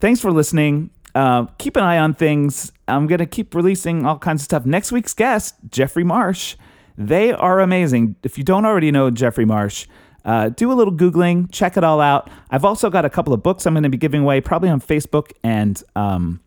thanks 0.00 0.20
for 0.20 0.32
listening. 0.32 0.90
Uh, 1.16 1.46
keep 1.56 1.76
an 1.76 1.82
eye 1.82 1.96
on 1.96 2.12
things. 2.12 2.70
I'm 2.86 3.06
going 3.06 3.20
to 3.20 3.26
keep 3.26 3.54
releasing 3.54 4.04
all 4.04 4.18
kinds 4.18 4.42
of 4.42 4.44
stuff. 4.44 4.66
Next 4.66 4.92
week's 4.92 5.14
guest, 5.14 5.54
Jeffrey 5.70 6.04
Marsh. 6.04 6.56
They 6.98 7.32
are 7.32 7.60
amazing. 7.60 8.16
If 8.22 8.36
you 8.36 8.44
don't 8.44 8.66
already 8.66 8.90
know 8.90 9.10
Jeffrey 9.10 9.46
Marsh, 9.46 9.86
uh, 10.26 10.50
do 10.50 10.70
a 10.70 10.74
little 10.74 10.92
Googling, 10.92 11.50
check 11.50 11.78
it 11.78 11.84
all 11.84 12.02
out. 12.02 12.28
I've 12.50 12.66
also 12.66 12.90
got 12.90 13.06
a 13.06 13.08
couple 13.08 13.32
of 13.32 13.42
books 13.42 13.64
I'm 13.64 13.72
going 13.72 13.84
to 13.84 13.88
be 13.88 13.96
giving 13.96 14.24
away, 14.24 14.42
probably 14.42 14.68
on 14.68 14.78
Facebook 14.78 15.32
and 15.42 15.82
um, 15.94 16.40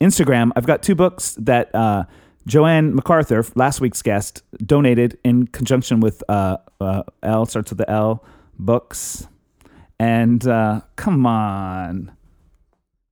Instagram. 0.00 0.52
I've 0.54 0.66
got 0.66 0.84
two 0.84 0.94
books 0.94 1.34
that 1.40 1.74
uh, 1.74 2.04
Jo-Anne 2.46 2.96
McArthur, 2.96 3.50
last 3.56 3.80
week's 3.80 4.02
guest, 4.02 4.44
donated 4.64 5.18
in 5.24 5.48
conjunction 5.48 5.98
with 5.98 6.22
uh, 6.28 6.58
uh, 6.80 7.02
L, 7.24 7.44
starts 7.44 7.72
with 7.72 7.78
the 7.78 7.90
L, 7.90 8.24
books. 8.56 9.26
And 9.98 10.40
come 10.94 11.26
on. 11.26 12.12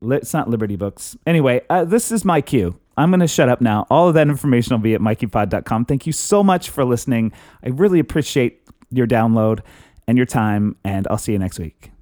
It's 0.02 0.32
not 0.32 0.48
Liberty 0.48 0.76
Books. 0.76 1.16
Anyway, 1.26 1.62
uh, 1.70 1.84
this 1.84 2.12
is 2.12 2.24
my 2.24 2.40
cue. 2.40 2.78
I'm 2.96 3.10
going 3.10 3.20
to 3.20 3.28
shut 3.28 3.48
up 3.48 3.60
now. 3.60 3.86
All 3.90 4.08
of 4.08 4.14
that 4.14 4.28
information 4.28 4.74
will 4.74 4.82
be 4.82 4.94
at 4.94 5.00
mikeypod.com. 5.00 5.84
Thank 5.84 6.06
you 6.06 6.12
so 6.12 6.42
much 6.42 6.70
for 6.70 6.84
listening. 6.84 7.32
I 7.64 7.68
really 7.68 8.00
appreciate 8.00 8.62
your 8.90 9.06
download 9.06 9.60
and 10.06 10.16
your 10.16 10.26
time, 10.26 10.76
and 10.84 11.06
I'll 11.08 11.18
see 11.18 11.32
you 11.32 11.38
next 11.38 11.58
week. 11.58 11.92